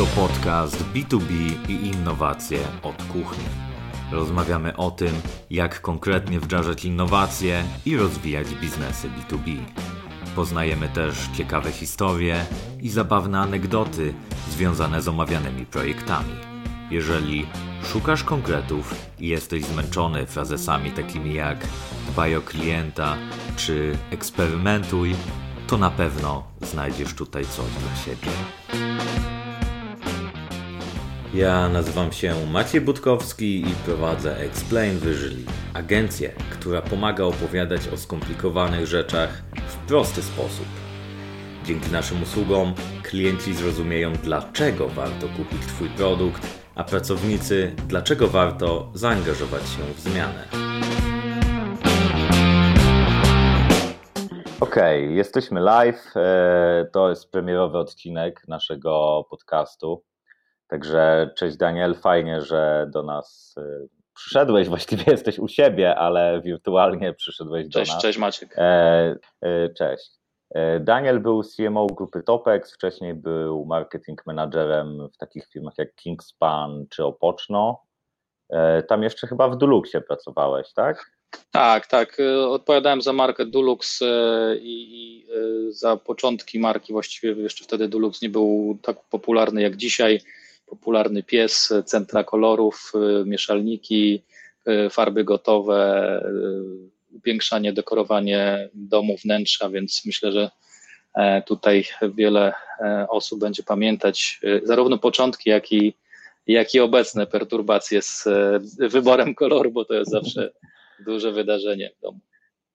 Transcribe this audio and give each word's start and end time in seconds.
To 0.00 0.06
podcast 0.06 0.84
B2B 0.94 1.30
i 1.68 1.86
innowacje 1.86 2.58
od 2.82 3.02
kuchni. 3.02 3.44
Rozmawiamy 4.12 4.76
o 4.76 4.90
tym, 4.90 5.14
jak 5.50 5.80
konkretnie 5.80 6.40
wdrażać 6.40 6.84
innowacje 6.84 7.64
i 7.86 7.96
rozwijać 7.96 8.48
biznesy 8.54 9.08
B2B. 9.08 9.58
Poznajemy 10.36 10.88
też 10.88 11.28
ciekawe 11.36 11.72
historie 11.72 12.44
i 12.82 12.88
zabawne 12.88 13.38
anegdoty 13.40 14.14
związane 14.50 15.02
z 15.02 15.08
omawianymi 15.08 15.66
projektami. 15.66 16.34
Jeżeli 16.90 17.46
szukasz 17.92 18.24
konkretów 18.24 18.94
i 19.18 19.28
jesteś 19.28 19.64
zmęczony 19.64 20.26
frazesami 20.26 20.90
takimi 20.90 21.34
jak 21.34 21.66
dbaj 22.08 22.36
o 22.36 22.40
klienta 22.40 23.16
czy 23.56 23.98
eksperymentuj, 24.10 25.14
to 25.66 25.78
na 25.78 25.90
pewno 25.90 26.42
znajdziesz 26.60 27.14
tutaj 27.14 27.44
coś 27.44 27.70
dla 27.70 27.96
siebie. 28.04 28.30
Ja 31.34 31.68
nazywam 31.68 32.12
się 32.12 32.34
Maciej 32.46 32.80
Budkowski 32.80 33.60
i 33.60 33.74
prowadzę 33.84 34.36
Explain 34.36 34.98
Visually, 34.98 35.44
agencję, 35.74 36.32
która 36.50 36.82
pomaga 36.82 37.24
opowiadać 37.24 37.88
o 37.88 37.96
skomplikowanych 37.96 38.86
rzeczach 38.86 39.42
w 39.68 39.76
prosty 39.76 40.22
sposób. 40.22 40.66
Dzięki 41.64 41.92
naszym 41.92 42.22
usługom 42.22 42.74
klienci 43.02 43.54
zrozumieją, 43.54 44.12
dlaczego 44.12 44.88
warto 44.88 45.26
kupić 45.28 45.66
Twój 45.66 45.88
produkt, 45.88 46.46
a 46.74 46.84
pracownicy, 46.84 47.74
dlaczego 47.88 48.28
warto 48.28 48.90
zaangażować 48.94 49.62
się 49.62 49.82
w 49.94 50.00
zmianę. 50.00 50.44
Okej, 54.60 55.04
okay, 55.04 55.16
jesteśmy 55.16 55.60
live. 55.60 56.16
E, 56.16 56.86
to 56.92 57.10
jest 57.10 57.30
premierowy 57.30 57.78
odcinek 57.78 58.42
naszego 58.48 59.24
podcastu. 59.30 60.09
Także 60.70 61.30
cześć 61.36 61.56
Daniel, 61.56 61.94
fajnie, 61.94 62.40
że 62.40 62.86
do 62.92 63.02
nas 63.02 63.54
y, 63.58 63.88
przyszedłeś, 64.14 64.68
właściwie 64.74 65.04
jesteś 65.06 65.38
u 65.38 65.48
siebie, 65.48 65.96
ale 65.96 66.40
wirtualnie 66.44 67.12
przyszedłeś 67.12 67.68
do 67.68 67.78
nas. 67.78 67.98
Cześć 68.02 68.18
Maciek. 68.18 68.54
E, 68.58 69.16
e, 69.42 69.68
cześć. 69.68 70.10
E, 70.54 70.80
Daniel 70.80 71.20
był 71.20 71.42
CMO 71.42 71.86
grupy 71.86 72.22
Topex, 72.22 72.74
wcześniej 72.74 73.14
był 73.14 73.64
marketing 73.64 74.26
managerem 74.26 75.08
w 75.14 75.16
takich 75.16 75.46
firmach 75.46 75.74
jak 75.78 75.94
Kingspan 75.94 76.86
czy 76.90 77.04
Opoczno. 77.04 77.82
E, 78.50 78.82
tam 78.82 79.02
jeszcze 79.02 79.26
chyba 79.26 79.48
w 79.48 79.56
Duluxie 79.56 80.00
pracowałeś, 80.00 80.72
tak? 80.72 81.10
Tak, 81.50 81.86
tak. 81.86 82.20
E, 82.20 82.48
odpowiadałem 82.48 83.02
za 83.02 83.12
markę 83.12 83.46
Dulux 83.46 84.00
i 84.60 85.26
za 85.70 85.96
początki 85.96 86.58
marki. 86.58 86.92
Właściwie 86.92 87.42
jeszcze 87.42 87.64
wtedy 87.64 87.88
Dulux 87.88 88.22
nie 88.22 88.28
był 88.28 88.78
tak 88.82 88.96
popularny 89.10 89.62
jak 89.62 89.76
dzisiaj 89.76 90.20
popularny 90.70 91.22
pies, 91.22 91.72
centra 91.84 92.24
kolorów, 92.24 92.92
y, 92.94 93.24
mieszalniki, 93.26 94.22
y, 94.68 94.90
farby 94.90 95.24
gotowe, 95.24 96.22
y, 97.12 97.16
upiększanie, 97.16 97.72
dekorowanie 97.72 98.68
domu, 98.74 99.16
wnętrza, 99.24 99.70
więc 99.70 100.02
myślę, 100.06 100.32
że 100.32 100.50
e, 101.14 101.42
tutaj 101.42 101.84
wiele 102.14 102.52
e, 102.80 103.06
osób 103.08 103.40
będzie 103.40 103.62
pamiętać 103.62 104.40
zarówno 104.62 104.98
początki, 104.98 105.50
jak 105.50 105.72
i, 105.72 105.94
jak 106.46 106.74
i 106.74 106.80
obecne 106.80 107.26
perturbacje 107.26 108.02
z 108.02 108.28
wyborem 108.78 109.34
koloru, 109.34 109.70
bo 109.70 109.84
to 109.84 109.94
jest 109.94 110.10
zawsze 110.10 110.50
duże 111.06 111.32
wydarzenie 111.32 111.90
w 111.98 112.00
domu. 112.00 112.20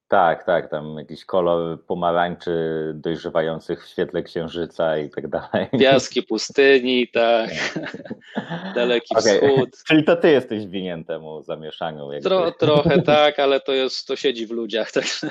Tak, 0.07 0.43
tak, 0.43 0.69
tam 0.69 0.97
jakiś 0.97 1.25
kolor 1.25 1.85
pomarańczy 1.85 2.91
dojrzewających 2.95 3.85
w 3.85 3.87
świetle 3.87 4.23
księżyca 4.23 4.97
i 4.97 5.09
tak 5.09 5.27
dalej. 5.27 5.67
Piaski 5.79 6.23
pustyni, 6.23 7.07
tak. 7.07 7.49
Daleki 8.75 9.15
okay. 9.15 9.39
wschód. 9.39 9.69
Czyli 9.87 10.03
to 10.03 10.15
ty 10.15 10.31
jesteś 10.31 10.67
winien 10.67 11.05
temu 11.05 11.43
zamieszaniu. 11.43 12.09
Tro, 12.23 12.51
trochę 12.51 13.01
tak, 13.01 13.39
ale 13.39 13.59
to 13.59 13.71
jest, 13.71 14.07
to 14.07 14.15
siedzi 14.15 14.47
w 14.47 14.51
ludziach. 14.51 14.91
Tak. 14.91 15.05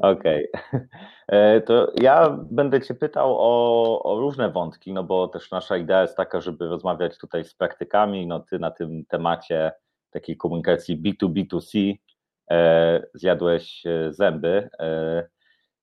Okej. 0.00 0.48
Okay. 0.52 0.88
E, 1.28 1.60
to 1.60 1.92
ja 2.00 2.38
będę 2.50 2.80
cię 2.80 2.94
pytał 2.94 3.36
o, 3.38 4.02
o 4.02 4.20
różne 4.20 4.50
wątki, 4.50 4.92
no 4.92 5.04
bo 5.04 5.28
też 5.28 5.50
nasza 5.50 5.76
idea 5.76 6.02
jest 6.02 6.16
taka, 6.16 6.40
żeby 6.40 6.68
rozmawiać 6.68 7.18
tutaj 7.18 7.44
z 7.44 7.54
praktykami, 7.54 8.26
no 8.26 8.40
ty 8.40 8.58
na 8.58 8.70
tym 8.70 9.04
temacie 9.08 9.72
takiej 10.10 10.36
komunikacji 10.36 11.02
B2B2C 11.02 11.92
E, 11.92 12.15
zjadłeś 13.14 13.86
e, 13.86 14.12
zęby. 14.12 14.70
E, 14.78 15.28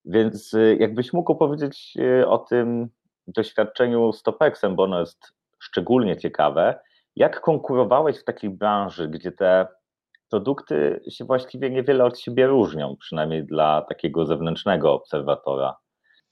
więc 0.05 0.55
jakbyś 0.79 1.13
mógł 1.13 1.35
powiedzieć 1.35 1.93
o 2.27 2.37
tym 2.37 2.89
doświadczeniu 3.27 4.13
z 4.13 4.23
Topexem, 4.23 4.75
bo 4.75 4.83
ono 4.83 4.99
jest 4.99 5.33
szczególnie 5.59 6.17
ciekawe. 6.17 6.79
Jak 7.15 7.41
konkurowałeś 7.41 8.17
w 8.17 8.23
takiej 8.23 8.49
branży, 8.49 9.07
gdzie 9.07 9.31
te 9.31 9.67
produkty 10.29 11.01
się 11.09 11.25
właściwie 11.25 11.69
niewiele 11.69 12.05
od 12.05 12.19
siebie 12.19 12.47
różnią, 12.47 12.95
przynajmniej 12.99 13.43
dla 13.43 13.81
takiego 13.81 14.25
zewnętrznego 14.25 14.93
obserwatora? 14.93 15.77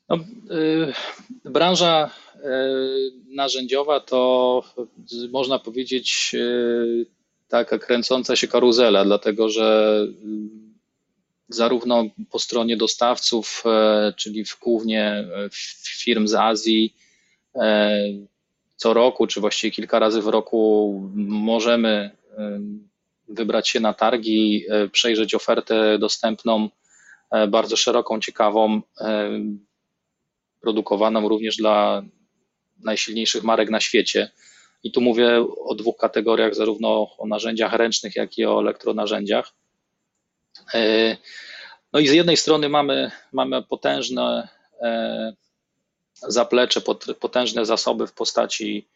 No, 0.10 0.18
y, 0.52 0.94
branża 1.46 2.10
y, 2.36 2.40
narzędziowa 3.36 4.00
to 4.00 4.64
można 5.32 5.60
powiedzieć 5.60 6.32
y, 6.34 7.06
taka 7.52 7.80
kręcąca 7.80 8.36
się 8.36 8.48
karuzela, 8.48 9.06
dlatego 9.06 9.50
że 9.50 9.98
mm, 10.24 10.74
zarówno 11.50 12.04
po 12.30 12.40
stronie 12.40 12.78
dostawców, 12.78 13.64
e, 13.66 14.14
czyli 14.18 14.44
głównie 14.62 15.04
e, 15.06 15.50
firm 16.04 16.28
z 16.28 16.34
Azji, 16.34 16.96
e, 17.56 17.92
co 18.76 18.94
roku, 18.94 19.28
czy 19.28 19.42
właściwie 19.42 19.72
kilka 19.72 20.00
razy 20.00 20.22
w 20.22 20.28
roku 20.28 21.12
możemy 21.16 22.12
wybrać 23.28 23.70
się 23.70 23.80
na 23.80 23.94
targi, 23.94 24.66
przejrzeć 24.92 25.36
ofertę 25.36 26.00
dostępną, 26.00 26.70
bardzo 27.48 27.78
szeroką, 27.78 28.20
ciekawą, 28.20 28.82
produkowaną 30.62 31.30
również 31.30 31.58
dla 31.58 32.04
najsilniejszych 32.84 33.44
marek 33.44 33.70
na 33.70 33.80
świecie. 33.80 34.32
I 34.84 34.92
tu 34.92 35.02
mówię 35.02 35.46
o 35.66 35.76
dwóch 35.76 35.98
kategoriach, 35.98 36.56
zarówno 36.56 37.18
o 37.18 37.28
narzędziach 37.28 37.74
ręcznych, 37.74 38.16
jak 38.16 38.38
i 38.38 38.46
o 38.46 38.60
elektronarzędziach. 38.60 39.54
E, 40.74 41.18
no 41.94 42.00
i 42.00 42.08
z 42.08 42.14
jednej 42.14 42.38
strony 42.38 42.70
mamy, 42.70 43.12
mamy 43.32 43.64
potężne 43.64 44.48
e, 44.82 45.34
zaplecze, 46.16 46.82
potężne 47.20 47.66
zasoby 47.66 48.08
w 48.08 48.14
postaci 48.14 48.88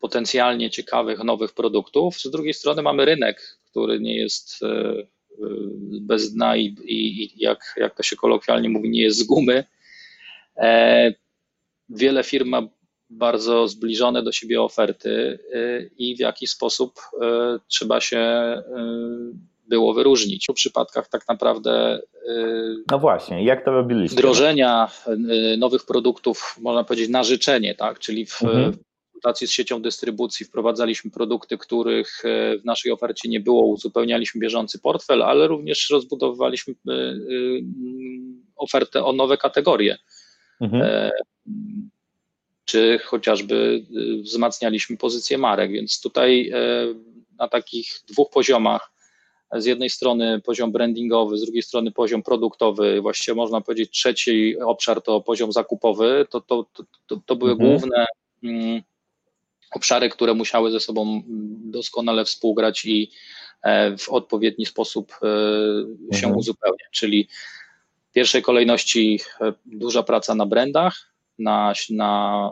potencjalnie 0.00 0.70
ciekawych 0.70 1.24
nowych 1.24 1.52
produktów. 1.52 2.20
Z 2.20 2.30
drugiej 2.30 2.54
strony 2.54 2.82
mamy 2.82 3.04
rynek, 3.04 3.58
który 3.64 4.00
nie 4.00 4.16
jest 4.16 4.62
e, 4.62 4.94
bez 6.00 6.32
dna 6.32 6.56
i, 6.56 6.76
i 6.84 7.30
jak, 7.36 7.74
jak 7.76 7.94
to 7.94 8.02
się 8.02 8.16
kolokwialnie 8.16 8.68
mówi, 8.68 8.90
nie 8.90 9.02
jest 9.02 9.18
z 9.18 9.22
gumy. 9.22 9.64
Wiele 11.88 12.24
firm 12.24 12.48
ma 12.48 12.68
bardzo 13.10 13.68
zbliżone 13.68 14.22
do 14.22 14.32
siebie 14.32 14.62
oferty 14.62 15.38
y, 15.54 15.90
i 15.98 16.16
w 16.16 16.18
jaki 16.18 16.46
sposób 16.46 16.98
y, 16.98 17.16
trzeba 17.68 18.00
się 18.00 18.18
y, 18.18 19.54
było 19.68 19.94
wyróżnić. 19.94 20.46
W 20.50 20.54
przypadkach 20.54 21.08
tak 21.08 21.28
naprawdę. 21.28 22.00
No 22.90 22.98
właśnie, 22.98 23.44
jak 23.44 23.64
to 23.64 23.70
robiliście? 23.70 24.16
Wdrożenia 24.16 24.90
nowych 25.58 25.86
produktów, 25.86 26.56
można 26.60 26.84
powiedzieć, 26.84 27.08
na 27.08 27.24
życzenie, 27.24 27.74
tak? 27.74 27.98
Czyli 27.98 28.26
w 28.26 28.42
mhm. 28.42 28.76
konsultacji 29.02 29.46
z 29.46 29.50
siecią 29.50 29.82
dystrybucji 29.82 30.46
wprowadzaliśmy 30.46 31.10
produkty, 31.10 31.58
których 31.58 32.22
w 32.60 32.64
naszej 32.64 32.92
ofercie 32.92 33.28
nie 33.28 33.40
było, 33.40 33.66
uzupełnialiśmy 33.66 34.40
bieżący 34.40 34.78
portfel, 34.78 35.22
ale 35.22 35.46
również 35.46 35.90
rozbudowywaliśmy 35.90 36.74
ofertę 38.56 39.04
o 39.04 39.12
nowe 39.12 39.36
kategorie. 39.36 39.98
Mhm. 40.60 41.10
E, 42.64 42.70
czy 42.74 42.98
chociażby 43.04 43.84
y, 43.96 44.22
wzmacnialiśmy 44.22 44.96
pozycję 44.96 45.38
marek. 45.38 45.70
Więc 45.72 46.00
tutaj 46.00 46.50
e, 46.50 46.58
na 47.38 47.48
takich 47.48 48.00
dwóch 48.08 48.30
poziomach, 48.30 48.90
z 49.52 49.66
jednej 49.66 49.90
strony 49.90 50.40
poziom 50.40 50.72
brandingowy, 50.72 51.38
z 51.38 51.42
drugiej 51.42 51.62
strony 51.62 51.92
poziom 51.92 52.22
produktowy, 52.22 53.00
właściwie 53.00 53.34
można 53.34 53.60
powiedzieć 53.60 53.90
trzeci 53.90 54.58
obszar 54.60 55.02
to 55.02 55.20
poziom 55.20 55.52
zakupowy, 55.52 56.26
to, 56.30 56.40
to, 56.40 56.66
to, 57.06 57.16
to 57.26 57.36
były 57.36 57.52
mhm. 57.52 57.70
główne 57.70 58.06
mm, 58.42 58.82
obszary, 59.74 60.08
które 60.08 60.34
musiały 60.34 60.70
ze 60.70 60.80
sobą 60.80 61.22
doskonale 61.64 62.24
współgrać 62.24 62.84
i 62.84 63.10
e, 63.62 63.96
w 63.96 64.08
odpowiedni 64.08 64.66
sposób 64.66 65.12
e, 65.12 66.16
się 66.16 66.26
mhm. 66.26 66.36
uzupełniać. 66.36 66.88
Czyli 66.90 67.28
w 68.10 68.12
pierwszej 68.12 68.42
kolejności 68.42 69.20
duża 69.66 70.02
praca 70.02 70.34
na 70.34 70.46
brandach, 70.46 71.13
na, 71.38 71.72
na 71.90 72.50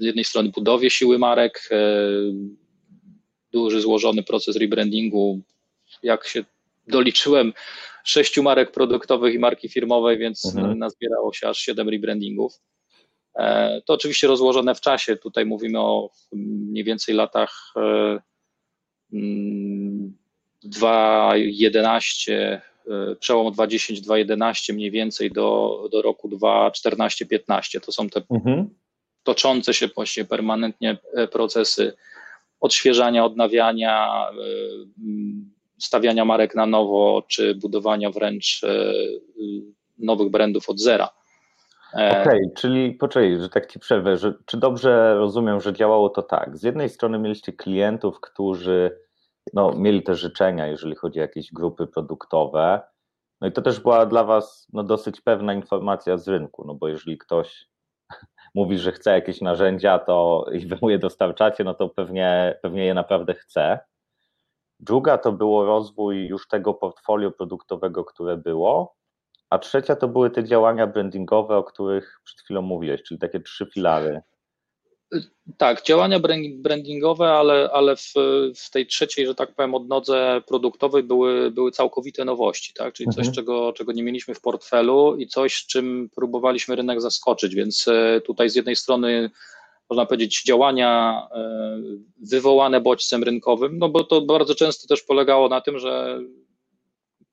z 0.00 0.04
jednej 0.04 0.24
strony 0.24 0.48
budowie 0.48 0.90
siły 0.90 1.18
marek, 1.18 1.68
e, 1.70 1.76
duży 3.52 3.80
złożony 3.80 4.22
proces 4.22 4.56
rebrandingu. 4.56 5.40
Jak 6.02 6.26
się 6.26 6.44
doliczyłem, 6.88 7.52
sześciu 8.04 8.42
marek 8.42 8.72
produktowych 8.72 9.34
i 9.34 9.38
marki 9.38 9.68
firmowej, 9.68 10.18
więc 10.18 10.56
mhm. 10.56 10.78
nazbierało 10.78 11.32
się 11.32 11.48
aż 11.48 11.58
siedem 11.58 11.88
rebrandingów. 11.88 12.60
To 13.84 13.94
oczywiście 13.94 14.26
rozłożone 14.26 14.74
w 14.74 14.80
czasie. 14.80 15.16
Tutaj 15.16 15.46
mówimy 15.46 15.80
o 15.80 16.10
mniej 16.32 16.84
więcej 16.84 17.14
latach 17.14 17.74
2011, 20.62 22.62
przełom 23.20 23.52
2010-2011 23.52 24.74
mniej 24.74 24.90
więcej 24.90 25.30
do, 25.30 25.80
do 25.92 26.02
roku 26.02 26.28
2014-15. 26.28 27.80
To 27.80 27.92
są 27.92 28.08
te 28.08 28.22
mhm. 28.30 28.68
toczące 29.22 29.74
się 29.74 29.88
właśnie 29.88 30.24
permanentnie 30.24 30.98
procesy 31.32 31.92
odświeżania, 32.60 33.24
odnawiania, 33.24 34.26
stawiania 35.78 36.24
marek 36.24 36.54
na 36.54 36.66
nowo, 36.66 37.22
czy 37.28 37.54
budowania 37.54 38.10
wręcz 38.10 38.60
nowych 39.98 40.30
brandów 40.30 40.70
od 40.70 40.80
zera. 40.80 41.08
E, 41.94 42.10
Okej, 42.10 42.22
okay, 42.22 42.50
czyli 42.56 42.92
poczekaj, 42.92 43.38
że 43.40 43.48
tak 43.48 43.72
ci 43.72 43.78
przerwę, 43.78 44.16
że, 44.16 44.34
czy 44.46 44.56
dobrze 44.56 45.14
rozumiem, 45.14 45.60
że 45.60 45.72
działało 45.72 46.08
to 46.08 46.22
tak? 46.22 46.56
Z 46.58 46.62
jednej 46.62 46.88
strony 46.88 47.18
mieliście 47.18 47.52
klientów, 47.52 48.20
którzy 48.20 49.03
no, 49.52 49.72
mieli 49.72 50.02
te 50.02 50.14
życzenia, 50.14 50.66
jeżeli 50.66 50.94
chodzi 50.94 51.18
o 51.18 51.22
jakieś 51.22 51.52
grupy 51.52 51.86
produktowe, 51.86 52.80
no 53.40 53.48
i 53.48 53.52
to 53.52 53.62
też 53.62 53.80
była 53.80 54.06
dla 54.06 54.24
was 54.24 54.66
no, 54.72 54.82
dosyć 54.82 55.20
pewna 55.20 55.54
informacja 55.54 56.16
z 56.16 56.28
rynku, 56.28 56.64
no 56.66 56.74
bo 56.74 56.88
jeżeli 56.88 57.18
ktoś 57.18 57.68
mówi, 58.54 58.78
że 58.78 58.92
chce 58.92 59.10
jakieś 59.10 59.40
narzędzia, 59.40 59.98
to 59.98 60.46
i 60.52 60.66
wy 60.66 60.78
mu 60.82 60.90
je 60.90 60.98
dostarczacie, 60.98 61.64
no 61.64 61.74
to 61.74 61.88
pewnie, 61.88 62.58
pewnie 62.62 62.84
je 62.84 62.94
naprawdę 62.94 63.34
chce. 63.34 63.78
Druga 64.80 65.18
to 65.18 65.32
było 65.32 65.64
rozwój 65.64 66.26
już 66.26 66.48
tego 66.48 66.74
portfolio 66.74 67.30
produktowego, 67.30 68.04
które 68.04 68.36
było, 68.36 68.96
a 69.50 69.58
trzecia 69.58 69.96
to 69.96 70.08
były 70.08 70.30
te 70.30 70.44
działania 70.44 70.86
brandingowe, 70.86 71.56
o 71.56 71.64
których 71.64 72.20
przed 72.24 72.40
chwilą 72.40 72.62
mówiłeś, 72.62 73.02
czyli 73.02 73.20
takie 73.20 73.40
trzy 73.40 73.66
filary. 73.66 74.22
Tak, 75.58 75.82
działania 75.82 76.20
brandingowe, 76.54 77.30
ale, 77.30 77.70
ale 77.72 77.96
w, 77.96 78.12
w 78.56 78.70
tej 78.70 78.86
trzeciej, 78.86 79.26
że 79.26 79.34
tak 79.34 79.54
powiem, 79.54 79.74
odnodze 79.74 80.42
produktowej 80.46 81.02
były, 81.02 81.50
były 81.50 81.70
całkowite 81.70 82.24
nowości, 82.24 82.72
tak? 82.74 82.94
czyli 82.94 83.06
mhm. 83.06 83.24
coś, 83.24 83.34
czego, 83.34 83.72
czego 83.72 83.92
nie 83.92 84.02
mieliśmy 84.02 84.34
w 84.34 84.40
portfelu 84.40 85.16
i 85.16 85.26
coś, 85.26 85.54
z 85.54 85.66
czym 85.66 86.10
próbowaliśmy 86.14 86.76
rynek 86.76 87.00
zaskoczyć, 87.00 87.54
więc 87.54 87.88
e, 87.88 88.20
tutaj 88.20 88.50
z 88.50 88.54
jednej 88.54 88.76
strony 88.76 89.30
można 89.90 90.06
powiedzieć, 90.06 90.42
działania 90.42 91.22
e, 91.34 91.80
wywołane 92.30 92.80
bodźcem 92.80 93.22
rynkowym, 93.22 93.78
no 93.78 93.88
bo 93.88 94.04
to 94.04 94.20
bardzo 94.20 94.54
często 94.54 94.88
też 94.88 95.02
polegało 95.02 95.48
na 95.48 95.60
tym, 95.60 95.78
że 95.78 96.20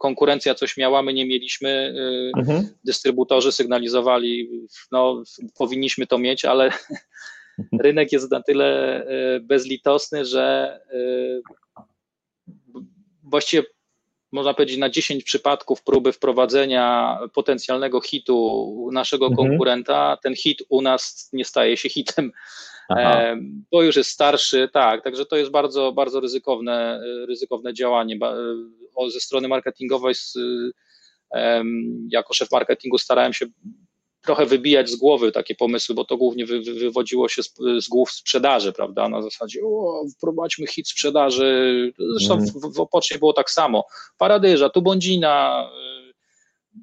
konkurencja 0.02 0.56
coś 0.56 0.78
miała, 0.78 1.02
my 1.02 1.14
nie 1.14 1.26
mieliśmy, 1.26 1.70
y, 1.70 2.40
mhm. 2.40 2.70
dystrybutorzy 2.84 3.52
sygnalizowali, 3.52 4.50
no 4.92 5.24
powinniśmy 5.58 6.08
to 6.08 6.18
mieć, 6.18 6.46
ale 6.46 6.70
rynek 7.82 8.12
jest 8.12 8.32
na 8.32 8.42
tyle 8.42 9.02
y, 9.36 9.40
bezlitosny, 9.40 10.26
że 10.26 10.80
y, 10.94 11.42
właściwie 13.24 13.64
można 14.32 14.54
powiedzieć 14.54 14.78
na 14.78 14.90
10 14.90 15.24
przypadków 15.24 15.84
próby 15.84 16.12
wprowadzenia 16.12 17.18
potencjalnego 17.34 18.02
hitu 18.02 18.90
naszego 18.94 19.28
mhm. 19.28 19.50
konkurenta, 19.50 20.18
ten 20.24 20.36
hit 20.36 20.64
u 20.70 20.82
nas 20.82 21.30
nie 21.34 21.46
staje 21.46 21.78
się 21.78 21.90
hitem, 21.90 22.32
Aha. 22.90 23.36
bo 23.72 23.84
już 23.84 23.96
jest 23.96 24.10
starszy, 24.10 24.70
tak, 24.74 25.04
także 25.04 25.26
to 25.26 25.38
jest 25.38 25.52
bardzo, 25.52 25.92
bardzo 25.92 26.20
ryzykowne, 26.20 27.02
ryzykowne 27.28 27.74
działanie 27.74 28.20
ze 29.14 29.20
strony 29.20 29.48
marketingowej 29.48 30.14
jako 32.10 32.34
szef 32.34 32.52
marketingu 32.52 32.98
starałem 32.98 33.34
się 33.34 33.46
trochę 34.22 34.46
wybijać 34.46 34.90
z 34.90 34.96
głowy 34.96 35.32
takie 35.32 35.56
pomysły, 35.56 35.96
bo 35.96 36.06
to 36.06 36.18
głównie 36.18 36.46
wy, 36.46 36.62
wy, 36.62 36.74
wywodziło 36.74 37.30
się 37.30 37.44
z, 37.44 37.54
z, 37.80 37.88
głów 37.88 38.12
sprzedaży, 38.12 38.74
prawda? 38.74 39.10
Na 39.10 39.22
zasadzie, 39.22 39.60
o, 39.66 40.04
wprowadźmy 40.18 40.68
hit 40.68 40.90
sprzedaży. 40.90 41.94
Zresztą 42.18 42.34
mm. 42.34 42.46
w, 42.46 42.76
w 42.76 42.80
Opocznie 42.80 43.20
było 43.20 43.34
tak 43.34 43.52
samo. 43.52 43.86
Paradyża, 44.18 44.70
tu 44.70 44.82
Bądzina. 44.82 45.70
Y, 46.78 46.82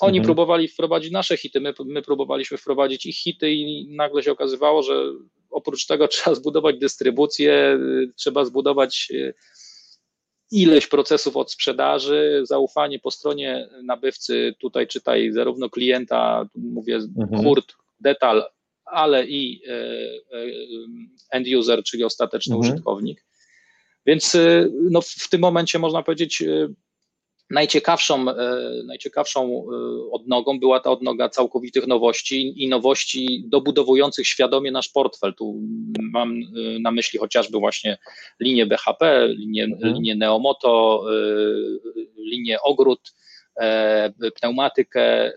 oni 0.00 0.18
mm. 0.18 0.24
próbowali 0.24 0.68
wprowadzić 0.68 1.12
nasze 1.12 1.36
hity, 1.36 1.60
my, 1.60 1.74
my 1.84 2.02
próbowaliśmy 2.02 2.58
wprowadzić 2.58 3.06
ich 3.06 3.16
hity 3.16 3.50
i 3.50 3.88
nagle 3.96 4.22
się 4.22 4.32
okazywało, 4.32 4.82
że 4.82 5.12
oprócz 5.50 5.86
tego 5.86 6.08
trzeba 6.12 6.34
zbudować 6.34 6.78
dystrybucję, 6.78 7.78
y, 7.80 8.12
trzeba 8.16 8.44
zbudować 8.44 9.08
y, 9.10 9.34
ileś 10.50 10.86
procesów 10.86 11.36
od 11.36 11.52
sprzedaży, 11.52 12.42
zaufanie 12.44 12.98
po 12.98 13.10
stronie 13.10 13.68
nabywcy, 13.82 14.54
tutaj 14.60 14.86
czytaj 14.86 15.32
zarówno 15.32 15.70
klienta, 15.70 16.48
mówię 16.54 16.96
mhm. 16.96 17.44
hurt, 17.44 17.74
detal, 18.00 18.44
ale 18.84 19.26
i 19.26 19.62
e, 19.68 19.72
e, 19.72 20.46
end 21.30 21.46
user, 21.58 21.82
czyli 21.82 22.04
ostateczny 22.04 22.54
mhm. 22.54 22.72
użytkownik. 22.72 23.24
Więc 24.06 24.34
e, 24.34 24.68
no, 24.90 25.00
w 25.00 25.28
tym 25.30 25.40
momencie 25.40 25.78
można 25.78 26.02
powiedzieć, 26.02 26.42
Najciekawszą, 27.50 28.30
e, 28.30 28.34
najciekawszą 28.84 29.42
e, 29.44 30.10
odnogą 30.10 30.60
była 30.60 30.80
ta 30.80 30.90
odnoga 30.90 31.28
całkowitych 31.28 31.86
nowości 31.86 32.62
i 32.64 32.68
nowości 32.68 33.44
dobudowujących 33.46 34.26
świadomie 34.26 34.72
nasz 34.72 34.88
portfel. 34.88 35.34
Tu 35.34 35.60
mam 36.12 36.32
e, 36.32 36.78
na 36.80 36.90
myśli 36.90 37.18
chociażby 37.18 37.58
właśnie 37.58 37.98
linię 38.40 38.66
BHP, 38.66 39.28
linię, 39.28 39.64
mhm. 39.64 39.94
linię 39.94 40.14
Neomoto, 40.14 41.04
linię 42.16 42.60
Ogród, 42.62 43.14
pneumatykę, 44.40 45.32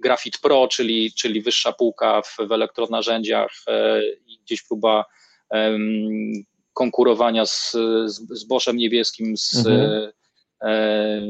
Grafit 0.00 0.38
Pro, 0.38 0.68
czyli, 0.68 1.12
czyli 1.12 1.42
wyższa 1.42 1.72
półka 1.72 2.22
w, 2.22 2.36
w 2.48 2.52
elektronarzędziach 2.52 3.50
i 4.26 4.38
gdzieś 4.38 4.62
próba 4.62 5.04
konkurowania 6.76 7.46
z, 7.46 7.72
z, 8.06 8.20
z 8.30 8.44
Boszem 8.44 8.76
Niebieskim, 8.76 9.36
z 9.36 9.66
mhm. 9.66 10.12
e, 10.62 11.20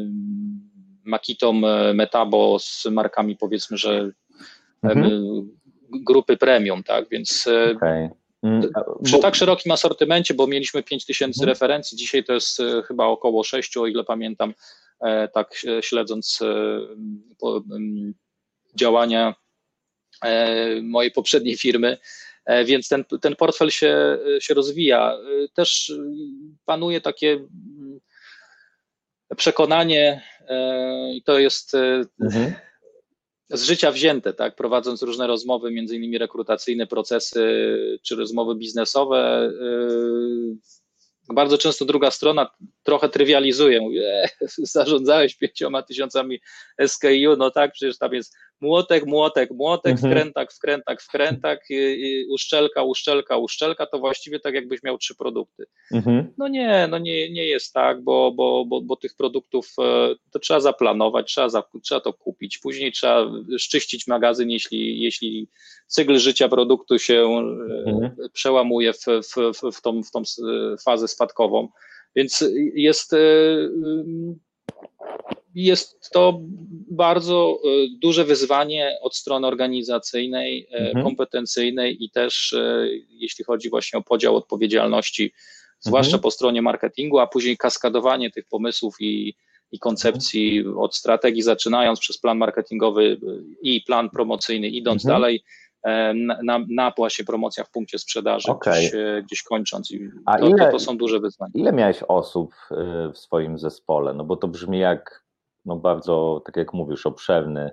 Makitą, 1.05 1.61
e, 1.67 1.95
Metabo, 1.95 2.59
z 2.59 2.87
markami 2.87 3.37
powiedzmy, 3.37 3.77
że 3.77 4.11
e, 4.85 4.89
mhm. 4.89 5.21
grupy 5.91 6.37
premium, 6.37 6.83
tak, 6.83 7.09
więc 7.09 7.47
e, 7.47 7.71
okay. 7.77 8.11
Mm, 8.43 8.69
przy 9.05 9.19
tak 9.19 9.35
szerokim 9.35 9.73
asortymencie, 9.73 10.35
bo 10.35 10.47
mieliśmy 10.47 10.83
5000 10.83 11.41
mhm. 11.41 11.49
referencji, 11.49 11.99
dzisiaj 11.99 12.25
to 12.25 12.33
jest 12.33 12.63
chyba 12.89 13.05
około 13.07 13.45
6, 13.45 13.77
o 13.77 13.87
ile 13.87 14.05
pamiętam, 14.05 14.55
tak 15.35 15.55
śledząc 15.81 16.41
działania 18.75 19.35
mojej 20.83 21.11
poprzedniej 21.11 21.57
firmy, 21.57 21.99
E, 21.99 21.99
więc 22.65 22.89
ten, 22.89 23.05
ten 23.21 23.37
portfel 23.37 23.71
się, 23.71 24.19
się 24.41 24.55
rozwija. 24.55 25.13
E, 25.13 25.49
też 25.55 25.93
panuje 26.65 27.01
takie 27.01 27.33
mm, 27.33 28.01
przekonanie, 29.37 30.23
e, 30.49 31.15
i 31.15 31.23
to 31.23 31.39
jest 31.39 31.73
mhm. 32.23 32.55
z 33.51 33.63
życia 33.63 33.93
wzięte, 33.93 34.35
tak, 34.35 34.57
prowadząc 34.57 35.03
różne 35.03 35.27
rozmowy, 35.27 35.71
między 35.71 35.97
innymi 35.97 36.19
rekrutacyjne 36.19 36.87
procesy, 36.87 37.79
czy 38.03 38.17
rozmowy 38.17 38.55
biznesowe, 38.55 39.51
bardzo 41.35 41.59
często 41.59 41.85
druga 41.85 42.11
strona 42.11 42.51
trochę 42.87 43.09
trywializuje, 43.09 43.81
mówi, 43.81 43.99
e, 43.99 44.29
zarządzałeś 44.59 45.35
pięcioma 45.35 45.83
tysiącami 45.83 46.41
SKU, 46.87 47.37
no 47.39 47.51
tak, 47.51 47.73
przecież 47.73 47.99
tam 47.99 48.15
jest 48.15 48.37
młotek, 48.61 49.07
młotek, 49.07 49.51
młotek, 49.51 49.93
mhm. 49.93 50.13
wkrętak, 50.13 50.53
wkrętak, 50.53 51.03
wkrętak, 51.03 51.61
uszczelka, 52.31 52.83
uszczelka, 52.83 53.37
uszczelka, 53.37 53.87
to 53.87 53.99
właściwie 53.99 54.41
tak 54.41 54.55
jakbyś 54.55 54.83
miał 54.83 54.99
trzy 54.99 55.15
produkty. 55.15 55.67
Mhm. 55.93 56.33
No 56.39 56.49
nie, 56.49 56.89
no 56.91 56.99
nie, 56.99 57.31
nie 57.31 57.47
jest 57.47 57.73
tak, 57.73 58.03
bo, 58.03 58.33
bo, 58.33 58.65
bo, 58.65 58.81
bo 58.81 58.97
tych 58.97 59.15
produktów 59.15 59.67
e, 59.79 60.15
to 60.33 60.39
trzeba 60.39 60.61
zaplanować, 60.61 61.27
trzeba, 61.27 61.49
za, 61.49 61.63
trzeba 61.83 62.01
to 62.01 62.13
kupić, 62.13 62.59
później 62.59 62.93
trzeba 62.93 63.33
szczyścić 63.59 64.07
magazyn, 64.07 64.51
jeśli, 64.51 65.01
jeśli 65.01 65.49
cykl 65.87 66.19
życia 66.19 66.49
produktu 66.49 66.99
się 66.99 67.15
e, 67.15 67.91
mhm. 67.91 68.17
przełamuje 68.33 68.93
w, 68.93 69.05
w, 69.07 69.73
w, 69.73 69.81
tą, 69.81 70.03
w 70.03 70.11
tą 70.11 70.23
fazę 70.85 71.09
spadkową, 71.09 71.69
więc 72.17 72.45
jest 72.75 73.15
jest 75.55 76.11
to 76.13 76.41
bardzo 76.91 77.61
duże 78.03 78.25
wyzwanie 78.25 78.99
od 79.03 79.17
strony 79.17 79.47
organizacyjnej, 79.47 80.69
mhm. 80.71 81.05
kompetencyjnej 81.05 82.05
i 82.05 82.11
też 82.11 82.55
jeśli 83.09 83.45
chodzi 83.45 83.71
właśnie 83.71 83.99
o 83.99 84.03
podział 84.03 84.37
odpowiedzialności, 84.37 85.33
zwłaszcza 85.81 86.17
mhm. 86.17 86.23
po 86.23 86.31
stronie 86.31 86.63
marketingu, 86.63 87.19
a 87.19 87.27
później 87.27 87.57
kaskadowanie 87.57 88.31
tych 88.31 88.45
pomysłów 88.47 88.95
i, 89.01 89.35
i 89.73 89.79
koncepcji 89.79 90.59
mhm. 90.59 90.79
od 90.79 90.97
strategii, 90.97 91.43
zaczynając 91.43 92.01
przez 92.01 92.19
plan 92.19 92.39
marketingowy 92.39 93.21
i 93.63 93.81
plan 93.81 94.11
promocyjny, 94.11 94.69
idąc 94.69 95.05
mhm. 95.05 95.21
dalej 95.21 95.45
na, 96.43 96.65
na 96.69 96.93
właśnie 96.97 97.25
promocjach 97.25 97.67
w 97.67 97.71
punkcie 97.71 97.99
sprzedaży, 97.99 98.51
okay. 98.51 98.75
gdzieś, 98.79 98.93
gdzieś 99.25 99.43
kończąc. 99.43 99.91
I 99.91 100.11
A 100.27 100.39
to, 100.39 100.47
ile, 100.47 100.67
to, 100.67 100.71
to 100.71 100.79
są 100.79 100.97
duże 100.97 101.21
wyzwania. 101.21 101.53
Ile 101.55 101.73
miałeś 101.73 102.03
osób 102.03 102.55
w 103.15 103.19
swoim 103.19 103.59
zespole? 103.59 104.15
No 104.15 104.25
bo 104.25 104.37
to 104.37 104.49
brzmi 104.49 104.79
jak 104.79 105.27
no 105.65 105.77
bardzo, 105.77 106.43
tak 106.47 106.57
jak 106.57 106.73
mówisz, 106.73 107.07
obszerny, 107.07 107.71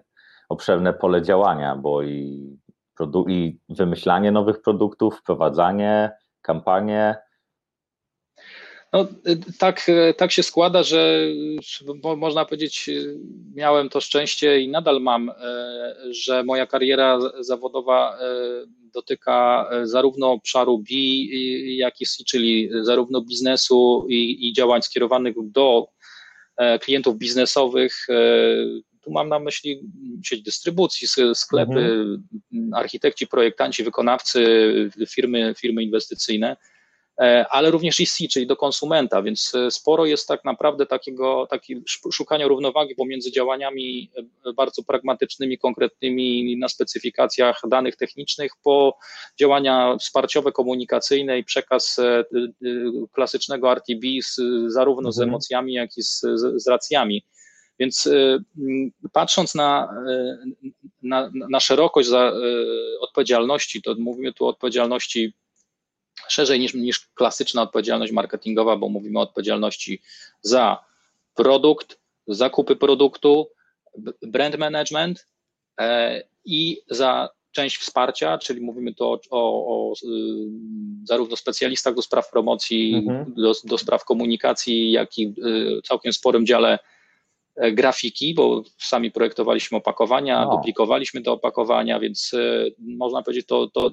obszerne 0.49 0.93
pole 0.93 1.21
działania, 1.21 1.75
bo 1.75 2.01
i, 2.01 2.49
i 3.27 3.59
wymyślanie 3.69 4.31
nowych 4.31 4.61
produktów, 4.61 5.19
wprowadzanie, 5.19 6.11
kampanie, 6.41 7.15
no, 8.93 9.07
tak, 9.59 9.91
tak 10.17 10.31
się 10.31 10.43
składa, 10.43 10.83
że 10.83 11.27
można 12.17 12.45
powiedzieć, 12.45 12.89
miałem 13.55 13.89
to 13.89 14.01
szczęście 14.01 14.61
i 14.61 14.69
nadal 14.69 15.01
mam, 15.01 15.29
e, 15.29 15.33
że 16.09 16.43
moja 16.43 16.65
kariera 16.65 17.19
zawodowa 17.39 18.17
e, 18.19 18.25
dotyka 18.93 19.69
zarówno 19.83 20.31
obszaru 20.31 20.77
B, 20.77 20.85
jak 21.65 22.01
i 22.01 22.05
C, 22.05 22.23
czyli 22.23 22.69
zarówno 22.81 23.21
biznesu 23.21 24.05
i, 24.09 24.47
i 24.47 24.53
działań 24.53 24.81
skierowanych 24.81 25.35
do 25.51 25.87
e, 26.57 26.79
klientów 26.79 27.17
biznesowych. 27.17 28.07
Tu 29.01 29.11
mam 29.11 29.29
na 29.29 29.39
myśli 29.39 29.81
sieć 30.23 30.41
dystrybucji, 30.41 31.07
sklepy, 31.33 31.79
mhm. 31.79 32.73
architekci, 32.73 33.27
projektanci, 33.27 33.83
wykonawcy, 33.83 34.45
firmy, 35.09 35.53
firmy 35.57 35.83
inwestycyjne. 35.83 36.57
E, 37.21 37.45
ale 37.49 37.71
również 37.71 37.99
EC, 37.99 38.17
czyli 38.31 38.47
do 38.47 38.55
konsumenta, 38.55 39.21
więc 39.21 39.55
e, 39.55 39.71
sporo 39.71 40.05
jest 40.05 40.27
tak 40.27 40.45
naprawdę 40.45 40.85
takiego 40.85 41.47
taki 41.49 41.83
szukania 42.11 42.47
równowagi 42.47 42.95
pomiędzy 42.95 43.31
działaniami 43.31 44.11
e, 44.45 44.53
bardzo 44.53 44.83
pragmatycznymi, 44.83 45.57
konkretnymi 45.57 46.57
na 46.57 46.69
specyfikacjach 46.69 47.61
danych 47.69 47.95
technicznych, 47.95 48.51
po 48.63 48.97
działania 49.39 49.97
wsparciowe, 49.99 50.51
komunikacyjne 50.51 51.39
i 51.39 51.43
przekaz 51.43 51.99
klasycznego 53.11 53.71
RTB 53.71 54.03
z, 54.23 54.41
zarówno 54.67 55.11
z 55.11 55.17
mhm. 55.17 55.29
emocjami, 55.29 55.73
jak 55.73 55.97
i 55.97 56.03
z, 56.03 56.21
z 56.55 56.67
racjami. 56.67 57.23
Więc 57.79 58.09
patrząc 59.13 59.55
na, 59.55 59.89
na, 61.03 61.31
na 61.33 61.59
szerokość 61.59 62.09
odpowiedzialności, 62.99 63.81
to 63.81 63.95
mówimy 63.99 64.33
tu 64.33 64.45
o 64.45 64.49
odpowiedzialności 64.49 65.33
szerzej 66.27 66.59
niż, 66.59 66.73
niż 66.73 67.07
klasyczna 67.13 67.61
odpowiedzialność 67.61 68.13
marketingowa, 68.13 68.77
bo 68.77 68.89
mówimy 68.89 69.19
o 69.19 69.21
odpowiedzialności 69.21 70.01
za 70.41 70.85
produkt, 71.35 71.99
zakupy 72.27 72.75
produktu, 72.75 73.49
brand 74.21 74.57
management 74.57 75.27
e, 75.79 76.23
i 76.45 76.81
za 76.89 77.29
część 77.51 77.77
wsparcia, 77.77 78.37
czyli 78.37 78.61
mówimy 78.61 78.93
tu 78.93 79.05
o, 79.05 79.19
o, 79.31 79.93
zarówno 81.03 81.35
specjalistach 81.35 81.95
do 81.95 82.01
spraw 82.01 82.29
promocji, 82.29 82.95
mhm. 82.95 83.33
do, 83.33 83.53
do 83.63 83.77
spraw 83.77 84.05
komunikacji, 84.05 84.91
jak 84.91 85.17
i 85.17 85.33
y, 85.77 85.81
całkiem 85.81 86.13
sporym 86.13 86.45
dziale 86.45 86.79
grafiki, 87.57 88.33
bo 88.33 88.63
sami 88.77 89.11
projektowaliśmy 89.11 89.77
opakowania, 89.77 90.45
no. 90.45 90.51
duplikowaliśmy 90.51 91.21
te 91.21 91.31
opakowania, 91.31 91.99
więc 91.99 92.31
e, 92.33 92.65
można 92.79 93.23
powiedzieć, 93.23 93.45
to, 93.47 93.67
to, 93.67 93.91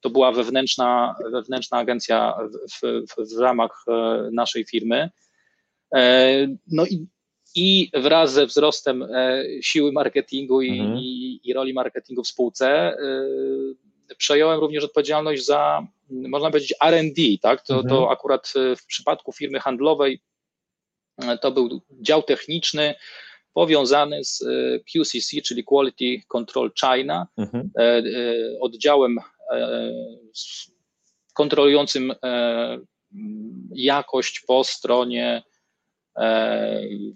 to 0.00 0.10
była 0.10 0.32
wewnętrzna, 0.32 1.14
wewnętrzna 1.32 1.78
agencja 1.78 2.34
w, 2.72 3.06
w, 3.10 3.36
w 3.36 3.40
ramach 3.40 3.84
e, 3.88 4.28
naszej 4.32 4.64
firmy. 4.64 5.10
No 6.66 6.86
i, 6.86 7.06
i 7.54 7.90
wraz 7.94 8.32
ze 8.32 8.46
wzrostem 8.46 9.06
siły 9.60 9.92
marketingu 9.92 10.62
i, 10.62 10.80
mhm. 10.80 10.98
i, 10.98 11.40
i 11.44 11.52
roli 11.52 11.74
marketingu 11.74 12.22
w 12.22 12.28
spółce 12.28 12.96
przejąłem 14.18 14.60
również 14.60 14.84
odpowiedzialność 14.84 15.44
za, 15.44 15.86
można 16.10 16.50
powiedzieć, 16.50 16.74
RD, 16.84 17.22
tak? 17.42 17.62
To, 17.62 17.74
mhm. 17.74 17.88
to 17.88 18.10
akurat 18.10 18.52
w 18.76 18.86
przypadku 18.86 19.32
firmy 19.32 19.60
handlowej 19.60 20.20
to 21.40 21.50
był 21.50 21.80
dział 22.00 22.22
techniczny 22.22 22.94
powiązany 23.52 24.24
z 24.24 24.42
e, 24.42 24.78
QCC, 24.78 25.42
czyli 25.42 25.64
Quality 25.64 26.26
Control 26.28 26.70
China, 26.80 27.26
mhm. 27.36 27.70
E, 27.78 27.82
e, 27.82 28.02
oddziałem 28.60 29.18
kontrolującym 31.34 32.14
jakość 33.74 34.40
po 34.46 34.64
stronie 34.64 35.42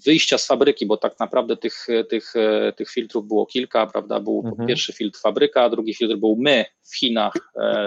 wyjścia 0.06 0.38
z 0.38 0.46
fabryki, 0.46 0.86
bo 0.86 0.96
tak 0.96 1.20
naprawdę 1.20 1.56
tych, 1.56 1.86
tych, 2.08 2.34
tych 2.76 2.90
filtrów 2.90 3.26
było 3.28 3.46
kilka, 3.46 3.86
prawda? 3.86 4.20
Był 4.20 4.42
mhm. 4.46 4.68
pierwszy 4.68 4.92
filtr 4.92 5.20
fabryka, 5.20 5.70
drugi 5.70 5.94
filtr 5.94 6.16
był 6.16 6.36
my 6.38 6.64
w 6.82 6.96
Chinach, 6.96 7.34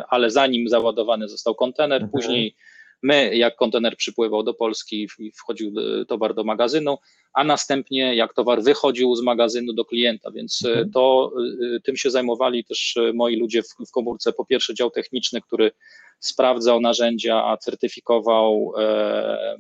ale 0.10 0.32
zanim 0.32 0.68
załadowany 0.68 1.28
został 1.28 1.56
kontener, 1.56 2.04
mhm. 2.04 2.12
później 2.12 2.56
My, 3.04 3.36
jak 3.36 3.56
kontener 3.56 3.98
przypływał 3.98 4.44
do 4.44 4.54
Polski 4.54 5.08
i 5.20 5.32
wchodził 5.32 5.74
towar 6.08 6.34
do 6.34 6.44
magazynu, 6.44 6.98
a 7.38 7.44
następnie 7.44 8.16
jak 8.16 8.34
towar 8.34 8.64
wychodził 8.64 9.16
z 9.16 9.22
magazynu 9.22 9.74
do 9.74 9.86
klienta, 9.86 10.32
więc 10.32 10.66
e, 10.66 10.70
mhm. 10.70 10.92
to 10.92 11.32
e, 11.76 11.80
tym 11.80 11.98
się 11.98 12.10
zajmowali 12.10 12.66
też 12.66 12.98
e, 12.98 13.14
moi 13.14 13.36
ludzie 13.36 13.64
w, 13.64 13.68
w 13.88 13.92
komórce. 13.92 14.34
Po 14.34 14.46
pierwsze 14.46 14.74
dział 14.74 14.92
techniczny, 14.92 15.42
który 15.42 15.72
sprawdzał 16.20 16.82
narzędzia, 16.82 17.44
a 17.46 17.58
certyfikował, 17.58 18.74
e, 18.78 19.58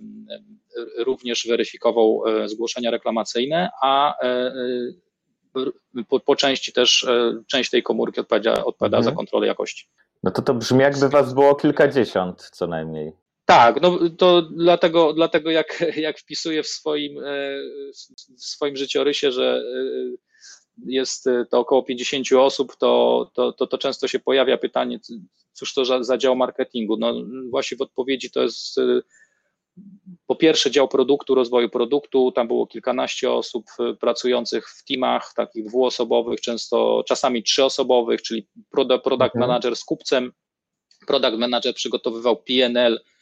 również 0.97 1.47
weryfikował 1.47 2.23
zgłoszenia 2.45 2.91
reklamacyjne, 2.91 3.69
a 3.83 4.15
po, 6.09 6.19
po 6.19 6.35
części 6.35 6.73
też 6.73 7.07
część 7.47 7.69
tej 7.69 7.83
komórki 7.83 8.19
odpowiada, 8.19 8.65
odpowiada 8.65 8.97
mhm. 8.97 9.03
za 9.03 9.17
kontrolę 9.17 9.47
jakości. 9.47 9.87
No 10.23 10.31
to 10.31 10.41
to 10.41 10.53
brzmi 10.53 10.79
jakby 10.79 11.09
was 11.09 11.33
było 11.33 11.55
kilkadziesiąt 11.55 12.49
co 12.51 12.67
najmniej. 12.67 13.13
Tak, 13.47 13.81
no 13.81 13.99
to 14.17 14.41
dlatego, 14.41 15.13
dlatego 15.13 15.51
jak, 15.51 15.83
jak 15.97 16.19
wpisuję 16.19 16.63
w 16.63 16.67
swoim, 16.67 17.19
e, 17.19 17.23
w 18.37 18.43
swoim 18.43 18.75
życiorysie, 18.75 19.31
że 19.31 19.61
e, 19.61 20.17
jest 20.85 21.25
to 21.49 21.59
około 21.59 21.83
50 21.83 22.27
osób, 22.31 22.75
to, 22.75 23.31
to, 23.33 23.53
to, 23.53 23.67
to 23.67 23.77
często 23.77 24.07
się 24.07 24.19
pojawia 24.19 24.57
pytanie, 24.57 24.99
cóż 25.53 25.73
to 25.73 25.85
za, 25.85 26.03
za 26.03 26.17
dział 26.17 26.35
marketingu. 26.35 26.97
No 26.97 27.13
właśnie 27.49 27.77
w 27.77 27.81
odpowiedzi 27.81 28.31
to 28.31 28.41
jest 28.41 28.77
e, 28.77 29.01
po 30.25 30.35
pierwsze 30.35 30.71
dział 30.71 30.87
produktu, 30.87 31.35
rozwoju 31.35 31.69
produktu, 31.69 32.31
tam 32.31 32.47
było 32.47 32.67
kilkanaście 32.67 33.31
osób 33.31 33.65
pracujących 33.99 34.69
w 34.69 34.85
teamach 34.85 35.33
takich 35.35 35.65
dwuosobowych, 35.65 36.41
często 36.41 37.03
czasami 37.07 37.43
trzyosobowych, 37.43 38.21
czyli 38.21 38.47
product 38.71 39.07
mhm. 39.07 39.31
manager 39.35 39.75
z 39.75 39.83
kupcem, 39.83 40.31
product 41.07 41.37
manager 41.37 41.73
przygotowywał 41.73 42.37
PNL, 42.37 42.99
E, 42.99 43.16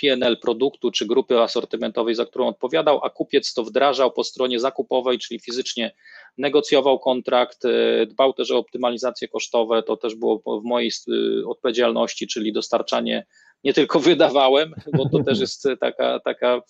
PNL 0.00 0.38
produktu 0.38 0.90
czy 0.90 1.06
grupy 1.06 1.40
asortymentowej, 1.40 2.14
za 2.14 2.26
którą 2.26 2.48
odpowiadał, 2.48 3.00
a 3.04 3.10
kupiec 3.10 3.54
to 3.54 3.64
wdrażał 3.64 4.12
po 4.12 4.24
stronie 4.24 4.60
zakupowej, 4.60 5.18
czyli 5.18 5.40
fizycznie 5.40 5.94
negocjował 6.38 6.98
kontrakt, 6.98 7.64
e, 7.64 8.06
dbał 8.06 8.32
też 8.32 8.50
o 8.50 8.58
optymalizacje 8.58 9.28
kosztowe, 9.28 9.82
to 9.82 9.96
też 9.96 10.14
było 10.14 10.42
w 10.62 10.64
mojej 10.64 10.90
e, 11.08 11.46
odpowiedzialności, 11.48 12.26
czyli 12.26 12.52
dostarczanie 12.52 13.26
nie 13.64 13.74
tylko 13.74 14.00
wydawałem, 14.10 14.74
bo 14.96 15.08
to 15.08 15.24
też 15.24 15.40
jest 15.40 15.68
taka, 15.80 16.20
taka 16.20 16.62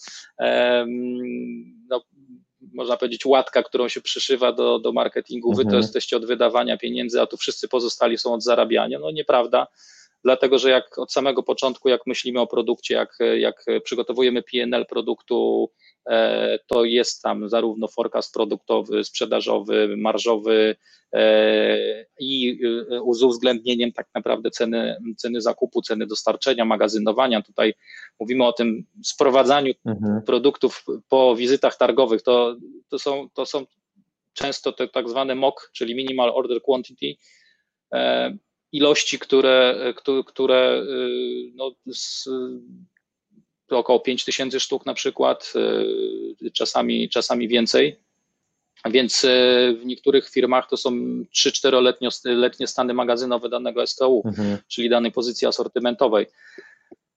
no, 1.88 2.02
można 2.74 2.96
powiedzieć, 2.96 3.26
łatka, 3.26 3.62
którą 3.62 3.88
się 3.88 4.00
przyszywa 4.00 4.52
do, 4.52 4.78
do 4.78 4.92
marketingu. 4.92 5.50
Wy 5.50 5.62
to 5.62 5.68
mhm. 5.68 5.82
jesteście 5.82 6.16
od 6.16 6.26
wydawania 6.26 6.76
pieniędzy, 6.76 7.20
a 7.20 7.26
tu 7.26 7.36
wszyscy 7.36 7.68
pozostali 7.68 8.18
są 8.18 8.34
od 8.34 8.42
zarabiania. 8.42 8.98
No 8.98 9.10
nieprawda 9.10 9.66
dlatego 10.24 10.58
że 10.58 10.70
jak 10.70 10.98
od 10.98 11.12
samego 11.12 11.42
początku, 11.42 11.88
jak 11.88 12.06
myślimy 12.06 12.40
o 12.40 12.46
produkcie, 12.46 12.94
jak, 12.94 13.18
jak 13.38 13.64
przygotowujemy 13.84 14.42
PNL 14.42 14.86
produktu, 14.86 15.70
e, 16.06 16.58
to 16.66 16.84
jest 16.84 17.22
tam 17.22 17.48
zarówno 17.48 17.88
forecast 17.88 18.34
produktowy, 18.34 19.04
sprzedażowy, 19.04 19.96
marżowy 19.96 20.76
e, 21.12 22.06
i 22.20 22.60
e, 23.10 23.14
z 23.14 23.22
uwzględnieniem 23.22 23.92
tak 23.92 24.06
naprawdę 24.14 24.50
ceny, 24.50 24.96
ceny 25.16 25.40
zakupu, 25.40 25.82
ceny 25.82 26.06
dostarczenia, 26.06 26.64
magazynowania. 26.64 27.42
Tutaj 27.42 27.74
mówimy 28.20 28.46
o 28.46 28.52
tym 28.52 28.84
sprowadzaniu 29.04 29.72
mhm. 29.86 30.22
produktów 30.22 30.84
po 31.08 31.36
wizytach 31.36 31.76
targowych. 31.76 32.22
To, 32.22 32.56
to, 32.88 32.98
są, 32.98 33.28
to 33.34 33.46
są 33.46 33.66
często 34.32 34.72
te 34.72 34.88
tak 34.88 35.08
zwane 35.08 35.34
MOQ, 35.34 35.68
czyli 35.72 35.94
Minimal 35.94 36.30
Order 36.34 36.62
Quantity 36.62 37.14
ilości, 38.72 39.18
które, 39.18 39.94
które 40.26 40.82
y, 40.82 41.52
no, 41.54 41.70
z, 41.92 42.28
około 43.70 44.00
5 44.00 44.24
tysięcy 44.24 44.60
sztuk 44.60 44.86
na 44.86 44.94
przykład, 44.94 45.52
y, 46.42 46.50
czasami, 46.50 47.08
czasami 47.08 47.48
więcej. 47.48 47.96
Więc 48.90 49.24
y, 49.24 49.28
w 49.80 49.86
niektórych 49.86 50.28
firmach 50.28 50.68
to 50.68 50.76
są 50.76 50.90
3-4-letnie 51.36 52.66
stany 52.66 52.94
magazynowe 52.94 53.48
danego 53.48 53.86
SKU, 53.86 54.22
mhm. 54.24 54.58
czyli 54.68 54.88
danej 54.88 55.12
pozycji 55.12 55.46
asortymentowej. 55.46 56.26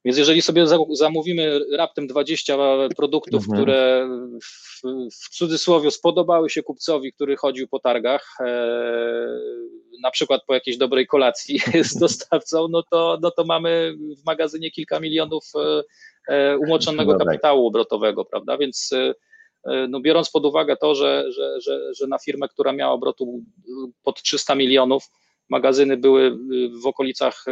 Więc 0.05 0.17
jeżeli 0.17 0.41
sobie 0.41 0.65
zamówimy 0.91 1.59
raptem 1.77 2.07
20 2.07 2.57
produktów, 2.97 3.43
mhm. 3.43 3.57
które 3.57 4.07
w, 4.43 4.81
w 5.11 5.29
cudzysłowie 5.29 5.91
spodobały 5.91 6.49
się 6.49 6.63
kupcowi, 6.63 7.13
który 7.13 7.35
chodził 7.35 7.67
po 7.67 7.79
targach, 7.79 8.27
e, 8.39 8.45
na 10.01 10.11
przykład 10.11 10.41
po 10.47 10.53
jakiejś 10.53 10.77
dobrej 10.77 11.07
kolacji 11.07 11.59
z 11.89 11.97
dostawcą, 11.97 12.67
no 12.67 12.83
to, 12.91 13.17
no 13.21 13.31
to 13.31 13.43
mamy 13.43 13.95
w 14.21 14.25
magazynie 14.25 14.71
kilka 14.71 14.99
milionów 14.99 15.43
e, 15.55 15.83
e 16.33 16.57
umoczonego 16.57 17.15
kapitału 17.15 17.67
obrotowego, 17.67 18.25
prawda? 18.25 18.57
Więc 18.57 18.89
e, 18.93 19.13
no 19.87 19.99
biorąc 19.99 20.29
pod 20.29 20.45
uwagę 20.45 20.77
to, 20.77 20.95
że, 20.95 21.31
że, 21.31 21.61
że, 21.61 21.93
że 21.93 22.07
na 22.07 22.17
firmę, 22.19 22.47
która 22.47 22.71
miała 22.71 22.93
obrotu 22.93 23.43
pod 24.03 24.23
300 24.23 24.55
milionów, 24.55 25.03
magazyny 25.49 25.97
były 25.97 26.37
w 26.81 26.87
okolicach 26.87 27.45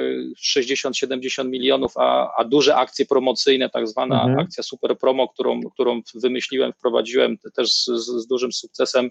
60-70 0.56 1.50
milionów, 1.50 1.92
a, 1.98 2.34
a 2.38 2.44
duże 2.44 2.76
akcje 2.76 3.06
promocyjne, 3.06 3.70
tak 3.70 3.88
zwana 3.88 4.22
mhm. 4.22 4.40
akcja 4.40 4.64
Super 4.64 4.98
Promo, 4.98 5.28
którą, 5.28 5.62
którą 5.74 6.02
wymyśliłem, 6.16 6.74
wprowadziłem 6.74 7.38
też 7.56 7.74
z, 7.74 7.86
z 8.06 8.28
dużym 8.28 8.52
sukcesem, 8.52 9.10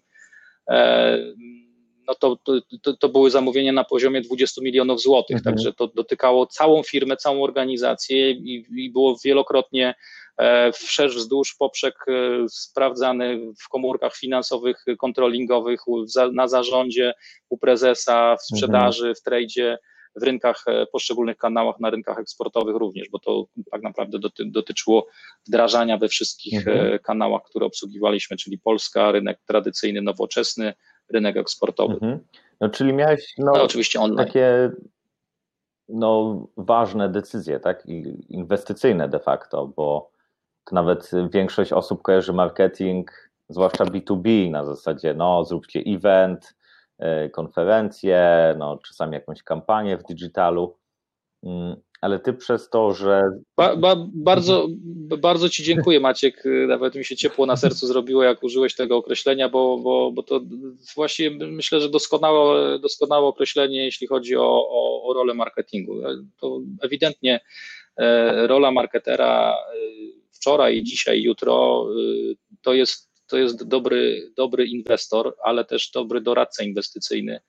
no 2.11 2.15
to, 2.15 2.61
to, 2.83 2.97
to, 2.97 3.09
były 3.09 3.31
zamówienia 3.31 3.73
na 3.73 3.85
poziomie 3.85 4.21
20 4.21 4.63
milionów 4.63 5.03
złotych, 5.03 5.37
mhm. 5.37 5.55
także 5.55 5.73
to 5.73 5.87
dotykało 5.87 6.47
całą 6.47 6.83
firmę, 6.83 7.17
całą 7.17 7.43
organizację 7.43 8.31
i, 8.31 8.67
i 8.77 8.91
było 8.91 9.17
wielokrotnie 9.25 9.95
e, 10.39 10.73
wszerz, 10.73 11.17
wzdłuż, 11.17 11.55
poprzek 11.59 11.95
e, 12.09 12.13
sprawdzany 12.49 13.53
w 13.65 13.69
komórkach 13.69 14.17
finansowych, 14.17 14.85
kontrolingowych, 14.99 15.81
na 16.33 16.49
zarządzie, 16.49 17.13
u 17.49 17.59
prezesa, 17.59 18.37
w 18.37 18.43
sprzedaży, 18.43 19.03
mhm. 19.03 19.15
w 19.15 19.23
tradzie, 19.23 19.79
w 20.17 20.23
rynkach, 20.23 20.65
e, 20.67 20.87
poszczególnych 20.87 21.37
kanałach, 21.37 21.81
na 21.81 21.91
rynkach 21.91 22.19
eksportowych 22.19 22.77
również, 22.77 23.09
bo 23.09 23.19
to 23.19 23.45
tak 23.71 23.83
naprawdę 23.83 24.19
doty, 24.19 24.45
dotyczyło 24.47 25.07
wdrażania 25.49 25.99
we 25.99 26.09
wszystkich 26.09 26.67
mhm. 26.67 26.99
kanałach, 26.99 27.43
które 27.51 27.67
obsługiwaliśmy, 27.67 28.37
czyli 28.37 28.59
Polska, 28.59 29.13
rynek 29.13 29.39
tradycyjny, 29.47 30.03
nowoczesny, 30.03 30.75
rynek 31.11 31.37
eksportowy. 31.37 31.95
Mhm. 31.95 32.19
No, 32.61 32.69
czyli 32.69 32.93
miałeś 32.93 33.35
no, 33.39 33.53
no, 33.55 33.63
oczywiście 33.63 34.01
online. 34.01 34.27
takie 34.27 34.71
no, 35.89 36.47
ważne 36.57 37.09
decyzje, 37.09 37.61
tak? 37.61 37.87
inwestycyjne 38.29 39.09
de 39.09 39.19
facto, 39.19 39.67
bo 39.67 40.11
nawet 40.73 41.11
większość 41.33 41.73
osób 41.73 42.03
kojarzy 42.03 42.33
marketing, 42.33 43.31
zwłaszcza 43.49 43.85
B2B, 43.85 44.51
na 44.51 44.65
zasadzie 44.65 45.15
no, 45.15 45.45
zróbcie 45.45 45.81
event, 45.87 46.55
y, 47.27 47.31
konferencję, 47.31 48.55
no, 48.59 48.79
czasami 48.79 49.15
jakąś 49.15 49.43
kampanię 49.43 49.97
w 49.97 50.03
digitalu. 50.03 50.77
Ale 52.01 52.19
ty 52.19 52.33
przez 52.33 52.69
to, 52.69 52.95
że. 52.95 53.23
Ba, 53.57 53.77
ba, 53.77 53.97
bardzo, 54.15 54.69
bardzo 55.19 55.49
Ci 55.49 55.63
dziękuję, 55.63 56.01
Maciek. 56.01 56.45
Nawet 56.69 56.95
mi 56.95 57.05
się 57.05 57.17
ciepło 57.17 57.47
na 57.47 57.57
sercu 57.57 57.87
zrobiło, 57.87 58.23
jak 58.23 58.43
użyłeś 58.43 58.75
tego 58.75 58.97
określenia, 58.97 59.49
bo, 59.49 59.79
bo, 59.79 60.13
bo 60.13 60.23
to 60.23 60.41
właśnie 60.95 61.31
myślę, 61.31 61.81
że 61.81 61.89
doskonałe, 61.89 62.79
doskonałe 62.79 63.27
określenie, 63.27 63.85
jeśli 63.85 64.07
chodzi 64.07 64.37
o, 64.37 64.69
o, 64.71 65.03
o 65.03 65.15
rolę 65.15 65.35
marketingu. 65.35 65.95
To 66.41 66.61
ewidentnie 66.83 67.41
e, 67.97 68.47
rola 68.47 68.71
marketera 68.71 69.55
e, 69.55 69.77
wczoraj, 70.33 70.83
dzisiaj, 70.83 71.23
jutro 71.23 71.87
e, 71.91 72.35
to 72.63 72.75
jest, 72.75 73.11
to 73.27 73.39
jest 73.39 73.69
dobry, 73.69 74.33
dobry 74.37 74.67
inwestor, 74.67 75.37
ale 75.45 75.65
też 75.65 75.91
dobry 75.91 76.21
doradca 76.21 76.65
inwestycyjny 76.65 77.41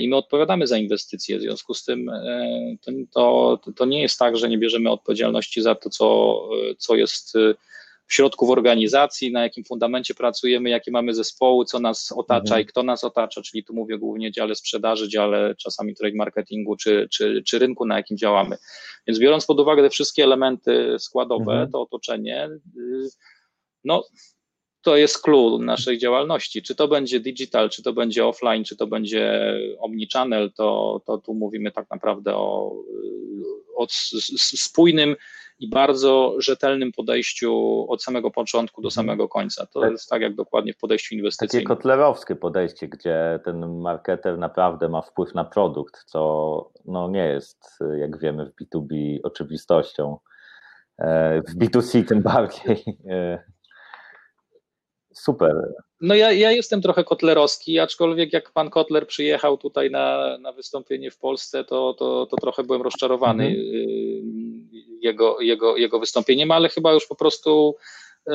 i 0.00 0.08
my 0.08 0.16
odpowiadamy 0.16 0.66
za 0.66 0.78
inwestycje. 0.78 1.38
W 1.38 1.42
związku 1.42 1.74
z 1.74 1.84
tym 1.84 2.08
e, 2.08 2.76
to, 3.10 3.58
to, 3.64 3.72
to 3.72 3.84
nie 3.84 4.02
jest 4.02 4.18
tak, 4.18 4.36
że 4.36 4.48
nie 4.48 4.58
bierzemy 4.58 4.90
odpowiedzialności 4.90 5.62
za 5.62 5.74
to, 5.74 5.90
co, 5.90 6.40
co 6.78 6.96
jest 6.96 7.36
e, 7.36 7.54
w 8.06 8.14
środku 8.14 8.46
w 8.46 8.50
organizacji, 8.50 9.32
na 9.32 9.42
jakim 9.42 9.64
fundamencie 9.64 10.14
pracujemy, 10.14 10.70
jakie 10.70 10.90
mamy 10.90 11.14
zespoły, 11.14 11.64
co 11.64 11.80
nas 11.80 12.12
otacza 12.16 12.42
mhm. 12.42 12.62
i 12.62 12.66
kto 12.66 12.82
nas 12.82 13.04
otacza, 13.04 13.42
czyli 13.42 13.64
tu 13.64 13.74
mówię 13.74 13.98
głównie 13.98 14.32
dziale 14.32 14.54
sprzedaży, 14.54 15.08
dziale 15.08 15.54
czasami 15.58 15.94
trade 15.94 16.16
marketingu 16.16 16.76
czy, 16.76 17.08
czy, 17.12 17.42
czy 17.46 17.58
rynku, 17.58 17.86
na 17.86 17.96
jakim 17.96 18.16
działamy. 18.16 18.56
Więc 19.06 19.18
biorąc 19.18 19.46
pod 19.46 19.60
uwagę 19.60 19.82
te 19.82 19.90
wszystkie 19.90 20.24
elementy 20.24 20.96
składowe, 20.98 21.52
mhm. 21.52 21.70
to 21.70 21.80
otoczenie, 21.80 22.48
y, 22.78 23.08
no 23.84 24.04
to 24.84 24.96
jest 24.96 25.22
clue 25.22 25.58
naszej 25.58 25.98
działalności. 25.98 26.62
Czy 26.62 26.74
to 26.74 26.88
będzie 26.88 27.20
digital, 27.20 27.70
czy 27.70 27.82
to 27.82 27.92
będzie 27.92 28.26
offline, 28.26 28.64
czy 28.64 28.76
to 28.76 28.86
będzie 28.86 29.54
omnichannel, 29.78 30.52
to, 30.52 31.00
to 31.06 31.18
tu 31.18 31.34
mówimy 31.34 31.72
tak 31.72 31.90
naprawdę 31.90 32.36
o, 32.36 32.76
o 33.76 33.86
spójnym 34.36 35.16
i 35.58 35.68
bardzo 35.68 36.34
rzetelnym 36.38 36.92
podejściu 36.92 37.86
od 37.88 38.02
samego 38.02 38.30
początku 38.30 38.82
do 38.82 38.88
mhm. 38.88 39.06
samego 39.06 39.28
końca. 39.28 39.66
To 39.66 39.80
tak. 39.80 39.90
jest 39.92 40.08
tak 40.08 40.22
jak 40.22 40.34
dokładnie 40.34 40.72
w 40.72 40.78
podejściu 40.78 41.14
inwestycyjnym. 41.14 41.68
Takie 41.68 41.76
kotlerowskie 41.76 42.36
podejście, 42.36 42.88
gdzie 42.88 43.40
ten 43.44 43.80
marketer 43.80 44.38
naprawdę 44.38 44.88
ma 44.88 45.02
wpływ 45.02 45.34
na 45.34 45.44
produkt, 45.44 46.04
co 46.06 46.70
no 46.84 47.08
nie 47.08 47.26
jest, 47.26 47.78
jak 47.98 48.18
wiemy, 48.18 48.46
w 48.46 48.62
B2B 48.62 49.18
oczywistością. 49.22 50.18
E, 50.98 51.42
w 51.42 51.58
B2C 51.58 52.08
tym 52.08 52.22
bardziej. 52.22 52.84
Super. 55.14 55.74
No 56.00 56.14
ja, 56.14 56.32
ja 56.32 56.52
jestem 56.52 56.82
trochę 56.82 57.04
kotlerowski, 57.04 57.78
aczkolwiek 57.78 58.32
jak 58.32 58.52
pan 58.52 58.70
Kotler 58.70 59.06
przyjechał 59.06 59.58
tutaj 59.58 59.90
na, 59.90 60.38
na 60.38 60.52
wystąpienie 60.52 61.10
w 61.10 61.18
Polsce, 61.18 61.64
to, 61.64 61.94
to, 61.98 62.26
to 62.26 62.36
trochę 62.36 62.64
byłem 62.64 62.82
rozczarowany 62.82 63.46
mhm. 63.46 63.64
Y, 63.64 64.22
jego, 65.00 65.40
jego, 65.40 65.76
jego 65.76 66.00
wystąpieniem, 66.00 66.50
ale 66.50 66.68
chyba 66.68 66.92
już 66.92 67.06
po 67.06 67.16
prostu 67.16 67.76
y, 68.28 68.32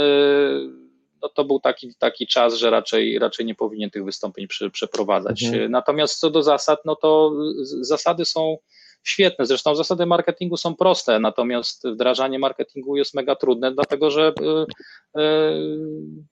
no 1.22 1.30
to 1.30 1.46
był 1.46 1.60
taki, 1.60 1.96
taki 1.96 2.28
czas, 2.28 2.54
że 2.54 2.70
raczej, 2.70 3.20
raczej 3.20 3.46
nie 3.46 3.56
powinien 3.56 3.90
tych 3.90 4.06
wystąpień 4.06 4.48
przy, 4.48 4.70
przeprowadzać. 4.70 5.44
Mhm. 5.44 5.72
Natomiast 5.72 6.20
co 6.20 6.30
do 6.30 6.44
zasad, 6.44 6.80
no 6.86 6.96
to 6.96 7.34
zasady 7.82 8.26
są 8.26 8.58
świetne. 9.04 9.46
Zresztą 9.46 9.76
zasady 9.76 10.06
marketingu 10.06 10.58
są 10.58 10.76
proste, 10.76 11.20
natomiast 11.20 11.88
wdrażanie 11.88 12.40
marketingu 12.40 12.98
jest 12.98 13.14
mega 13.14 13.36
trudne, 13.36 13.72
dlatego 13.72 14.12
że 14.12 14.34
y, 14.42 15.22
y, 15.22 15.26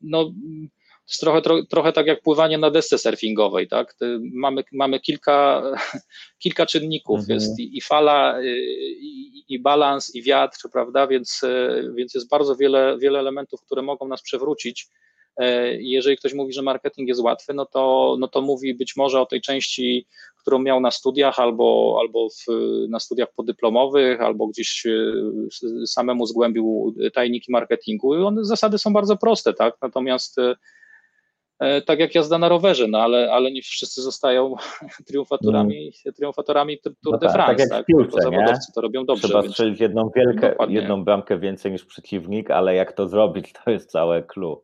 no, 0.02 0.32
jest 1.10 1.22
trochę, 1.22 1.42
tro, 1.42 1.66
trochę 1.66 1.94
tak 1.94 2.08
jak 2.08 2.22
pływanie 2.22 2.58
na 2.58 2.72
desce 2.72 2.98
surfingowej, 2.98 3.68
tak? 3.68 3.96
Mamy, 4.34 4.64
mamy 4.72 5.00
kilka, 5.00 5.64
kilka 6.44 6.66
czynników, 6.66 7.20
mhm. 7.20 7.36
jest 7.36 7.60
i, 7.60 7.78
i 7.78 7.82
fala, 7.82 8.40
y, 8.40 8.58
i, 9.00 9.44
i, 9.54 9.60
balans, 9.60 10.16
i 10.16 10.24
wiatr, 10.24 10.58
prawda? 10.74 11.08
Więc, 11.08 11.42
więc 11.96 12.14
jest 12.14 12.30
bardzo 12.30 12.56
wiele, 12.56 12.98
wiele 13.00 13.20
elementów, 13.20 13.62
które 13.62 13.82
mogą 13.82 14.08
nas 14.08 14.22
przewrócić. 14.22 14.88
Jeżeli 15.80 16.18
ktoś 16.18 16.34
mówi, 16.34 16.54
że 16.54 16.62
marketing 16.62 17.10
jest 17.10 17.22
łatwy, 17.22 17.54
no 17.54 17.66
to, 17.66 18.16
no 18.20 18.28
to 18.28 18.42
mówi 18.42 18.74
być 18.74 18.96
może 18.96 19.22
o 19.22 19.26
tej 19.26 19.42
części 19.42 20.08
którą 20.48 20.60
miał 20.60 20.80
na 20.80 20.92
studiach 20.92 21.40
albo, 21.40 21.98
albo 22.02 22.30
w, 22.30 22.46
na 22.90 23.00
studiach 23.00 23.28
podyplomowych, 23.36 24.22
albo 24.22 24.48
gdzieś 24.48 24.86
e, 24.86 25.14
samemu 25.86 26.26
zgłębił 26.26 26.96
tajniki 27.14 27.52
marketingu. 27.52 28.16
I 28.16 28.24
one, 28.24 28.46
zasady 28.46 28.78
są 28.78 28.94
bardzo 28.94 29.18
proste, 29.18 29.54
tak? 29.54 29.76
Natomiast 29.82 30.40
e, 30.40 30.56
e, 31.60 31.82
tak 31.82 32.00
jak 32.00 32.16
jazda 32.16 32.38
na 32.38 32.50
rowerze, 32.50 32.88
no 32.88 32.98
ale, 33.00 33.32
ale 33.32 33.52
nie 33.52 33.62
wszyscy 33.62 34.02
zostają 34.02 34.56
triumfatorami, 35.08 35.92
mm. 36.06 36.14
triumfatorami 36.14 36.80
Tour 36.80 36.94
no 37.04 37.18
de 37.18 37.28
tak, 37.28 37.36
France, 37.36 37.68
tak, 37.68 37.70
tak 37.70 37.86
piłce, 37.86 38.22
zawodowcy 38.22 38.72
to 38.76 38.82
robią 38.82 39.06
dobrze. 39.06 39.28
Trzeba 39.28 39.50
strzelić 39.50 39.80
jedną 39.80 40.12
wielkę, 40.16 40.56
jedną 40.70 41.04
bramkę 41.04 41.40
więcej 41.40 41.72
niż 41.72 41.86
przeciwnik, 41.86 42.52
ale 42.52 42.76
jak 42.76 42.94
to 42.94 43.08
zrobić, 43.08 43.54
to 43.66 43.72
jest 43.72 43.92
całe 43.92 44.24
clue. 44.24 44.64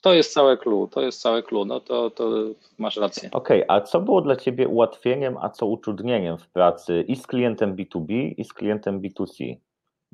To 0.00 0.14
jest 0.14 0.32
całe 0.32 0.56
clue, 0.56 0.88
to 0.92 1.00
jest 1.00 1.20
całe 1.20 1.42
clue, 1.42 1.64
no 1.64 1.80
to, 1.80 2.10
to 2.10 2.30
masz 2.78 2.96
rację. 2.96 3.28
Okej, 3.32 3.64
okay, 3.64 3.76
a 3.76 3.80
co 3.80 4.00
było 4.00 4.20
dla 4.20 4.36
Ciebie 4.36 4.68
ułatwieniem, 4.68 5.36
a 5.36 5.50
co 5.50 5.66
utrudnieniem 5.66 6.38
w 6.38 6.48
pracy 6.48 7.04
i 7.08 7.16
z 7.16 7.26
klientem 7.26 7.76
B2B 7.76 8.34
i 8.36 8.44
z 8.44 8.52
klientem 8.52 9.00
B2C 9.00 9.56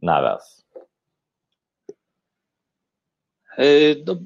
naraz? 0.03 0.67
E, 3.59 3.65
no, 4.07 4.17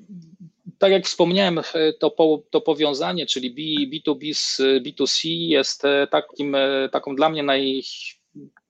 tak 0.79 0.93
jak 0.93 1.05
wspomniałem, 1.05 1.59
e, 1.59 1.93
to, 1.93 2.11
po, 2.11 2.43
to 2.51 2.61
powiązanie, 2.61 3.27
czyli 3.27 3.51
B, 3.51 3.61
B2B 3.97 4.35
z 4.35 4.61
B2C 4.83 5.29
jest 5.29 5.85
e, 5.85 6.07
takim, 6.07 6.57
taką 6.93 7.17
dla 7.17 7.29
mnie 7.29 7.43
naj, 7.43 7.83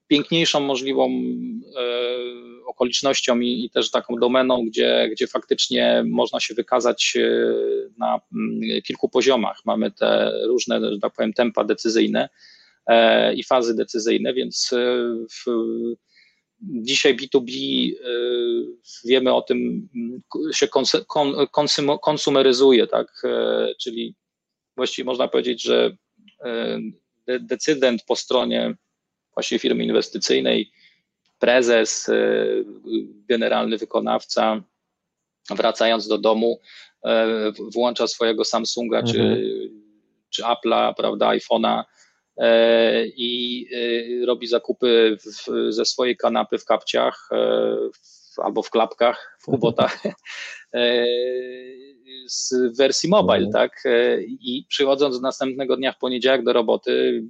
piękniejszą 0.09 0.61
możliwą 0.61 1.09
e, 1.09 1.89
okolicznością 2.67 3.41
i, 3.41 3.65
i, 3.65 3.71
też 3.71 3.91
taką 3.91 4.17
domeną, 4.17 4.65
gdzie, 4.67 5.09
gdzie 5.13 5.27
faktycznie 5.27 6.05
można 6.07 6.41
się 6.41 6.55
wykazać 6.55 7.17
e, 7.17 7.45
na 7.99 8.21
mm, 8.35 8.83
kilku 8.83 9.09
poziomach. 9.09 9.61
Mamy 9.65 9.91
te 9.91 10.33
różne, 10.47 10.81
że 10.93 10.99
tak 10.99 11.13
powiem, 11.13 11.33
tempa 11.33 11.65
decyzyjne 11.65 12.29
e, 12.87 13.35
i 13.35 13.45
fazy 13.45 13.77
decyzyjne, 13.77 14.35
więc 14.35 14.71
w, 15.31 15.51
dzisiaj 16.61 17.17
B2B 17.17 17.51
wiemy 19.05 19.35
o 19.35 19.43
tym, 19.43 19.89
się 20.53 20.69
konsumeryzuje, 22.03 22.87
tak? 22.87 23.23
Czyli 23.81 24.15
właściwie 24.77 25.07
można 25.07 25.29
powiedzieć, 25.29 25.63
że 25.63 25.97
decydent 27.41 28.05
po 28.05 28.17
stronie 28.17 28.75
właśnie 29.35 29.59
firmy 29.59 29.85
inwestycyjnej, 29.85 30.71
prezes, 31.39 32.09
e, 32.09 32.47
generalny 33.29 33.79
wykonawca, 33.79 34.63
wracając 35.51 36.09
do 36.09 36.19
domu, 36.19 36.61
e, 37.05 37.53
włącza 37.75 38.07
swojego 38.07 38.45
Samsunga 38.45 38.99
mhm. 38.99 39.15
czy, 39.15 39.43
czy 40.31 40.43
Apple'a, 40.43 40.95
prawda, 40.95 41.29
iPhone'a 41.29 41.85
e, 42.37 43.07
i 43.07 43.67
robi 44.27 44.47
zakupy 44.47 45.17
w, 45.21 45.73
ze 45.73 45.85
swojej 45.85 46.17
kanapy 46.17 46.59
w 46.59 46.65
kapciach 46.65 47.29
albo 48.37 48.63
w 48.63 48.71
klapkach, 48.71 49.39
w 49.43 49.45
kubotach 49.45 50.03
z 52.29 52.55
wersji 52.79 53.09
mobile, 53.09 53.47
mhm. 53.47 53.53
tak? 53.53 53.83
I 54.27 54.67
przychodząc 54.69 55.21
następnego 55.21 55.77
dnia 55.77 55.93
w 55.93 55.99
poniedziałek 55.99 56.45
do 56.45 56.53
roboty, 56.53 57.23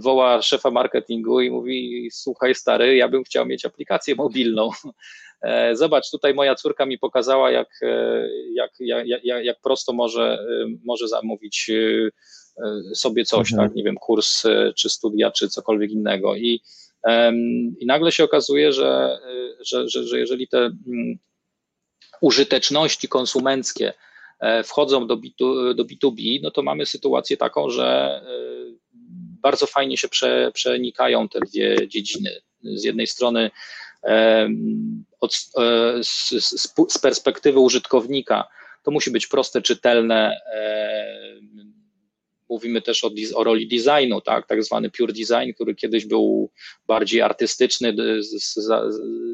woła 0.00 0.42
szefa 0.42 0.70
marketingu 0.70 1.40
i 1.40 1.50
mówi: 1.50 2.08
Słuchaj, 2.12 2.54
stary, 2.54 2.96
ja 2.96 3.08
bym 3.08 3.24
chciał 3.24 3.46
mieć 3.46 3.64
aplikację 3.64 4.14
mobilną. 4.14 4.70
E, 5.42 5.76
zobacz, 5.76 6.10
tutaj 6.10 6.34
moja 6.34 6.54
córka 6.54 6.86
mi 6.86 6.98
pokazała, 6.98 7.50
jak, 7.50 7.68
e, 7.82 8.28
jak, 8.54 8.70
jak, 8.80 9.24
jak, 9.44 9.60
prosto 9.60 9.92
może, 9.92 10.32
e, 10.32 10.66
może 10.84 11.08
zamówić 11.08 11.70
sobie 12.94 13.24
coś, 13.24 13.52
mhm. 13.52 13.68
tak, 13.68 13.76
nie 13.76 13.84
wiem, 13.84 13.96
kurs, 13.96 14.42
czy 14.76 14.88
studia, 14.88 15.30
czy 15.30 15.48
cokolwiek 15.48 15.90
innego. 15.90 16.36
I, 16.36 16.60
i 17.78 17.86
nagle 17.86 18.12
się 18.12 18.24
okazuje, 18.24 18.72
że, 18.72 19.18
że, 19.60 19.88
że, 19.88 20.04
że 20.04 20.18
jeżeli 20.18 20.48
te 20.48 20.58
mm, 20.58 21.18
użyteczności 22.20 23.08
konsumenckie 23.08 23.92
wchodzą 24.64 25.06
do, 25.06 25.16
B2, 25.16 25.74
do 25.74 25.84
B2B, 25.84 26.40
no 26.42 26.50
to 26.50 26.62
mamy 26.62 26.86
sytuację 26.86 27.36
taką, 27.36 27.70
że 27.70 28.20
bardzo 29.42 29.66
fajnie 29.66 29.96
się 29.96 30.08
prze, 30.08 30.50
przenikają 30.54 31.28
te 31.28 31.40
dwie 31.40 31.88
dziedziny. 31.88 32.30
Z 32.62 32.84
jednej 32.84 33.06
strony 33.06 33.50
od, 35.20 35.34
e, 35.58 36.04
z, 36.04 36.30
z, 36.90 36.98
perspektywy 36.98 37.58
użytkownika 37.58 38.48
to 38.82 38.90
musi 38.90 39.10
być 39.10 39.26
proste, 39.26 39.62
czytelne. 39.62 40.40
Mówimy 42.50 42.82
też 42.82 43.04
o, 43.04 43.10
o, 43.34 43.44
roli 43.44 43.68
designu, 43.68 44.20
tak, 44.20 44.46
tak 44.46 44.64
zwany 44.64 44.90
pure 44.90 45.12
design, 45.12 45.52
który 45.54 45.74
kiedyś 45.74 46.06
był 46.06 46.50
bardziej 46.86 47.22
artystyczny, 47.22 47.96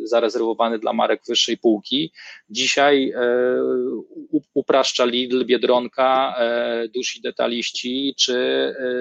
zarezerwowany 0.05 0.79
dla 0.79 0.93
marek 0.93 1.23
wyższej 1.29 1.59
półki. 1.59 2.13
Dzisiaj 2.51 3.11
e, 3.11 3.21
upraszcza 4.55 5.05
Lidl, 5.05 5.45
Biedronka, 5.45 6.35
e, 6.39 6.89
dusi 6.89 7.21
detaliści 7.21 8.15
czy, 8.19 8.35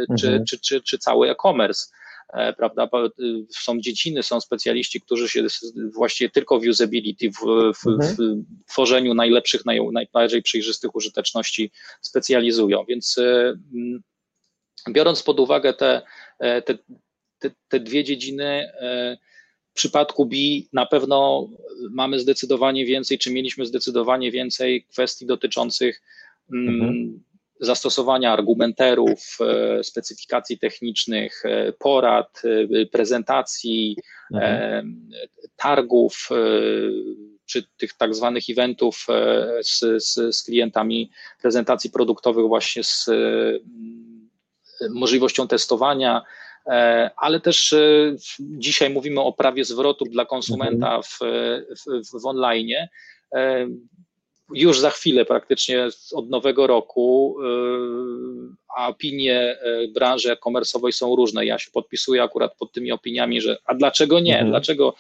mhm. 0.10 0.18
czy, 0.20 0.44
czy, 0.48 0.60
czy, 0.60 0.82
czy 0.82 0.98
cały 0.98 1.30
e-commerce 1.30 1.86
E, 1.94 2.05
prawda? 2.58 2.90
Są 3.50 3.80
dziedziny, 3.82 4.24
są 4.24 4.42
specjaliści, 4.42 5.02
którzy 5.02 5.30
się 5.30 5.46
właściwie 5.94 6.30
tylko 6.30 6.60
w 6.60 6.68
usability, 6.68 7.30
w, 7.30 7.40
w, 7.84 7.88
mhm. 7.88 8.16
w 8.18 8.72
tworzeniu 8.72 9.14
najlepszych, 9.14 9.66
naj, 9.66 9.80
najbardziej 9.92 10.42
przejrzystych 10.42 10.96
użyteczności 10.96 11.72
specjalizują. 12.02 12.86
Więc 12.86 13.18
e, 13.18 13.54
biorąc 14.90 15.24
pod 15.24 15.40
uwagę 15.40 15.74
te, 15.74 16.02
e, 16.40 16.62
te, 16.62 16.78
te, 17.40 17.52
te 17.68 17.80
dwie 17.80 18.04
dziedziny, 18.04 18.72
w 19.70 19.78
przypadku 19.78 20.26
B 20.26 20.36
na 20.74 20.86
pewno 20.86 21.50
mamy 21.92 22.20
zdecydowanie 22.20 22.86
więcej, 22.86 23.18
czy 23.18 23.32
mieliśmy 23.32 23.66
zdecydowanie 23.66 24.32
więcej 24.32 24.84
kwestii 24.84 25.26
dotyczących 25.26 26.02
mhm 26.54 27.20
zastosowania 27.60 28.34
argumenterów, 28.34 29.38
e, 29.42 29.84
specyfikacji 29.84 30.60
technicznych, 30.60 31.46
e, 31.46 31.74
porad, 31.74 32.42
e, 32.82 32.86
prezentacji, 32.86 33.98
mhm. 34.34 35.10
targów, 35.56 36.30
czy 37.46 37.64
tych 37.78 37.94
tak 37.94 38.16
zwanych 38.16 38.44
eventów 38.50 39.06
z, 39.62 40.04
z, 40.04 40.36
z 40.36 40.44
klientami, 40.44 41.12
prezentacji 41.42 41.90
produktowych 41.90 42.48
właśnie 42.48 42.84
z 42.84 43.10
możliwością 44.90 45.48
testowania, 45.48 46.22
ale 47.18 47.40
też 47.40 47.76
dzisiaj 48.40 48.90
mówimy 48.90 49.22
o 49.22 49.34
prawie 49.34 49.66
zwrotu 49.66 50.06
dla 50.06 50.26
konsumenta 50.26 50.96
mhm. 50.96 51.04
w, 51.04 51.20
w, 52.12 52.22
w 52.22 52.26
online 52.26 52.70
już 54.54 54.80
za 54.80 54.90
chwilę, 54.90 55.26
praktycznie 55.26 55.88
od 56.14 56.30
nowego 56.30 56.68
roku, 56.68 57.36
y, 57.42 58.56
a 58.78 58.88
opinie 58.88 59.58
y, 59.84 59.88
branży 59.88 60.32
e-commerce'owej 60.32 60.92
są 60.92 61.16
różne. 61.16 61.46
Ja 61.46 61.60
się 61.60 61.72
podpisuję 61.72 62.24
akurat 62.24 62.56
pod 62.58 62.72
tymi 62.72 62.92
opiniami, 62.92 63.42
że 63.42 63.58
a 63.66 63.76
dlaczego 63.76 64.20
nie? 64.20 64.34
Mhm. 64.34 64.50
Dlaczego 64.50 64.96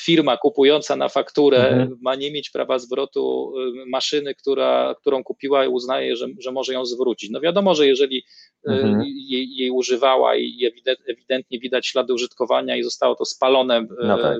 firma 0.00 0.36
kupująca 0.36 0.96
na 0.96 1.08
fakturę 1.08 1.68
mhm. 1.68 1.98
ma 2.02 2.14
nie 2.14 2.32
mieć 2.32 2.50
prawa 2.50 2.78
zwrotu 2.78 3.52
y, 3.82 3.86
maszyny, 3.86 4.34
która, 4.34 4.94
którą 5.00 5.24
kupiła 5.24 5.64
i 5.64 5.68
uznaje, 5.68 6.16
że, 6.16 6.26
że 6.38 6.52
może 6.52 6.72
ją 6.72 6.86
zwrócić? 6.86 7.30
No 7.30 7.40
wiadomo, 7.40 7.74
że 7.74 7.86
jeżeli 7.86 8.24
mhm. 8.68 9.02
jej, 9.04 9.56
jej, 9.56 9.70
używała 9.70 10.36
i 10.36 10.72
ewidentnie 11.06 11.58
widać 11.58 11.86
ślady 11.86 12.14
użytkowania 12.14 12.76
i 12.76 12.82
zostało 12.82 13.14
to 13.14 13.24
spalone 13.24 13.86
no 14.04 14.18
tak 14.18 14.38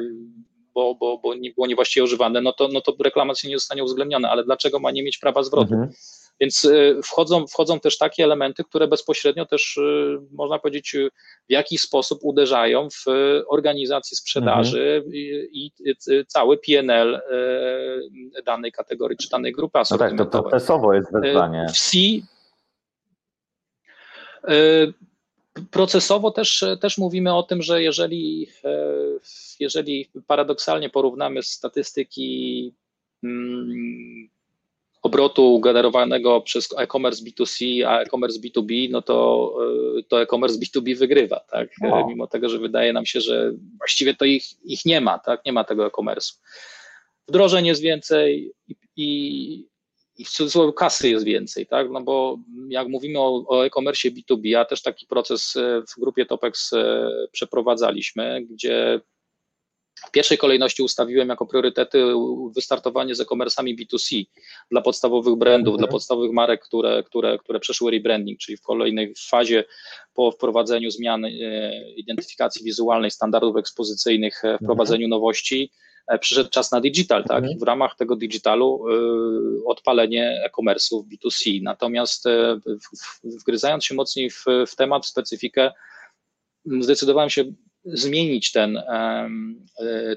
bo, 0.74 0.94
bo, 0.94 1.18
bo 1.18 1.34
nie 1.34 1.50
było 1.50 1.66
niewłaściwie 1.66 2.04
używane, 2.04 2.40
no 2.40 2.52
to, 2.52 2.68
no 2.72 2.80
to 2.80 2.94
reklamacja 3.04 3.50
nie 3.50 3.58
zostanie 3.58 3.84
uwzględniona, 3.84 4.30
ale 4.30 4.44
dlaczego 4.44 4.78
ma 4.78 4.90
nie 4.90 5.02
mieć 5.02 5.18
prawa 5.18 5.42
zwrotu? 5.42 5.74
Mhm. 5.74 5.92
Więc 6.40 6.64
y, 6.64 7.00
wchodzą, 7.04 7.46
wchodzą 7.46 7.80
też 7.80 7.98
takie 7.98 8.24
elementy, 8.24 8.64
które 8.64 8.88
bezpośrednio 8.88 9.46
też, 9.46 9.76
y, 9.76 10.18
można 10.32 10.58
powiedzieć, 10.58 10.94
y, 10.94 11.10
w 11.48 11.52
jakiś 11.52 11.80
sposób 11.80 12.18
uderzają 12.22 12.88
w 12.90 13.04
organizację 13.48 14.16
sprzedaży 14.16 14.94
mhm. 14.96 15.14
i, 15.14 15.72
i, 15.86 16.26
cały 16.26 16.58
PNL 16.58 17.20
danej 18.46 18.72
kategorii 18.72 19.16
czy 19.16 19.28
danej 19.28 19.52
grupy 19.52 19.78
asortymentowej. 19.78 20.26
No 20.26 20.32
tak, 20.32 20.42
to 20.42 20.48
procesowo 20.48 20.94
jest 20.94 21.12
wyzwanie. 21.12 21.66
W 21.68 21.72
C 21.72 21.98
Procesowo 25.74 26.30
też, 26.30 26.64
też 26.80 26.98
mówimy 26.98 27.34
o 27.34 27.42
tym, 27.42 27.62
że 27.62 27.82
jeżeli, 27.82 28.48
e, 28.64 28.86
jeżeli 29.60 30.08
paradoksalnie 30.26 30.90
porównamy 30.90 31.42
statystyki 31.42 32.72
mm, 33.24 34.28
obrotu 35.02 35.60
generowanego 35.60 36.40
przez 36.40 36.68
e-commerce 36.78 37.24
B2C, 37.24 37.84
a 37.86 38.00
e-commerce 38.00 38.40
B2B, 38.40 38.90
no 38.90 39.02
to, 39.02 39.50
e, 39.98 40.02
to 40.02 40.22
e-commerce 40.22 40.58
B2B 40.58 40.96
wygrywa, 40.96 41.40
tak? 41.40 41.68
No. 41.80 42.08
Mimo 42.08 42.26
tego, 42.26 42.48
że 42.48 42.58
wydaje 42.58 42.92
nam 42.92 43.06
się, 43.06 43.20
że 43.20 43.52
właściwie 43.78 44.14
to 44.14 44.24
ich, 44.24 44.44
ich 44.64 44.84
nie 44.84 45.00
ma, 45.00 45.18
tak? 45.18 45.44
Nie 45.46 45.52
ma 45.52 45.64
tego 45.64 45.86
e-commerce'u. 45.86 46.38
Wdrożeń 47.28 47.66
jest 47.66 47.82
więcej 47.82 48.52
i, 48.68 48.74
i 48.96 49.68
i 50.18 50.24
w 50.24 50.30
cudzysłowie 50.30 50.72
kasy 50.72 51.08
jest 51.08 51.24
więcej, 51.24 51.66
tak? 51.66 51.90
No 51.90 52.00
bo 52.00 52.38
jak 52.68 52.88
mówimy 52.88 53.18
o, 53.18 53.44
o 53.48 53.66
e-commerce 53.66 54.08
B2B, 54.08 54.54
a 54.54 54.64
też 54.64 54.82
taki 54.82 55.06
proces 55.06 55.56
e, 55.56 55.82
w 55.82 56.00
grupie 56.00 56.26
Topex 56.26 56.72
e, 56.72 57.08
przeprowadzaliśmy, 57.32 58.46
gdzie 58.50 59.00
w 60.08 60.10
pierwszej 60.10 60.38
kolejności 60.38 60.82
ustawiłem 60.82 61.28
jako 61.28 61.46
priorytety 61.46 62.04
wystartowanie 62.54 63.14
z 63.14 63.20
e-commerce'ami 63.20 63.76
B2C 63.78 64.24
dla 64.70 64.82
podstawowych 64.82 65.36
brandów, 65.36 65.74
dla 65.74 65.84
mhm. 65.84 65.92
podstawowych 65.92 66.32
marek, 66.32 66.64
które, 66.64 67.02
które, 67.02 67.38
które 67.38 67.60
przeszły 67.60 67.90
rebranding, 67.90 68.38
czyli 68.38 68.56
w 68.56 68.62
kolejnej 68.62 69.14
fazie 69.28 69.64
po 70.14 70.30
wprowadzeniu 70.30 70.90
zmian 70.90 71.24
e, 71.24 71.30
identyfikacji 71.96 72.64
wizualnej, 72.64 73.10
standardów 73.10 73.56
ekspozycyjnych, 73.56 74.42
wprowadzeniu 74.62 75.04
mhm. 75.04 75.10
nowości, 75.10 75.70
E, 75.70 75.93
przyszedł 76.20 76.50
czas 76.50 76.72
na 76.72 76.80
digital, 76.80 77.24
tak? 77.24 77.38
Mhm. 77.38 77.52
I 77.56 77.58
w 77.58 77.62
ramach 77.62 77.96
tego 77.96 78.16
digitalu 78.16 78.84
y, 78.88 79.66
odpalenie 79.66 80.42
e-commerce'u 80.44 81.04
B2C. 81.04 81.62
Natomiast 81.62 82.26
e, 82.26 82.60
wgryzając 83.24 83.84
się 83.84 83.94
mocniej 83.94 84.30
w, 84.30 84.44
w 84.66 84.76
temat, 84.76 85.06
w 85.06 85.08
specyfikę, 85.08 85.72
zdecydowałem 86.80 87.30
się 87.30 87.44
zmienić 87.84 88.52
ten, 88.52 88.76
e, 88.76 89.28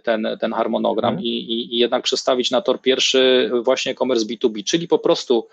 ten, 0.04 0.28
ten 0.40 0.54
harmonogram 0.54 1.14
mhm. 1.14 1.26
i, 1.26 1.76
i 1.76 1.78
jednak 1.78 2.04
przestawić 2.04 2.52
na 2.52 2.62
tor 2.62 2.82
pierwszy 2.82 3.52
właśnie 3.64 3.92
e-commerce 3.92 4.26
B2B, 4.26 4.64
czyli 4.64 4.88
po 4.88 5.00
prostu 5.00 5.48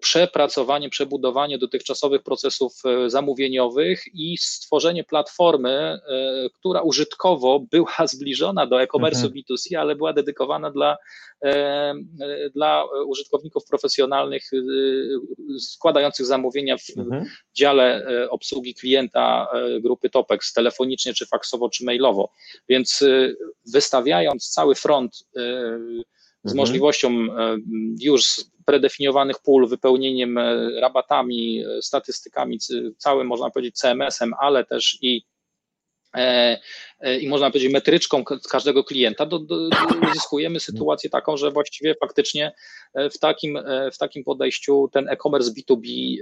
przepracowanie, 0.00 0.88
przebudowanie 0.90 1.58
dotychczasowych 1.58 2.22
procesów 2.22 2.72
e, 2.84 3.10
zamówieniowych 3.10 4.04
i 4.14 4.38
stworzenie 4.38 5.04
platformy, 5.04 5.70
e, 5.70 5.98
która 6.54 6.80
użytkowo 6.82 7.60
była 7.60 7.96
zbliżona 8.12 8.66
do 8.66 8.82
e-commerce 8.82 9.26
mhm. 9.26 9.34
B2C, 9.34 9.76
ale 9.76 9.96
była 9.96 10.12
dedykowana 10.12 10.70
dla, 10.70 10.96
e, 11.44 11.94
dla 12.54 12.84
użytkowników 13.06 13.64
profesjonalnych 13.64 14.50
składających 15.58 16.26
zamówienia 16.26 16.76
w 16.76 16.98
mhm. 16.98 17.24
dziale 17.54 18.06
obsługi 18.30 18.74
klienta 18.74 19.48
grupy 19.80 20.10
Topex, 20.10 20.52
telefonicznie, 20.52 21.14
czy 21.14 21.26
faksowo, 21.26 21.68
czy 21.68 21.84
mailowo. 21.84 22.30
Więc 22.68 23.04
wystawiając 23.72 24.50
cały 24.50 24.74
front 24.74 25.24
z 26.46 26.52
mhm. 26.52 26.56
możliwością 26.56 27.10
już 28.00 28.24
predefiniowanych 28.66 29.38
pól, 29.38 29.68
wypełnieniem 29.68 30.38
e, 30.38 30.70
rabatami, 30.80 31.64
e, 31.64 31.82
statystykami, 31.82 32.58
całym 32.98 33.26
można 33.26 33.50
powiedzieć 33.50 33.74
CMS-em, 33.74 34.32
ale 34.40 34.64
też 34.64 34.98
i 35.02 35.22
e, 36.14 36.58
i 37.20 37.28
można 37.28 37.50
powiedzieć 37.50 37.72
metryczką 37.72 38.24
każdego 38.50 38.84
klienta, 38.84 39.26
do, 39.26 39.38
do, 39.38 39.68
uzyskujemy 40.10 40.60
sytuację 40.60 41.10
taką, 41.10 41.36
że 41.36 41.50
właściwie 41.50 41.94
faktycznie 42.00 42.52
w 43.12 43.18
takim, 43.18 43.58
w 43.92 43.98
takim 43.98 44.24
podejściu 44.24 44.88
ten 44.92 45.08
e-commerce 45.08 45.50
B2B 45.50 46.16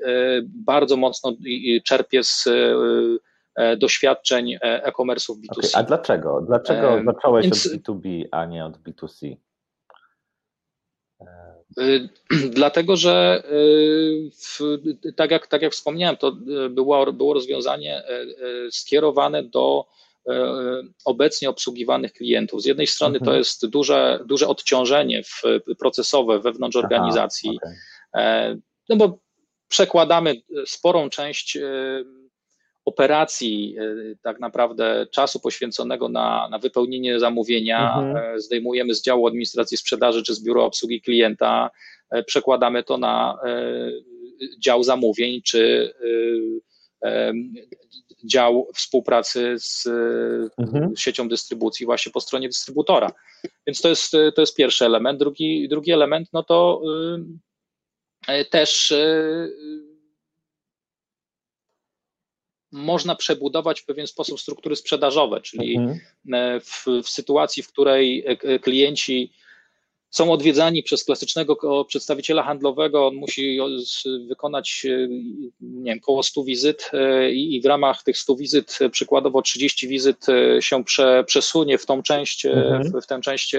bardzo 0.44 0.96
mocno 0.96 1.32
czerpie 1.84 2.24
z 2.24 2.48
doświadczeń 3.78 4.56
e-commerce'ów 4.62 5.36
B2C. 5.36 5.58
Okay, 5.58 5.70
a 5.74 5.82
dlaczego? 5.82 6.44
Dlaczego 6.46 7.00
zacząłeś 7.06 7.44
Więc... 7.44 7.66
od 7.66 7.72
B2B, 7.72 8.24
a 8.30 8.44
nie 8.44 8.64
od 8.64 8.78
B2C? 8.78 9.36
Y, 11.80 12.08
dlatego, 12.50 12.96
że 12.96 13.42
y, 13.52 14.30
w, 14.30 14.58
tak, 15.16 15.30
jak, 15.30 15.46
tak 15.46 15.62
jak 15.62 15.72
wspomniałem, 15.72 16.16
to 16.16 16.36
y, 16.66 16.70
było, 16.70 17.12
było 17.12 17.34
rozwiązanie 17.34 18.02
skierowane 18.70 19.42
do 19.42 19.86
obecnie 21.04 21.50
obsługiwanych 21.50 22.12
klientów. 22.12 22.62
Z 22.62 22.66
jednej 22.66 22.86
strony 22.86 23.18
to 23.18 23.24
mhm. 23.24 23.38
jest 23.38 23.66
duże, 23.66 24.20
duże 24.26 24.48
odciążenie 24.48 25.22
w, 25.22 25.42
procesowe 25.78 26.40
wewnątrz 26.40 26.76
Aha, 26.76 26.84
organizacji, 26.84 27.58
okay. 28.12 28.60
no 28.88 28.96
bo 28.96 29.18
przekładamy 29.68 30.34
sporą 30.66 31.10
część 31.10 31.58
operacji, 32.94 33.76
e, 33.78 34.16
tak 34.22 34.40
naprawdę 34.40 35.06
czasu 35.10 35.40
poświęconego 35.40 36.08
na, 36.08 36.48
na 36.50 36.58
wypełnienie 36.58 37.20
zamówienia, 37.20 37.98
mhm. 37.98 38.16
E, 38.16 38.40
zdejmujemy 38.40 38.94
z 38.94 39.02
działu 39.02 39.26
administracji 39.26 39.76
sprzedaży 39.76 40.22
czy 40.22 40.34
z 40.34 40.42
biura 40.42 40.62
obsługi 40.62 41.00
klienta, 41.00 41.70
e, 42.10 42.22
przekładamy 42.22 42.82
to 42.82 42.98
na 42.98 43.38
dział 44.58 44.82
zamówień 44.82 45.42
czy 45.42 45.94
dział 48.24 48.68
współpracy 48.74 49.54
z 49.58 49.86
mhm. 50.58 50.96
siecią 50.96 51.28
dystrybucji 51.28 51.86
właśnie 51.86 52.12
po 52.12 52.20
stronie 52.20 52.48
dystrybutora. 52.48 53.10
Więc 53.66 53.80
to 53.80 53.88
jest, 53.88 54.12
to 54.34 54.40
jest 54.40 54.56
pierwszy 54.56 54.84
element. 54.84 55.18
Drugi, 55.18 55.68
drugi 55.68 55.92
element, 55.92 56.28
no 56.32 56.42
to 56.42 56.82
też 58.50 58.94
można 62.74 63.14
przebudować 63.14 63.80
w 63.80 63.84
pewien 63.84 64.06
sposób 64.06 64.40
struktury 64.40 64.76
sprzedażowe, 64.76 65.40
czyli 65.40 65.76
mhm. 65.76 66.00
E, 66.32 66.60
w, 66.60 66.84
w 67.04 67.08
sytuacji, 67.08 67.62
w 67.62 67.68
której 67.68 68.24
e, 68.26 68.58
klienci 68.58 69.32
są 70.10 70.32
odwiedzani 70.32 70.82
przez 70.82 71.04
klasycznego 71.04 71.84
przedstawiciela 71.84 72.42
handlowego, 72.42 73.06
on 73.06 73.14
musi 73.14 73.58
wykonać 74.28 74.86
e, 74.90 75.08
nie 75.60 75.90
wiem, 75.90 75.98
około 76.02 76.22
100 76.22 76.44
wizyt 76.44 76.90
i 77.32 77.60
w 77.60 77.66
ramach 77.66 78.02
tych 78.02 78.18
100 78.18 78.36
wizyt 78.36 78.78
przykładowo 78.90 79.42
30 79.42 79.88
wizyt 79.88 80.26
się 80.60 80.84
prze, 80.84 81.24
przesunie 81.26 81.78
w 81.78 81.86
tą 81.86 82.02
część, 82.02 82.46
mhm. 82.46 82.82
w, 82.82 83.04
w 83.04 83.06
tę 83.06 83.20
część 83.20 83.56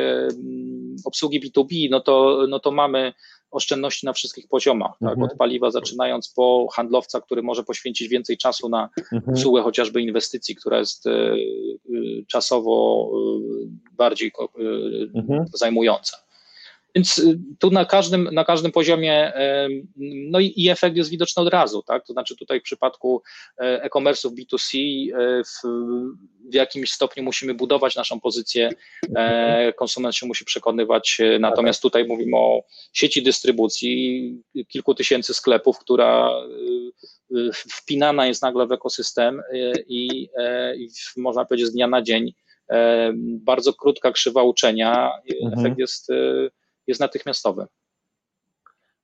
obsługi 1.06 1.42
B2B, 1.42 1.88
no 1.90 2.00
to, 2.00 2.46
no 2.50 2.60
to 2.60 2.72
mamy 2.72 3.14
oszczędności 3.56 4.06
na 4.06 4.14
wszystkich 4.14 4.48
poziomach, 4.48 4.92
tak? 5.00 5.10
Mhm. 5.10 5.24
od 5.24 5.38
paliwa 5.38 5.72
zaczynając 5.72 6.30
po 6.30 6.68
handlowca, 6.74 7.22
który 7.22 7.44
może 7.44 7.64
poświęcić 7.64 8.08
więcej 8.08 8.38
czasu 8.38 8.70
na 8.70 8.90
mhm. 9.14 9.24
obsługę 9.36 9.62
chociażby 9.62 10.02
inwestycji, 10.02 10.56
która 10.56 10.80
jest 10.80 11.08
e, 11.08 11.12
e, 11.12 11.36
czasowo 12.28 13.10
e, 13.14 13.96
bardziej 13.98 14.32
mhm. 15.16 15.46
zajmująca. 15.54 16.18
Więc 16.96 17.22
tu 17.60 17.72
na 17.72 17.86
każdym, 17.86 18.30
na 18.32 18.46
każdym 18.46 18.72
poziomie, 18.72 19.34
no 20.30 20.40
i, 20.40 20.54
i, 20.56 20.70
efekt 20.70 20.96
jest 20.96 21.10
widoczny 21.10 21.44
od 21.44 21.50
razu, 21.50 21.84
tak? 21.84 22.06
To 22.06 22.14
znaczy 22.14 22.36
tutaj 22.36 22.60
w 22.60 22.64
przypadku 22.64 23.22
e-commerce'ów 23.58 24.32
B2C 24.32 24.78
w, 25.46 25.68
w 26.52 26.54
jakimś 26.54 26.92
stopniu 26.92 27.24
musimy 27.24 27.54
budować 27.54 27.96
naszą 27.96 28.20
pozycję, 28.20 28.70
e, 29.16 29.74
konsument 29.74 30.16
się 30.16 30.26
musi 30.26 30.46
przekonywać, 30.46 31.18
e, 31.20 31.40
natomiast 31.40 31.82
tutaj 31.82 32.06
mówimy 32.08 32.38
o 32.38 32.64
sieci 32.94 33.24
dystrybucji, 33.24 34.44
kilku 34.68 34.96
tysięcy 34.96 35.34
sklepów, 35.34 35.80
która 35.80 36.30
e, 36.30 37.52
wpinana 37.54 38.28
jest 38.28 38.42
nagle 38.42 38.68
w 38.68 38.72
ekosystem 38.72 39.42
i, 39.88 40.30
i 40.78 40.90
można 41.18 41.46
powiedzieć 41.46 41.68
z 41.68 41.74
dnia 41.74 41.88
na 41.88 42.02
dzień 42.02 42.34
bardzo 43.22 43.74
krótka 43.74 44.12
krzywa 44.12 44.44
uczenia, 44.44 45.12
mhm. 45.44 45.60
efekt 45.60 45.80
jest, 45.80 46.12
jest 46.88 47.02
natychmiastowy. 47.02 47.68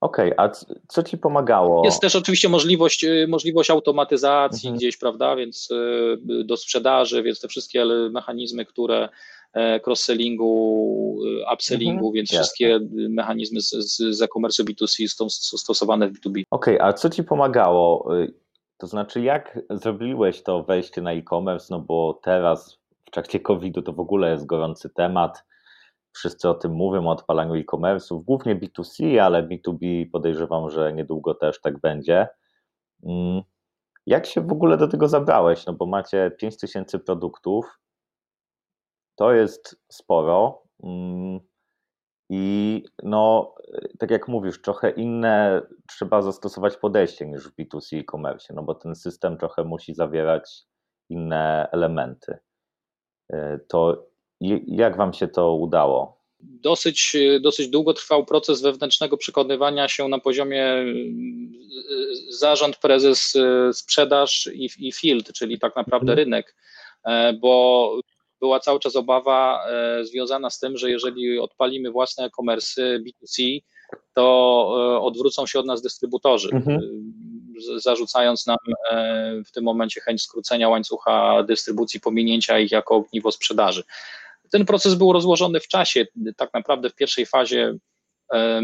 Okej, 0.02 0.36
okay, 0.36 0.46
a 0.46 0.52
co 0.88 1.04
ci 1.04 1.18
pomagało? 1.18 1.86
Jest 1.86 2.02
też 2.02 2.16
oczywiście 2.16 2.50
możliwość, 2.50 3.04
y, 3.04 3.28
możliwość 3.28 3.70
automatyzacji 3.70 4.68
mhm. 4.68 4.78
gdzieś, 4.78 4.98
prawda, 4.98 5.36
więc 5.36 5.72
y, 5.72 6.44
do 6.44 6.58
sprzedaży, 6.58 7.24
więc 7.24 7.40
te 7.40 7.48
wszystkie 7.48 7.86
mechanizmy, 8.12 8.66
które 8.66 9.10
e, 9.54 9.80
cross-sellingu, 9.80 11.18
y, 11.26 11.54
upsellingu, 11.54 12.06
mhm. 12.08 12.14
więc 12.14 12.32
Jasne. 12.32 12.44
wszystkie 12.44 12.80
mechanizmy 13.10 13.62
z, 13.62 13.70
z, 13.70 14.18
z 14.18 14.22
e-commerce 14.22 14.64
B2C 14.64 15.08
są 15.08 15.30
stosowane 15.58 16.08
w 16.08 16.12
B2B. 16.12 16.44
Okej, 16.52 16.76
okay, 16.76 16.88
a 16.88 16.94
co 16.94 17.10
ci 17.10 17.24
pomagało? 17.24 18.10
To 18.78 18.88
znaczy, 18.88 19.22
jak 19.22 19.60
zrobiłeś 19.70 20.44
to 20.44 20.64
wejście 20.64 21.02
na 21.02 21.14
e-commerce? 21.14 21.68
No 21.70 21.80
bo 21.80 22.20
teraz 22.24 22.80
w 23.06 23.12
trakcie 23.12 23.40
COVID-u 23.40 23.82
to 23.82 23.94
w 23.94 24.00
ogóle 24.00 24.32
jest 24.32 24.46
gorący 24.46 24.90
temat 24.90 25.44
Wszyscy 26.14 26.50
o 26.50 26.54
tym 26.54 26.72
mówią, 26.72 27.08
o 27.08 27.12
odpalaniu 27.12 27.56
e-commerce'ów, 27.56 28.24
głównie 28.24 28.56
B2C, 28.56 29.18
ale 29.18 29.44
B2B 29.44 30.10
podejrzewam, 30.12 30.70
że 30.70 30.94
niedługo 30.94 31.36
też 31.36 31.62
tak 31.62 31.80
będzie. 31.80 32.28
Mm, 33.04 33.42
jak 34.06 34.26
się 34.26 34.42
w 34.42 34.52
ogóle 34.52 34.78
do 34.78 34.88
tego 34.88 35.08
zabrałeś? 35.08 35.66
No 35.66 35.74
bo 35.74 35.86
macie 35.86 36.32
5000 36.40 37.00
produktów, 37.00 37.80
to 39.16 39.34
jest 39.34 39.82
sporo. 39.92 40.64
Mm, 40.84 41.40
I 42.30 42.84
no, 43.04 43.56
tak 44.00 44.12
jak 44.12 44.28
mówisz, 44.28 44.62
trochę 44.62 44.90
inne 44.90 45.62
trzeba 45.90 46.22
zastosować 46.22 46.78
podejście 46.78 47.28
niż 47.28 47.48
w 47.48 47.56
B2C 47.56 48.00
e-commerce, 48.00 48.54
no 48.54 48.64
bo 48.64 48.76
ten 48.76 48.96
system 48.96 49.38
trochę 49.38 49.64
musi 49.64 49.94
zawierać 49.94 50.64
inne 51.10 51.70
elementy. 51.72 52.38
E, 53.30 53.60
to 53.60 54.11
jak 54.68 54.98
Wam 54.98 55.14
się 55.14 55.28
to 55.28 55.56
udało? 55.56 56.22
Dosyć, 56.40 57.16
dosyć 57.42 57.68
długo 57.68 57.94
trwał 57.94 58.26
proces 58.26 58.62
wewnętrznego 58.62 59.18
przekonywania 59.18 59.88
się 59.88 60.08
na 60.08 60.20
poziomie 60.20 60.66
mm, 60.66 61.52
zarząd, 62.30 62.78
prezes, 62.78 63.36
y, 63.36 63.74
sprzedaż 63.74 64.50
i, 64.54 64.70
i 64.80 64.92
field, 64.92 65.34
czyli 65.34 65.60
tak 65.60 65.76
naprawdę 65.76 66.12
mhm. 66.12 66.18
rynek, 66.18 66.56
e, 67.06 67.34
bo 67.34 67.96
była 68.40 68.60
cały 68.60 68.80
czas 68.80 68.96
obawa 68.96 69.66
e, 69.68 70.06
związana 70.06 70.50
z 70.50 70.60
tym, 70.60 70.78
że 70.78 70.90
jeżeli 70.90 71.40
odpalimy 71.40 71.92
własne 71.92 72.26
e-commerce 72.26 73.00
B2C, 73.00 73.60
to 74.14 74.24
e, 74.76 75.02
odwrócą 75.02 75.48
się 75.48 75.60
od 75.60 75.66
nas 75.66 75.82
dystrybutorzy, 75.82 76.50
mhm. 76.54 76.82
zarzucając 77.78 78.48
nam 78.48 78.58
w 79.46 79.52
tym 79.52 79.64
momencie 79.64 80.02
chęć 80.02 80.22
skrócenia 80.22 80.70
łańcucha 80.70 81.44
dystrybucji, 81.44 82.00
pominięcia 82.00 82.60
ich 82.60 82.72
jako 82.72 82.96
ogniwo 82.96 83.32
sprzedaży. 83.32 83.84
Ten 84.52 84.66
proces 84.66 84.94
był 84.94 85.14
rozłożony 85.14 85.60
w 85.60 85.68
czasie. 85.68 86.06
Tak 86.38 86.54
naprawdę 86.54 86.90
w 86.90 86.96
pierwszej 86.96 87.26
fazie 87.26 87.78
e, 88.34 88.62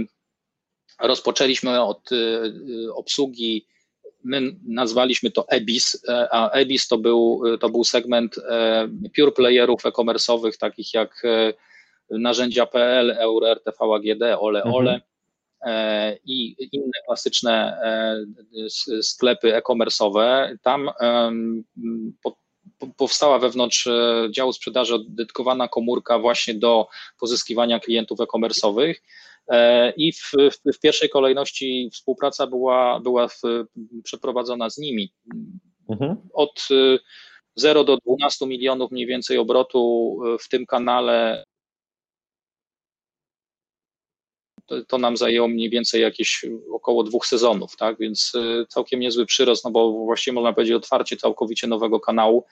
rozpoczęliśmy 1.02 1.82
od 1.82 2.12
e, 2.12 2.16
obsługi, 2.94 3.68
my 4.24 4.42
nazwaliśmy 4.68 5.32
to 5.32 5.46
EBIS, 5.50 6.04
e, 6.08 6.28
a 6.32 6.50
EBIS 6.50 6.88
to 6.88 6.98
był, 6.98 7.42
to 7.60 7.70
był 7.70 7.84
segment 7.84 8.36
pure 9.16 9.32
playerów 9.32 9.86
e-commerce'owych, 9.86 10.58
takich 10.58 10.94
jak 10.94 11.24
narzędzia 12.10 12.66
PL, 12.66 13.12
Euro, 13.12 13.52
RTV, 13.52 13.78
AGD, 13.96 14.24
Ole, 14.40 14.64
mhm. 14.64 14.76
Ole 14.76 15.02
i 16.26 16.56
inne 16.72 17.02
klasyczne 17.06 17.82
sklepy 19.02 19.56
e-commerce'owe. 19.56 20.58
Tam 20.62 20.90
powstała 22.98 23.40
wewnątrz 23.40 23.88
e, 23.88 24.28
działu 24.32 24.54
sprzedaży 24.54 25.00
dedykowana 25.10 25.68
komórka 25.68 26.20
właśnie 26.20 26.54
do 26.54 26.88
pozyskiwania 27.20 27.80
klientów 27.80 28.20
e-commerce'owych 28.20 28.96
e, 29.48 29.92
i 29.92 30.14
w, 30.14 30.32
w, 30.76 30.80
pierwszej 30.80 31.10
kolejności 31.10 31.90
współpraca 31.94 32.48
była, 32.48 33.00
była 33.00 33.28
w, 33.28 33.42
przeprowadzona 34.04 34.70
z 34.70 34.78
nimi. 34.78 35.14
Mhm. 35.90 36.16
Od 36.34 36.68
0 37.56 37.82
e, 37.82 37.86
do 37.86 37.98
12 37.98 38.48
milionów 38.48 38.92
mniej 38.92 39.06
więcej 39.06 39.38
obrotu 39.38 40.16
w 40.42 40.50
tym 40.50 40.66
kanale 40.66 41.46
to 44.88 44.98
nam 44.98 45.18
zajęło 45.18 45.48
mniej 45.48 45.70
więcej 45.70 46.02
jakieś 46.02 46.46
około 46.72 47.04
dwóch 47.04 47.26
sezonów, 47.26 47.76
tak? 47.76 48.00
Więc 48.00 48.36
y, 48.36 48.66
całkiem 48.70 49.00
niezły 49.00 49.26
przyrost, 49.26 49.66
no 49.66 49.72
bo 49.72 49.92
właściwie 49.92 50.36
można 50.36 50.54
powiedzieć 50.54 50.76
otwarcie 50.76 51.18
całkowicie 51.18 51.68
nowego 51.68 52.00
kanału. 52.00 52.46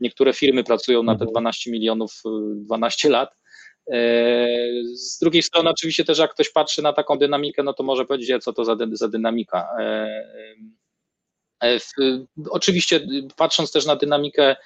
Niektóre 0.00 0.32
firmy 0.32 0.64
pracują 0.64 1.02
na 1.02 1.16
te 1.16 1.26
12 1.26 1.70
mhm. 1.70 1.72
milionów 1.72 2.22
12 2.54 3.08
y, 3.08 3.10
lat. 3.10 3.30
E, 3.92 4.46
z 4.94 5.18
drugiej 5.18 5.42
strony, 5.42 5.70
oczywiście, 5.70 6.04
też 6.04 6.18
jak 6.18 6.30
ktoś 6.34 6.50
patrzy 6.50 6.82
na 6.82 6.92
taką 6.92 7.18
dynamikę, 7.18 7.62
no 7.62 7.72
to 7.72 7.82
może 7.82 8.04
powiedzieć, 8.04 8.44
co 8.44 8.52
to 8.52 8.64
za, 8.64 8.76
za 8.92 9.08
dynamika. 9.08 9.68
E, 9.78 10.08
e, 11.62 11.78
oczywiście, 12.50 13.06
patrząc 13.36 13.72
też 13.72 13.86
na 13.86 13.96
dynamikę 13.96 14.56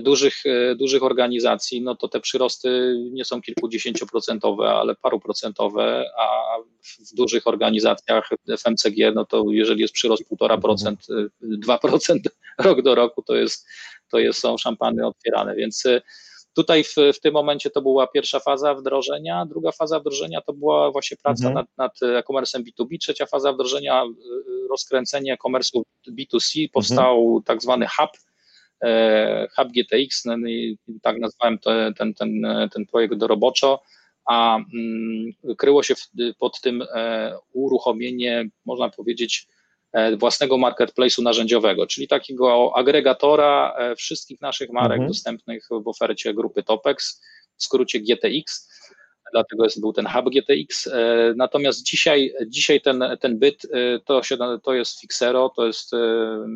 dużych, 0.00 0.42
dużych 0.76 1.02
organizacji, 1.02 1.82
no 1.82 1.96
to 1.96 2.08
te 2.08 2.20
przyrosty 2.20 2.96
nie 3.12 3.24
są 3.24 3.42
kilkudziesięcioprocentowe, 3.42 4.70
ale 4.70 4.94
paruprocentowe, 4.94 6.04
a 6.18 6.56
w 7.10 7.14
dużych 7.14 7.46
organizacjach 7.46 8.28
FMCG, 8.48 9.12
no 9.14 9.24
to 9.24 9.44
jeżeli 9.50 9.80
jest 9.80 9.94
przyrost 9.94 10.22
1,5%, 10.32 10.96
2% 11.42 12.18
rok 12.58 12.82
do 12.82 12.94
roku, 12.94 13.22
to 13.22 13.36
jest, 13.36 13.66
to 14.10 14.18
jest, 14.18 14.40
są 14.40 14.58
szampany 14.58 15.06
otwierane, 15.06 15.56
więc 15.56 15.84
Tutaj 16.58 16.84
w, 16.84 16.94
w 17.14 17.20
tym 17.20 17.32
momencie 17.32 17.70
to 17.70 17.82
była 17.82 18.06
pierwsza 18.06 18.40
faza 18.40 18.74
wdrożenia, 18.74 19.46
druga 19.46 19.72
faza 19.72 20.00
wdrożenia 20.00 20.40
to 20.40 20.52
była 20.52 20.90
właśnie 20.90 21.16
praca 21.22 21.48
mhm. 21.48 21.54
nad, 21.54 21.78
nad 21.78 22.02
e-commerce'em 22.02 22.62
B2B, 22.62 22.98
trzecia 23.00 23.26
faza 23.26 23.52
wdrożenia, 23.52 24.02
e, 24.02 24.06
rozkręcenie 24.70 25.32
e-commerce'u 25.32 25.82
B2C, 26.08 26.70
powstał 26.72 27.22
mhm. 27.22 27.42
tak 27.42 27.62
zwany 27.62 27.86
hub, 27.86 28.10
e, 28.10 28.27
Hub 29.56 29.68
GTX, 29.72 30.24
no 30.24 30.36
tak 31.02 31.18
nazwałem 31.18 31.58
ten, 31.96 32.14
ten, 32.14 32.42
ten 32.74 32.86
projekt 32.86 33.22
roboczo, 33.22 33.82
a 34.26 34.56
mm, 34.56 35.32
kryło 35.58 35.82
się 35.82 35.94
pod 36.38 36.60
tym 36.60 36.84
uruchomienie, 37.52 38.48
można 38.64 38.88
powiedzieć, 38.88 39.48
E, 39.92 40.16
własnego 40.16 40.56
marketplace'u 40.58 41.22
narzędziowego, 41.22 41.86
czyli 41.86 42.08
takiego 42.08 42.72
agregatora 42.76 43.74
e, 43.78 43.96
wszystkich 43.96 44.40
naszych 44.40 44.70
marek 44.70 44.92
mhm. 44.92 45.08
dostępnych 45.08 45.68
w 45.84 45.88
ofercie 45.88 46.34
grupy 46.34 46.62
Topex, 46.62 47.22
w 47.56 47.62
skrócie 47.62 48.00
GTX. 48.00 48.68
Dlatego 49.32 49.64
jest, 49.64 49.80
był 49.80 49.92
ten 49.92 50.06
hub 50.06 50.30
GTX. 50.30 50.86
E, 50.86 51.34
natomiast 51.36 51.82
dzisiaj, 51.82 52.34
dzisiaj 52.46 52.80
ten, 52.80 53.04
ten 53.20 53.38
byt 53.38 53.66
to, 54.04 54.22
się, 54.22 54.36
to 54.62 54.74
jest 54.74 55.00
Fixero, 55.00 55.52
to 55.56 55.66
jest, 55.66 55.90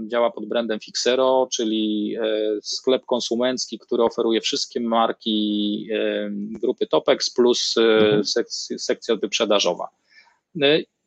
działa 0.06 0.30
pod 0.30 0.46
brandem 0.46 0.80
Fixero, 0.80 1.48
czyli 1.52 2.16
sklep 2.62 3.06
konsumencki, 3.06 3.78
który 3.78 4.02
oferuje 4.02 4.40
wszystkie 4.40 4.80
marki 4.80 5.88
grupy 6.32 6.86
Topex 6.86 7.30
plus 7.30 7.74
mhm. 7.76 8.24
sekcja, 8.24 8.78
sekcja 8.78 9.16
wyprzedażowa. 9.16 9.88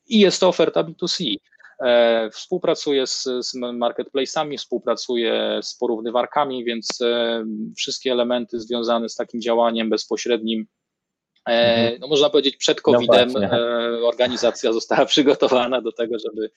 I 0.08 0.19
jest 0.19 0.39
to 0.39 0.47
oferta 0.47 0.84
B2C. 0.84 1.36
E, 1.80 2.30
współpracuję 2.30 3.08
z, 3.08 3.23
z 3.23 3.56
marketplace'ami, 3.56 4.58
współpracuję 4.58 5.60
z 5.63 5.75
porównywarkami, 5.75 6.65
więc 6.65 7.01
e, 7.01 7.43
wszystkie 7.78 8.12
elementy 8.12 8.60
związane 8.60 9.10
z 9.10 9.15
takim 9.15 9.41
działaniem 9.41 9.89
bezpośrednim 9.89 10.62
e. 10.62 10.65
no 11.99 12.08
można 12.08 12.29
powiedzieć 12.29 12.58
przed 12.58 12.81
COVID-em 12.81 13.34
no 13.34 14.08
organizacja 14.08 14.73
została 14.73 15.05
przygotowana 15.15 15.81
do 15.81 15.91
tego, 15.91 16.15
żeby, 16.19 16.49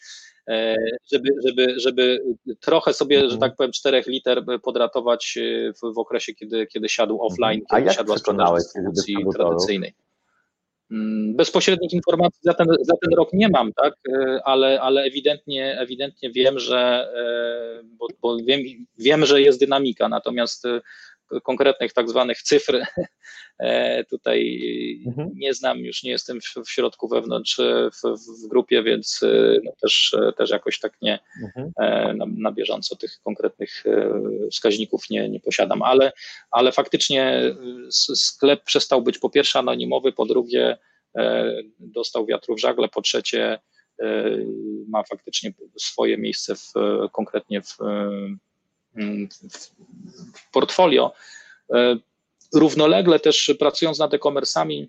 żeby, 1.12 1.30
żeby, 1.46 1.80
żeby 1.80 2.22
trochę 2.60 2.92
sobie, 2.92 3.18
że 3.18 3.24
mhm. 3.24 3.40
tak 3.40 3.56
powiem, 3.56 3.72
czterech 3.72 4.06
liter 4.06 4.44
podratować 4.62 5.38
w, 5.82 5.94
w 5.94 5.98
okresie, 5.98 6.34
kiedy, 6.34 6.66
kiedy 6.66 6.88
siadł 6.88 7.22
offline, 7.22 7.60
mhm. 7.60 7.84
kiedy 7.84 7.96
siadła 7.96 8.18
sprzedaż 8.18 8.50
dystrybucji 8.52 9.16
tradycyjnej. 9.34 9.94
Mm, 10.90 11.36
bezpośrednich 11.36 11.92
informacji 11.92 12.40
za 12.42 12.54
ten, 12.54 12.66
za 12.66 12.94
ten 13.02 13.14
rok 13.16 13.32
nie 13.32 13.48
mam, 13.48 13.72
tak, 13.72 13.94
e, 14.12 14.40
ale, 14.44 14.80
ale 14.80 15.02
ewidentnie, 15.02 15.78
ewidentnie 15.80 16.30
wiem, 16.30 16.58
że, 16.58 17.08
e, 17.16 17.82
bo, 17.84 18.06
bo 18.22 18.36
wiem, 18.36 18.60
wiem, 18.98 19.26
że 19.26 19.42
jest 19.42 19.60
dynamika, 19.60 20.08
natomiast 20.08 20.64
e, 20.64 20.80
konkretnych 21.42 21.92
tak 21.92 22.08
zwanych 22.08 22.42
cyfr 22.42 22.82
e, 23.58 24.04
tutaj 24.04 24.62
mhm. 25.06 25.30
nie 25.34 25.54
znam, 25.54 25.78
już 25.78 26.02
nie 26.02 26.10
jestem 26.10 26.40
w, 26.40 26.66
w 26.66 26.70
środku 26.70 27.08
wewnątrz 27.08 27.58
e, 27.58 27.90
w, 27.90 28.18
w, 28.18 28.48
grupie, 28.48 28.82
więc 28.82 29.20
e, 29.22 29.58
no 29.64 29.72
też, 29.82 30.16
też 30.36 30.50
jakoś 30.50 30.78
tak 30.78 30.92
nie 31.02 31.18
mhm. 31.42 31.72
na, 32.16 32.26
na, 32.36 32.52
bieżąco 32.52 32.96
tych 32.96 33.20
konkretnych 33.24 33.84
wskaźników 34.52 35.10
nie, 35.10 35.28
nie 35.28 35.40
posiadam, 35.40 35.82
ale, 35.82 36.12
ale 36.50 36.72
faktycznie 36.72 37.42
sklep 38.14 38.64
przestał 38.64 39.02
być 39.02 39.18
po 39.18 39.30
pierwsze 39.30 39.58
anonimowy, 39.58 40.12
po 40.12 40.26
drugie 40.26 40.76
dostał 41.78 42.26
wiatru 42.26 42.54
w 42.54 42.60
żagle, 42.60 42.88
po 42.88 43.02
trzecie 43.02 43.58
ma 44.88 45.02
faktycznie 45.02 45.52
swoje 45.78 46.18
miejsce 46.18 46.54
w, 46.54 46.72
konkretnie 47.12 47.62
w 47.62 47.76
w 50.34 50.50
portfolio. 50.52 51.12
E, 51.74 51.96
równolegle 52.54 53.20
też 53.20 53.54
pracując 53.58 53.98
nad 53.98 54.14
e-commerce'ami, 54.14 54.86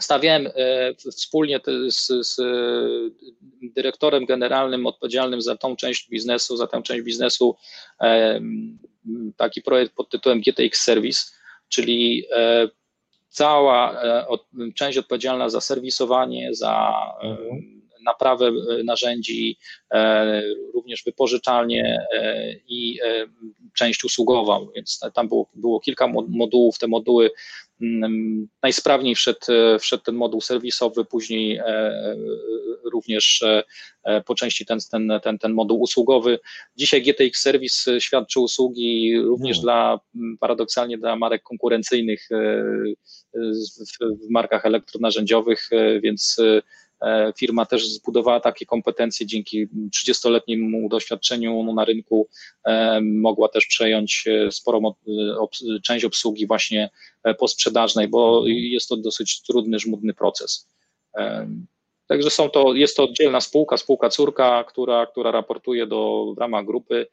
stawiałem 0.00 0.46
e, 0.46 0.94
wspólnie 0.94 1.60
z, 1.88 2.26
z, 2.26 2.36
dyrektorem 3.62 4.26
generalnym 4.26 4.86
odpowiedzialnym 4.86 5.42
za 5.42 5.56
tą 5.56 5.76
część 5.76 6.08
biznesu, 6.08 6.56
za 6.56 6.66
tę 6.66 6.82
część 6.82 7.02
biznesu 7.02 7.56
e, 8.00 8.40
taki 9.36 9.62
projekt 9.62 9.94
pod 9.94 10.10
tytułem 10.10 10.40
GTX 10.40 10.82
Service, 10.82 11.20
czyli 11.68 12.26
cała 13.28 14.02
część 14.74 14.98
odpowiedzialna 14.98 15.48
za 15.48 15.60
serwisowanie, 15.60 16.54
za 16.54 16.92
mhm 17.22 17.83
naprawę 18.04 18.46
e, 18.46 18.82
narzędzi, 18.84 19.58
e, 19.92 20.42
również 20.74 21.02
wypożyczalnie 21.04 22.06
e, 22.12 22.52
i 22.68 23.00
część 23.74 24.04
usługową, 24.04 24.68
więc 24.74 25.00
tam 25.14 25.28
było, 25.28 25.50
było 25.54 25.80
kilka 25.80 26.08
modułów, 26.28 26.78
te 26.78 26.86
moduły 26.86 27.30
mm, 27.82 28.48
najsprawniej 28.62 29.14
wszedł, 29.14 29.38
wszedł 29.80 30.02
ten 30.02 30.14
moduł 30.14 30.40
serwisowy, 30.40 31.04
później 31.04 31.60
również 32.92 33.44
po 34.26 34.34
części 34.34 34.66
ten, 34.66 34.78
ten, 34.90 35.12
ten, 35.22 35.38
ten 35.38 35.52
moduł 35.52 35.80
usługowy. 35.80 36.38
Dzisiaj 36.76 37.02
GTX 37.02 37.40
Service 37.40 38.00
świadczy 38.00 38.40
usługi 38.40 39.20
również 39.20 39.56
hmm. 39.56 39.62
dla, 39.62 40.00
paradoksalnie 40.40 40.98
dla 40.98 41.16
marek 41.16 41.42
konkurencyjnych 41.42 42.28
w, 43.34 44.30
markach 44.30 44.66
elektronarzędziowych, 44.66 45.70
więc 46.02 46.36
firma 47.36 47.66
też 47.66 47.88
zbudowała 47.88 48.40
takie 48.40 48.66
kompetencje 48.66 49.26
dzięki 49.26 49.66
30-letniemu 49.66 50.88
doświadczeniu 50.88 51.72
na 51.74 51.84
rynku, 51.84 52.28
e, 52.64 53.00
mogła 53.00 53.48
też 53.48 53.66
przejąć 53.66 54.24
e, 54.26 54.52
sporą 54.52 54.94
część 55.82 56.04
obsługi 56.04 56.46
właśnie 56.46 56.90
posprzedażnej, 57.38 58.08
bo 58.08 58.42
jest 58.46 58.88
to 58.88 58.96
dosyć 58.96 59.42
trudny, 59.42 59.78
żmudny 59.78 60.14
proces. 60.14 60.68
Także 62.06 62.30
są 62.30 62.50
to, 62.50 62.74
jest 62.74 62.96
to 62.96 63.04
oddzielna 63.04 63.40
spółka, 63.40 63.76
spółka 63.76 64.08
córka, 64.08 64.64
która, 64.64 65.06
która 65.06 65.30
raportuje 65.30 65.86
do 65.86 66.32
w 66.36 66.38
ramach 66.38 66.64
grupy. 66.64 67.06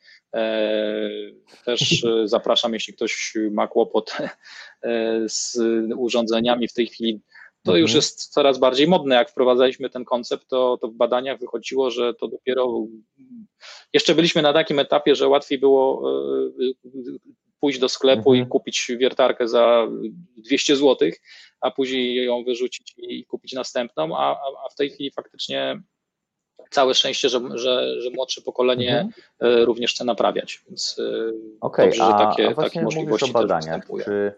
Też 1.65 2.05
zapraszam, 2.25 2.73
jeśli 2.73 2.93
ktoś 2.93 3.33
ma 3.51 3.67
kłopot 3.67 4.17
z 5.27 5.57
urządzeniami. 5.97 6.67
W 6.67 6.73
tej 6.73 6.87
chwili 6.87 7.21
to 7.63 7.77
już 7.77 7.91
mhm. 7.91 7.97
jest 7.97 8.33
coraz 8.33 8.59
bardziej 8.59 8.87
modne. 8.87 9.15
Jak 9.15 9.29
wprowadzaliśmy 9.29 9.89
ten 9.89 10.05
koncept, 10.05 10.47
to, 10.47 10.77
to 10.81 10.87
w 10.87 10.93
badaniach 10.93 11.39
wychodziło, 11.39 11.91
że 11.91 12.13
to 12.13 12.27
dopiero 12.27 12.85
jeszcze 13.93 14.15
byliśmy 14.15 14.41
na 14.41 14.53
takim 14.53 14.79
etapie, 14.79 15.15
że 15.15 15.27
łatwiej 15.27 15.59
było 15.59 16.11
e, 16.59 16.73
pójść 17.59 17.79
do 17.79 17.89
sklepu 17.89 18.31
mhm. 18.31 18.47
i 18.47 18.49
kupić 18.49 18.91
wiertarkę 18.99 19.47
za 19.47 19.87
200 20.37 20.75
zł, 20.75 21.09
a 21.61 21.71
później 21.71 22.25
ją 22.25 22.43
wyrzucić 22.43 22.93
i 22.97 23.25
kupić 23.25 23.53
następną, 23.53 24.17
a, 24.17 24.39
a 24.65 24.69
w 24.69 24.75
tej 24.75 24.89
chwili 24.89 25.11
faktycznie 25.11 25.81
całe 26.69 26.93
szczęście, 26.93 27.29
że, 27.29 27.39
że, 27.53 28.01
że 28.01 28.09
młodsze 28.09 28.41
pokolenie 28.41 28.99
mhm. 28.99 29.11
E, 29.39 29.65
również 29.65 29.93
chce 29.93 30.05
naprawiać. 30.05 30.61
Więc 30.67 30.99
e, 30.99 31.31
okay, 31.61 31.85
dobrze, 31.85 32.03
że 32.05 32.11
takie, 32.11 32.49
a 32.49 32.53
takie 32.53 32.81
możliwości 32.81 33.33
też 33.33 33.45
występują. 33.47 34.05
Czy 34.05 34.33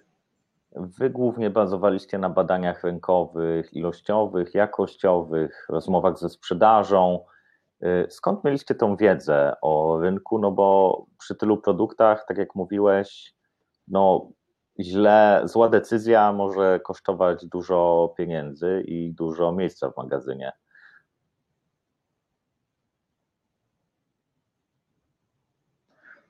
Wy 0.76 1.10
głównie 1.10 1.50
bazowaliście 1.50 2.18
na 2.18 2.30
badaniach 2.30 2.84
rynkowych, 2.84 3.74
ilościowych, 3.74 4.54
jakościowych, 4.54 5.66
rozmowach 5.70 6.20
ze 6.20 6.30
sprzedażą. 6.30 7.26
Y, 7.84 8.06
skąd 8.10 8.44
mieliście 8.44 8.76
tą 8.76 8.96
wiedzę 8.96 9.54
o 9.62 10.00
rynku? 10.02 10.40
No 10.40 10.52
bo 10.52 11.06
przy 11.20 11.36
tylu 11.36 11.58
produktach, 11.58 12.26
tak 12.28 12.38
jak 12.38 12.56
mówiłeś, 12.56 13.34
no 13.88 14.30
źle, 14.80 15.42
zła 15.46 15.70
decyzja 15.70 16.34
może 16.34 16.80
kosztować 16.80 17.46
dużo 17.46 18.14
pieniędzy 18.18 18.84
i 18.88 19.14
dużo 19.14 19.52
miejsca 19.52 19.92
w 19.92 19.98
magazynie. 19.98 20.52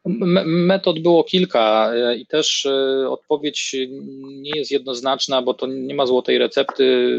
Metod 0.06 1.00
było 1.00 1.24
kilka 1.24 1.92
e, 1.94 2.16
i 2.16 2.26
też 2.26 2.66
e, 2.66 3.10
odpowiedź 3.10 3.76
nie 4.24 4.52
jest 4.56 4.72
jednoznaczna, 4.72 5.42
bo 5.42 5.54
to 5.54 5.67
nie 5.67 5.96
ma 5.96 6.06
złotej 6.06 6.38
recepty. 6.38 7.17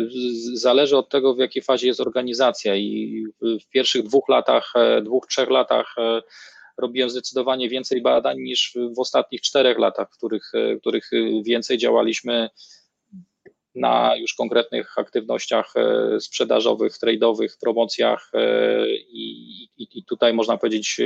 Zależy 0.55 0.97
od 0.97 1.09
tego, 1.09 1.35
w 1.35 1.39
jakiej 1.39 1.63
fazie 1.63 1.87
jest 1.87 2.01
organizacja. 2.01 2.77
I 2.77 3.25
w 3.43 3.69
pierwszych 3.71 4.03
dwóch 4.03 4.29
latach, 4.29 4.73
e, 4.77 5.03
dwóch, 5.03 5.27
trzech 5.27 5.51
latach 5.51 5.95
robiłem 6.79 7.11
zdecydowanie 7.11 7.69
więcej 7.69 8.03
badań 8.03 8.41
niż 8.41 8.77
w 8.97 8.99
ostatnich 8.99 9.41
czterech 9.41 9.79
latach, 9.79 10.09
w 10.13 10.17
których, 10.17 10.53
w 10.77 10.81
których 10.81 11.11
więcej 11.45 11.79
działaliśmy 11.79 12.49
na 13.75 14.16
już 14.16 14.35
konkretnych 14.35 14.99
aktywnościach 14.99 15.75
sprzedażowych, 16.20 16.93
trade'owych, 16.93 17.49
promocjach 17.61 18.31
i, 19.09 19.62
i, 19.77 19.89
i 19.99 20.05
tutaj 20.05 20.35
można 20.35 20.57
powiedzieć 20.57 21.01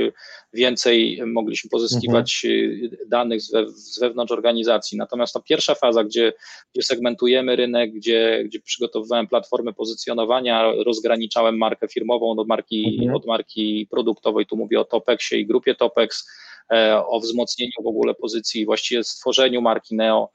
więcej 0.53 1.21
mogliśmy 1.25 1.69
pozyskiwać 1.69 2.45
mhm. 2.45 3.09
danych 3.09 3.41
z, 3.41 3.51
we, 3.51 3.69
z 3.69 3.99
wewnątrz 3.99 4.31
organizacji. 4.31 4.97
Natomiast 4.97 5.33
ta 5.33 5.39
pierwsza 5.39 5.75
faza, 5.75 6.03
gdzie, 6.03 6.33
gdzie 6.73 6.83
segmentujemy 6.83 7.55
rynek, 7.55 7.93
gdzie, 7.93 8.43
gdzie 8.45 8.59
przygotowywałem 8.59 9.27
platformę 9.27 9.73
pozycjonowania, 9.73 10.71
rozgraniczałem 10.85 11.57
markę 11.57 11.87
firmową 11.87 12.31
od 12.39 12.47
marki, 12.47 12.97
mhm. 12.99 13.15
od 13.15 13.25
marki 13.25 13.87
produktowej, 13.91 14.45
tu 14.45 14.57
mówię 14.57 14.79
o 14.79 14.85
Topexie 14.85 15.39
i 15.39 15.45
grupie 15.45 15.75
Topex, 15.75 16.29
e, 16.73 17.05
o 17.05 17.19
wzmocnieniu 17.19 17.83
w 17.83 17.87
ogóle 17.87 18.15
pozycji, 18.15 18.65
właściwie 18.65 19.03
stworzeniu 19.03 19.61
marki 19.61 19.95
Neo, 19.95 20.29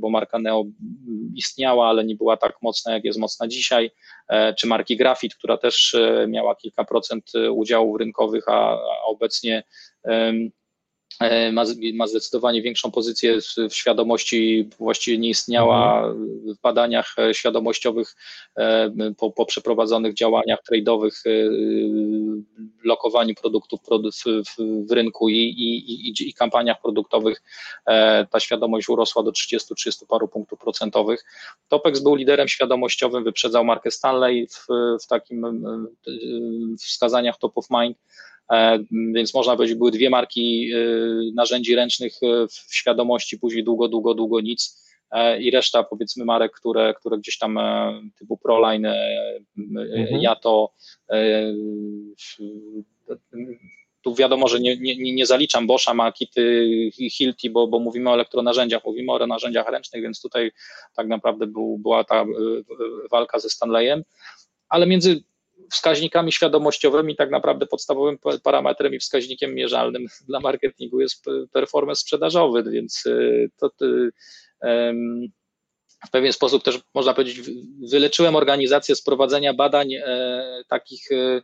bo 0.00 0.10
marka 0.10 0.38
Neo 0.38 0.64
istniała, 1.34 1.88
ale 1.88 2.04
nie 2.04 2.16
była 2.16 2.36
tak 2.36 2.52
mocna, 2.62 2.92
jak 2.92 3.04
jest 3.04 3.18
mocna 3.18 3.48
dzisiaj, 3.48 3.90
e, 4.28 4.54
czy 4.54 4.66
marki 4.66 4.96
Grafit, 4.96 5.34
która 5.34 5.56
też 5.56 5.94
e, 5.94 6.26
miała 6.28 6.54
kilka 6.56 6.84
procent 6.84 7.32
udziałów 7.50 7.98
rynkowych, 7.98 8.48
a 8.48 8.78
obecnie 9.04 9.62
E, 10.04 10.32
ma, 11.52 11.64
ma 11.94 12.06
zdecydowanie 12.06 12.62
większą 12.62 12.90
pozycję 12.90 13.38
w 13.70 13.74
świadomości, 13.74 14.68
właściwie 14.78 15.18
nie 15.18 15.28
istniała 15.28 16.12
w 16.56 16.60
badaniach 16.62 17.14
e, 17.18 17.34
świadomościowych 17.34 18.16
e, 18.56 18.90
po, 19.18 19.30
po 19.30 19.46
przeprowadzonych 19.46 20.14
działaniach 20.14 20.58
trade'owych, 20.70 21.22
lokowaniu 22.84 23.34
produktów 23.34 23.80
w, 23.80 24.24
w, 24.24 24.86
w 24.88 24.92
rynku 24.92 25.28
i, 25.28 25.34
i, 25.34 25.90
i, 26.08 26.28
i, 26.28 26.34
kampaniach 26.34 26.80
produktowych 26.80 27.42
ta 28.30 28.40
świadomość 28.40 28.88
urosła 28.88 29.22
do 29.22 29.30
30-30 29.30 30.06
paru 30.08 30.28
punktów 30.28 30.58
procentowych. 30.58 31.24
Topex 31.68 32.00
był 32.00 32.14
liderem 32.14 32.48
świadomościowym, 32.48 33.24
wyprzedzał 33.24 33.64
markę 33.64 33.90
Stanley 33.90 34.46
w, 34.46 34.66
w 35.02 35.06
takim 35.06 35.64
wskazaniach 36.78 37.38
top 37.38 37.58
of 37.58 37.66
mind. 37.70 37.96
E, 38.52 38.78
więc 38.90 39.34
można 39.34 39.56
powiedzieć, 39.56 39.78
były 39.78 39.90
dwie 39.90 40.10
marki 40.10 40.70
e, 40.72 40.78
narzędzi 41.34 41.74
ręcznych 41.74 42.12
e, 42.22 42.48
w 42.48 42.74
świadomości, 42.74 43.38
później 43.38 43.64
długo, 43.64 43.88
długo, 43.88 44.14
długo 44.14 44.40
nic 44.40 44.82
i 45.40 45.50
reszta 45.50 45.82
powiedzmy 45.82 46.24
marek, 46.24 46.52
które, 46.52 46.94
które 46.94 47.18
gdzieś 47.18 47.38
tam 47.38 47.58
typu 48.18 48.36
Proline, 48.36 48.94
mhm. 49.58 50.22
ja 50.22 50.36
to 50.36 50.72
tu 54.02 54.14
wiadomo, 54.14 54.48
że 54.48 54.60
nie, 54.60 54.76
nie, 54.76 55.14
nie 55.14 55.26
zaliczam 55.26 55.66
Boscha, 55.66 55.94
Makity, 55.94 56.68
Hilti, 57.10 57.50
bo, 57.50 57.66
bo 57.66 57.78
mówimy 57.78 58.10
o 58.10 58.14
elektronarzędziach, 58.14 58.84
mówimy 58.84 59.12
o 59.12 59.26
narzędziach 59.26 59.68
ręcznych, 59.68 60.02
więc 60.02 60.22
tutaj 60.22 60.52
tak 60.96 61.08
naprawdę 61.08 61.46
był, 61.46 61.78
była 61.78 62.04
ta 62.04 62.24
walka 63.10 63.38
ze 63.38 63.50
Stanleyem, 63.50 64.02
ale 64.68 64.86
między 64.86 65.22
wskaźnikami 65.70 66.32
świadomościowymi, 66.32 67.16
tak 67.16 67.30
naprawdę 67.30 67.66
podstawowym 67.66 68.18
parametrem 68.42 68.94
i 68.94 68.98
wskaźnikiem 68.98 69.54
mierzalnym 69.54 70.06
dla 70.28 70.40
marketingu 70.40 71.00
jest 71.00 71.24
performance 71.52 72.00
sprzedażowy, 72.00 72.70
więc 72.70 73.06
y, 73.06 73.50
to, 73.56 73.70
to 73.70 73.84
w 76.06 76.10
pewien 76.10 76.32
sposób 76.32 76.64
też 76.64 76.80
można 76.94 77.14
powiedzieć, 77.14 77.50
wyleczyłem 77.90 78.36
organizację 78.36 78.96
z 78.96 79.02
prowadzenia 79.02 79.54
badań 79.54 79.94
e, 79.94 80.62
takich 80.68 81.12
e, 81.12 81.42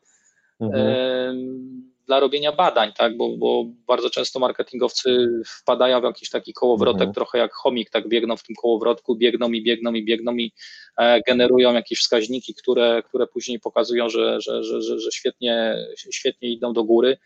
mhm 0.61 1.88
dla 2.09 2.21
robienia 2.21 2.53
badań, 2.53 2.93
tak? 2.93 3.17
bo, 3.17 3.37
bo 3.37 3.65
bardzo 3.87 4.11
często 4.11 4.39
marketingowcy 4.39 5.29
wpadają 5.47 6.01
w 6.01 6.05
jakiś 6.05 6.31
taki 6.31 6.53
kołowrotek, 6.53 7.01
mhm. 7.01 7.15
trochę 7.15 7.39
jak 7.39 7.53
chomik, 7.53 7.91
tak 7.91 8.09
biegną 8.09 8.37
w 8.37 8.43
tym 8.43 8.57
kołowrotku, 8.57 9.17
biegną 9.17 9.53
i 9.53 9.63
biegną 9.63 9.93
i 9.93 10.05
biegną 10.05 10.37
i 10.37 10.53
e, 10.99 11.21
generują 11.21 11.73
jakieś 11.73 11.99
wskaźniki, 11.99 12.55
które, 12.55 13.03
które 13.09 13.27
później 13.27 13.61
pokazują, 13.61 14.09
że, 14.09 14.41
że, 14.41 14.65
że, 14.65 14.83
że, 14.83 15.01
że 15.01 15.11
świetnie, 15.13 15.77
świetnie 16.11 16.49
idą 16.49 16.73
do 16.73 16.85
góry. 16.85 17.17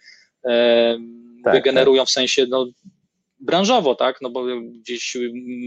E, 0.45 0.99
tak, 1.45 1.64
generują 1.64 2.03
tak. 2.03 2.09
w 2.09 2.12
sensie 2.12 2.47
no, 2.49 2.66
branżowo, 3.43 3.95
tak, 3.95 4.20
no 4.20 4.30
bo 4.30 4.45
gdzieś 4.80 5.16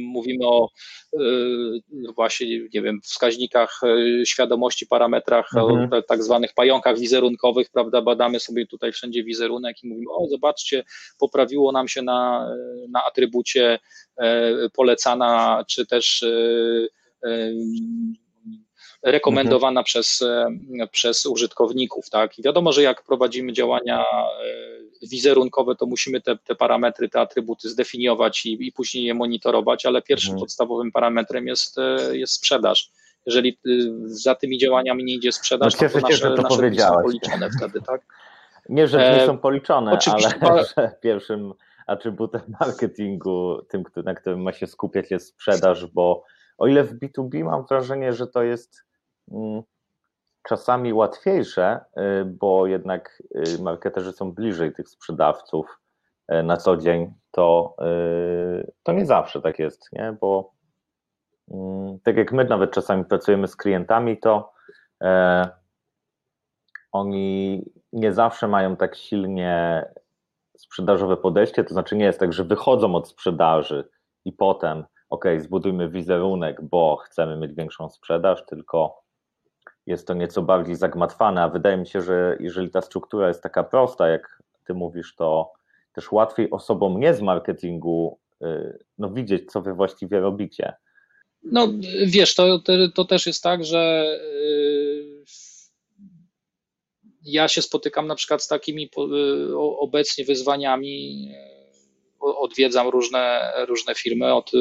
mówimy 0.04 0.48
o 0.48 0.70
y, 1.14 1.20
właśnie, 2.16 2.48
nie 2.74 2.82
wiem, 2.82 3.00
wskaźnikach 3.04 3.82
y, 3.84 4.26
świadomości, 4.26 4.88
parametrach, 4.88 5.50
mhm. 5.56 5.94
o 5.94 6.02
tak 6.02 6.24
zwanych 6.24 6.54
pająkach 6.54 7.00
wizerunkowych, 7.00 7.70
prawda, 7.70 8.02
badamy 8.02 8.40
sobie 8.40 8.68
tutaj 8.68 8.92
wszędzie 8.92 9.24
wizerunek 9.24 9.84
i 9.84 9.88
mówimy, 9.88 10.12
o 10.12 10.28
zobaczcie, 10.28 10.84
poprawiło 11.20 11.72
nam 11.72 11.88
się 11.88 12.02
na, 12.02 12.50
na 12.90 13.04
atrybucie 13.04 13.80
e, 14.18 14.52
polecana, 14.70 15.64
czy 15.68 15.86
też 15.86 16.24
e, 16.24 16.30
e, 17.30 17.52
rekomendowana 19.04 19.80
mhm. 19.80 19.84
przez, 19.84 20.24
przez 20.92 21.26
użytkowników. 21.26 22.10
Tak? 22.10 22.40
I 22.40 22.44
wiadomo, 22.44 22.72
że 22.72 22.82
jak 22.82 23.04
prowadzimy 23.04 23.54
działania 23.54 24.06
wizerunkowe, 25.02 25.76
to 25.76 25.86
musimy 25.86 26.22
te, 26.22 26.38
te 26.38 26.56
parametry, 26.56 27.10
te 27.10 27.20
atrybuty 27.22 27.70
zdefiniować 27.70 28.46
i, 28.46 28.68
i 28.68 28.72
później 28.72 29.04
je 29.04 29.14
monitorować, 29.14 29.86
ale 29.86 30.02
pierwszym 30.02 30.32
mhm. 30.32 30.40
podstawowym 30.40 30.92
parametrem 30.92 31.48
jest, 31.48 31.78
e, 31.78 32.18
jest 32.18 32.34
sprzedaż. 32.34 32.92
Jeżeli 33.26 33.50
e, 33.50 33.70
za 34.06 34.36
tymi 34.36 34.58
działaniami 34.58 35.04
nie 35.04 35.14
idzie 35.14 35.32
sprzedaż, 35.32 35.74
no, 35.74 35.90
to 35.90 36.00
nasze, 36.00 36.18
się, 36.18 36.22
to 36.22 36.42
nasze 36.42 36.82
są 36.82 37.02
policzone 37.02 37.50
wtedy, 37.58 37.82
tak? 37.82 38.02
Nie, 38.70 38.88
że 38.88 38.98
nie 38.98 39.24
e, 39.24 39.26
są 39.26 39.38
policzone, 39.38 40.00
ale 40.42 40.66
że 40.78 40.92
pierwszym 41.02 41.54
atrybutem 41.88 42.42
marketingu, 42.60 43.62
tym, 43.70 43.84
na 44.06 44.16
którym 44.16 44.42
ma 44.42 44.54
się 44.54 44.68
skupiać 44.68 45.12
jest 45.12 45.28
sprzedaż, 45.28 45.86
bo 45.86 46.24
o 46.58 46.68
ile 46.68 46.84
w 46.84 47.00
B2B 47.00 47.44
mam 47.44 47.66
wrażenie, 47.66 48.14
że 48.14 48.28
to 48.28 48.44
jest 48.44 48.84
mm, 49.32 49.64
czasami 50.48 50.94
łatwiejsze, 50.94 51.80
y, 52.22 52.26
bo 52.26 52.68
jednak 52.68 53.24
y, 53.58 53.62
marketerzy 53.62 54.12
są 54.12 54.32
bliżej 54.32 54.74
tych 54.74 54.90
sprzedawców 54.90 55.80
y, 56.32 56.44
na 56.44 56.58
co 56.58 56.78
dzień, 56.78 57.14
to, 57.32 57.76
to 58.84 58.92
nie 58.92 59.06
zawsze 59.06 59.42
tak 59.42 59.60
jest, 59.60 59.94
nie? 59.94 60.18
bo 60.22 60.54
mm, 61.52 62.00
tak 62.00 62.18
jak 62.18 62.32
my 62.32 62.46
nawet 62.46 62.72
czasami 62.72 63.06
pracujemy 63.06 63.48
z 63.48 63.56
klientami, 63.56 64.20
to 64.20 64.54
e, 65.04 65.50
oni 66.92 67.64
nie 67.94 68.14
zawsze 68.14 68.48
mają 68.48 68.76
tak 68.76 68.96
silnie 68.96 69.86
sprzedażowe 70.58 71.18
podejście, 71.18 71.64
to 71.64 71.74
znaczy 71.74 71.96
nie 71.96 72.06
jest 72.06 72.20
tak, 72.20 72.34
że 72.34 72.44
wychodzą 72.44 72.96
od 72.96 73.10
sprzedaży 73.10 73.90
i 74.26 74.32
potem, 74.32 74.84
ok, 75.10 75.26
zbudujmy 75.38 75.90
wizerunek, 75.90 76.62
bo 76.62 76.96
chcemy 76.96 77.38
mieć 77.38 77.54
większą 77.54 77.90
sprzedaż, 77.90 78.46
tylko 78.46 79.05
jest 79.86 80.08
to 80.08 80.14
nieco 80.14 80.42
bardziej 80.42 80.76
zagmatwane, 80.76 81.42
a 81.42 81.50
wydaje 81.50 81.78
mi 81.78 81.88
się, 81.88 82.02
że 82.02 82.38
jeżeli 82.40 82.70
ta 82.70 82.82
struktura 82.82 83.28
jest 83.28 83.44
taka 83.44 83.64
prosta, 83.64 84.08
jak 84.08 84.44
ty 84.68 84.74
mówisz, 84.74 85.16
to 85.16 85.54
też 85.94 86.12
łatwiej 86.12 86.52
osobom 86.52 87.00
nie 87.00 87.14
z 87.14 87.22
marketingu 87.22 88.20
y, 88.42 88.80
no, 88.98 89.10
widzieć, 89.10 89.52
co 89.52 89.62
wy 89.62 89.74
właściwie 89.74 90.20
robicie. 90.20 90.74
No 91.44 91.68
wiesz, 92.06 92.36
to, 92.36 92.62
to, 92.96 93.06
też 93.06 93.28
jest 93.28 93.44
tak, 93.44 93.66
że 93.66 94.06
y, 94.22 95.24
ja 97.24 97.48
się 97.48 97.62
spotykam 97.62 98.08
na 98.08 98.16
przykład 98.16 98.44
z 98.44 98.48
takimi 98.48 98.90
y, 99.52 99.58
obecnie 99.58 100.26
wyzwaniami, 100.26 101.32
odwiedzam 102.20 102.88
różne, 102.88 103.54
różne 103.68 103.96
firmy 103.96 104.34
od 104.34 104.52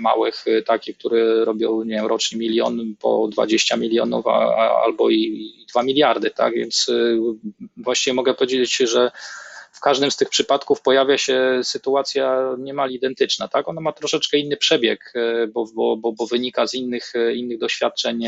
małych 0.00 0.46
y, 0.46 0.62
takich, 0.62 0.98
które 0.98 1.44
robią 1.44 1.82
nie 1.84 1.94
wiem, 1.94 2.06
rocznie 2.06 2.38
milion 2.38 2.94
po 3.00 3.28
20 3.28 3.76
milionów 3.76 4.26
a, 4.26 4.30
a, 4.30 4.82
albo 4.84 5.10
i, 5.10 5.16
i 5.62 5.66
2 5.66 5.82
miliardy, 5.82 6.30
tak? 6.30 6.54
Więc 6.54 6.88
y, 6.88 7.18
właściwie 7.76 8.14
mogę 8.14 8.34
powiedzieć, 8.34 8.76
że 8.76 9.10
w 9.72 9.80
każdym 9.80 10.10
z 10.10 10.16
tych 10.16 10.28
przypadków 10.28 10.82
pojawia 10.82 11.18
się 11.18 11.60
sytuacja 11.62 12.54
niemal 12.58 12.90
identyczna, 12.90 13.48
tak? 13.48 13.68
Ona 13.68 13.80
ma 13.80 13.92
troszeczkę 13.92 14.38
inny 14.38 14.56
przebieg, 14.56 15.12
y, 15.16 15.46
bo, 15.46 15.64
bo, 15.74 15.96
bo, 15.96 16.12
bo 16.12 16.26
wynika 16.26 16.66
z 16.66 16.74
innych, 16.74 17.12
innych 17.34 17.58
doświadczeń 17.58 18.24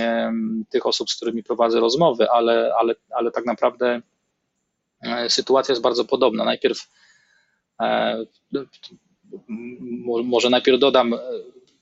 tych 0.70 0.86
osób, 0.86 1.10
z 1.10 1.16
którymi 1.16 1.42
prowadzę 1.42 1.80
rozmowy, 1.80 2.30
ale, 2.30 2.72
ale, 2.78 2.94
ale 3.10 3.30
tak 3.30 3.46
naprawdę 3.46 4.00
sytuacja 5.28 5.72
jest 5.72 5.82
bardzo 5.82 6.04
podobna. 6.04 6.44
Najpierw 6.44 6.88
może 10.24 10.50
najpierw 10.50 10.78
dodam, 10.78 11.14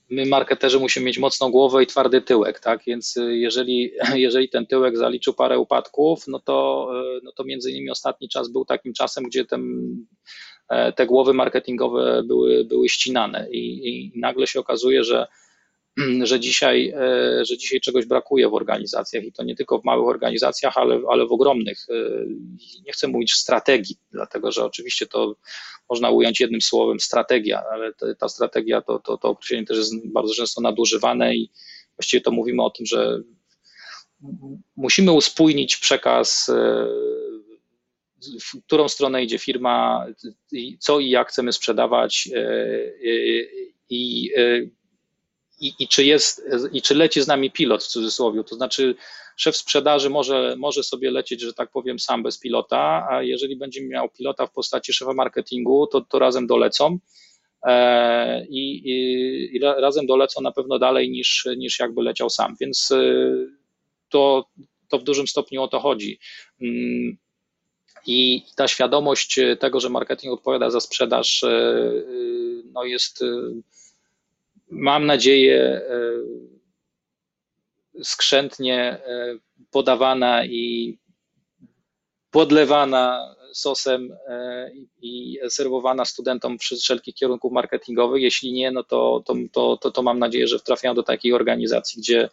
my 0.09 0.25
marketerzy 0.25 0.79
musimy 0.79 1.05
mieć 1.05 1.19
mocną 1.19 1.51
głowę 1.51 1.83
i 1.83 1.87
twardy 1.87 2.21
tyłek, 2.21 2.59
tak? 2.59 2.81
Więc 2.87 3.19
jeżeli, 3.29 3.91
jeżeli 4.15 4.49
ten 4.49 4.67
tyłek 4.67 4.97
zaliczył 4.97 5.33
parę 5.33 5.59
upadków, 5.59 6.27
no 6.27 6.39
to, 6.39 6.87
no 7.23 7.31
to 7.31 7.43
między 7.43 7.71
innymi 7.71 7.89
ostatni 7.89 8.29
czas 8.29 8.49
był 8.49 8.65
takim 8.65 8.93
czasem, 8.93 9.23
gdzie 9.23 9.45
ten, 9.45 9.95
te 10.95 11.05
głowy 11.05 11.33
marketingowe 11.33 12.23
były, 12.23 12.65
były 12.65 12.89
ścinane 12.89 13.47
i, 13.51 13.89
i 13.89 14.19
nagle 14.19 14.47
się 14.47 14.59
okazuje, 14.59 15.03
że 15.03 15.27
że 16.23 16.39
dzisiaj, 16.39 16.93
e, 16.95 17.45
że 17.45 17.57
dzisiaj 17.57 17.81
czegoś 17.81 18.05
brakuje 18.05 18.49
w 18.49 18.53
organizacjach 18.53 19.23
i 19.23 19.31
to 19.31 19.43
nie 19.43 19.55
tylko 19.55 19.79
w 19.79 19.85
małych 19.85 20.07
organizacjach, 20.07 20.77
ale, 20.77 21.01
ale 21.09 21.27
w 21.27 21.31
ogromnych. 21.31 21.87
E, 21.89 21.93
nie 22.85 22.91
chcę 22.91 23.07
mówić 23.07 23.33
strategii, 23.33 23.95
dlatego 24.11 24.51
że 24.51 24.65
oczywiście 24.65 25.07
to 25.07 25.35
można 25.89 26.09
ująć 26.09 26.39
jednym 26.39 26.61
słowem 26.61 26.99
strategia, 26.99 27.63
ale 27.71 27.93
ta 28.19 28.29
strategia 28.29 28.81
to, 28.81 28.99
to, 28.99 29.17
to 29.17 29.29
określenie 29.29 29.65
też 29.65 29.77
jest 29.77 30.07
bardzo 30.07 30.33
często 30.33 30.61
nadużywane 30.61 31.35
i 31.35 31.49
właściwie 31.97 32.21
to 32.21 32.31
mówimy 32.31 32.63
o 32.63 32.69
tym, 32.69 32.85
że 32.85 33.21
musimy 34.75 35.11
uspójnić 35.11 35.77
przekaz, 35.77 36.51
w 38.41 38.63
którą 38.65 38.87
stronę 38.87 39.23
idzie 39.23 39.39
firma, 39.39 40.05
co 40.79 40.99
i 40.99 41.09
jak 41.09 41.29
chcemy 41.29 41.53
sprzedawać 41.53 42.29
i, 43.89 44.31
i, 45.61 45.73
i, 45.79 45.87
czy 45.87 46.05
jest, 46.05 46.41
i 46.73 46.81
czy 46.81 46.95
leci 46.95 47.21
z 47.21 47.27
nami 47.27 47.51
pilot 47.51 47.83
w 47.83 47.87
cudzysłowie, 47.87 48.43
to 48.43 48.55
znaczy 48.55 48.95
szef 49.37 49.57
sprzedaży 49.57 50.09
może, 50.09 50.55
może 50.57 50.83
sobie 50.83 51.11
lecieć, 51.11 51.41
że 51.41 51.53
tak 51.53 51.71
powiem, 51.71 51.99
sam 51.99 52.23
bez 52.23 52.39
pilota, 52.39 53.07
a 53.11 53.23
jeżeli 53.23 53.55
będzie 53.55 53.87
miał 53.87 54.09
pilota 54.09 54.47
w 54.47 54.51
postaci 54.51 54.93
szefa 54.93 55.13
marketingu, 55.13 55.87
to, 55.87 56.01
to 56.01 56.19
razem 56.19 56.47
dolecą. 56.47 56.99
E, 57.65 58.45
I, 58.45 58.89
i, 58.89 59.55
i, 59.55 59.59
razem 59.59 60.05
dolecą 60.05 60.41
na 60.41 60.51
pewno 60.51 60.79
dalej 60.79 61.09
niż, 61.09 61.47
niż 61.57 61.79
jakby 61.79 62.01
leciał 62.01 62.29
sam, 62.29 62.55
więc 62.61 62.91
e, 62.91 63.13
to, 64.09 64.45
to 64.89 64.99
w 64.99 65.03
dużym 65.03 65.27
stopniu 65.27 65.63
o 65.63 65.67
to 65.67 65.79
chodzi. 65.79 66.19
Mm, 66.61 67.17
I 68.05 68.45
ta 68.55 68.67
świadomość 68.67 69.39
tego, 69.59 69.79
że 69.79 69.89
marketing 69.89 70.33
odpowiada 70.33 70.69
za 70.69 70.79
sprzedaż, 70.79 71.43
e, 71.43 71.91
no 72.73 72.83
jest, 72.83 73.23
mam 74.71 75.05
nadzieję, 75.05 75.81
skrzętnie 78.03 78.97
podawana 79.71 80.45
i 80.45 80.97
podlewana 82.31 83.35
sosem 83.53 84.17
e, 84.27 84.71
i 85.01 85.39
serwowana 85.49 86.05
studentom 86.05 86.57
przy 86.57 86.77
wszelkich 86.77 87.15
kierunków 87.15 87.51
marketingowych. 87.51 88.21
Jeśli 88.21 88.53
nie, 88.53 88.71
no 88.71 88.83
to, 88.83 89.23
to, 89.51 89.77
to, 89.77 89.91
to, 89.91 90.01
mam 90.01 90.19
nadzieję, 90.19 90.47
że 90.47 90.59
trafiają 90.59 90.95
do 90.95 91.03
takiej 91.03 91.33
organizacji, 91.33 92.01
gdzie, 92.01 92.29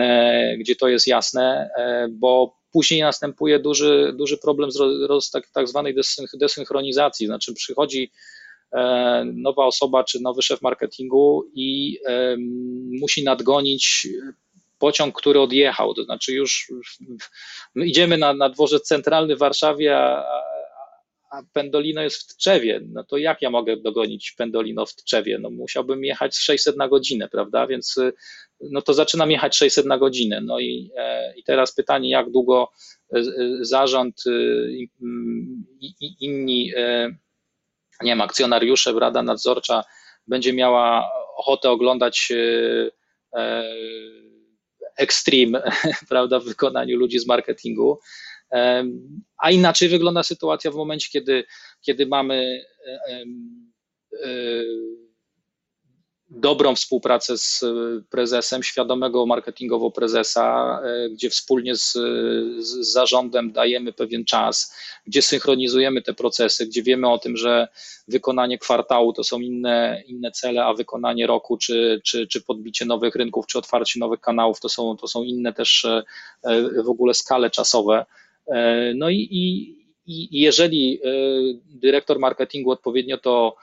e, 0.00 0.56
gdzie 0.58 0.76
to 0.76 0.88
jest 0.88 1.06
jasne, 1.06 1.70
e, 1.76 2.08
bo 2.10 2.58
później 2.72 3.00
następuje 3.00 3.58
duży, 3.58 4.12
duży 4.16 4.38
problem 4.38 4.70
z 5.20 5.30
tak, 5.30 5.50
tak 5.50 5.68
zwanej 5.68 5.94
desynchronizacji, 6.34 7.26
znaczy 7.26 7.54
przychodzi 7.54 8.10
nowa 9.34 9.64
osoba 9.64 10.04
czy 10.04 10.20
nowy 10.20 10.42
szef 10.42 10.62
marketingu 10.62 11.50
i 11.54 11.98
musi 13.00 13.24
nadgonić 13.24 14.08
pociąg, 14.78 15.18
który 15.18 15.40
odjechał, 15.40 15.94
to 15.94 16.04
znaczy 16.04 16.32
już 16.32 16.72
my 17.74 17.86
idziemy 17.86 18.18
na, 18.18 18.34
na 18.34 18.48
dworzec 18.48 18.82
centralny 18.82 19.36
w 19.36 19.38
Warszawie, 19.38 19.96
a, 19.96 20.24
a 21.30 21.42
Pendolino 21.52 22.02
jest 22.02 22.22
w 22.22 22.36
Tczewie, 22.36 22.80
no 22.92 23.04
to 23.04 23.16
jak 23.16 23.42
ja 23.42 23.50
mogę 23.50 23.76
dogonić 23.76 24.32
Pendolino 24.32 24.86
w 24.86 24.94
Tczewie? 24.94 25.38
No 25.38 25.50
musiałbym 25.50 26.04
jechać 26.04 26.36
600 26.36 26.76
na 26.76 26.88
godzinę, 26.88 27.28
prawda? 27.28 27.66
Więc 27.66 27.96
no 28.60 28.82
to 28.82 28.94
zaczynam 28.94 29.30
jechać 29.30 29.56
600 29.56 29.86
na 29.86 29.98
godzinę. 29.98 30.40
No 30.40 30.60
i, 30.60 30.90
e, 30.96 31.34
i 31.36 31.44
teraz 31.44 31.74
pytanie, 31.74 32.10
jak 32.10 32.30
długo 32.30 32.70
e, 33.12 33.22
zarząd 33.60 34.22
e, 34.26 34.30
i, 34.70 34.90
i 35.80 36.16
inni, 36.20 36.72
nie 38.02 38.10
wiem, 38.10 38.20
akcjonariusze, 38.20 38.92
rada 38.92 39.22
nadzorcza 39.22 39.84
będzie 40.26 40.52
miała 40.52 41.10
ochotę 41.36 41.70
oglądać 41.70 42.32
extreme, 44.96 45.62
prawda, 46.08 46.40
w 46.40 46.44
wykonaniu 46.44 46.96
ludzi 46.96 47.18
z 47.18 47.26
marketingu. 47.26 47.98
A 49.38 49.50
inaczej 49.50 49.88
wygląda 49.88 50.22
sytuacja 50.22 50.70
w 50.70 50.74
momencie, 50.74 51.08
kiedy, 51.12 51.44
kiedy 51.80 52.06
mamy 52.06 52.64
dobrą 56.30 56.74
współpracę 56.74 57.38
z 57.38 57.64
prezesem, 58.10 58.62
świadomego 58.62 59.26
marketingowo 59.26 59.90
prezesa, 59.90 60.78
e, 60.84 61.10
gdzie 61.10 61.30
wspólnie 61.30 61.76
z, 61.76 61.92
z, 62.58 62.92
zarządem 62.92 63.52
dajemy 63.52 63.92
pewien 63.92 64.24
czas, 64.24 64.74
gdzie 65.06 65.22
synchronizujemy 65.22 66.02
te 66.02 66.14
procesy, 66.14 66.66
gdzie 66.66 66.82
wiemy 66.82 67.08
o 67.10 67.18
tym, 67.18 67.36
że 67.36 67.68
wykonanie 68.08 68.58
kwartału 68.58 69.12
to 69.12 69.24
są 69.24 69.40
inne, 69.40 70.02
inne 70.06 70.30
cele, 70.30 70.64
a 70.64 70.74
wykonanie 70.74 71.26
roku, 71.26 71.56
czy, 71.56 72.00
czy, 72.04 72.26
czy 72.26 72.42
podbicie 72.42 72.84
nowych 72.84 73.14
rynków, 73.14 73.46
czy 73.46 73.58
otwarcie 73.58 74.00
nowych 74.00 74.20
kanałów 74.20 74.60
to 74.60 74.68
są, 74.68 74.96
to 74.96 75.08
są 75.08 75.22
inne 75.22 75.52
też 75.52 75.84
e, 75.84 76.02
w 76.84 76.88
ogóle 76.88 77.14
skale 77.14 77.50
czasowe. 77.50 78.06
E, 78.46 78.92
no 78.94 79.10
i, 79.10 79.16
i, 79.16 79.78
i 80.06 80.40
jeżeli 80.40 81.00
dyrektor 81.66 82.18
marketingu 82.18 82.70
odpowiednio 82.70 83.18
to 83.18 83.56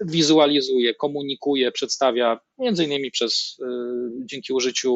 wizualizuje, 0.00 0.94
komunikuje, 0.94 1.72
przedstawia, 1.72 2.40
między 2.58 2.84
innymi 2.84 3.10
przez, 3.10 3.58
y, 3.60 3.64
dzięki 4.24 4.52
użyciu 4.52 4.94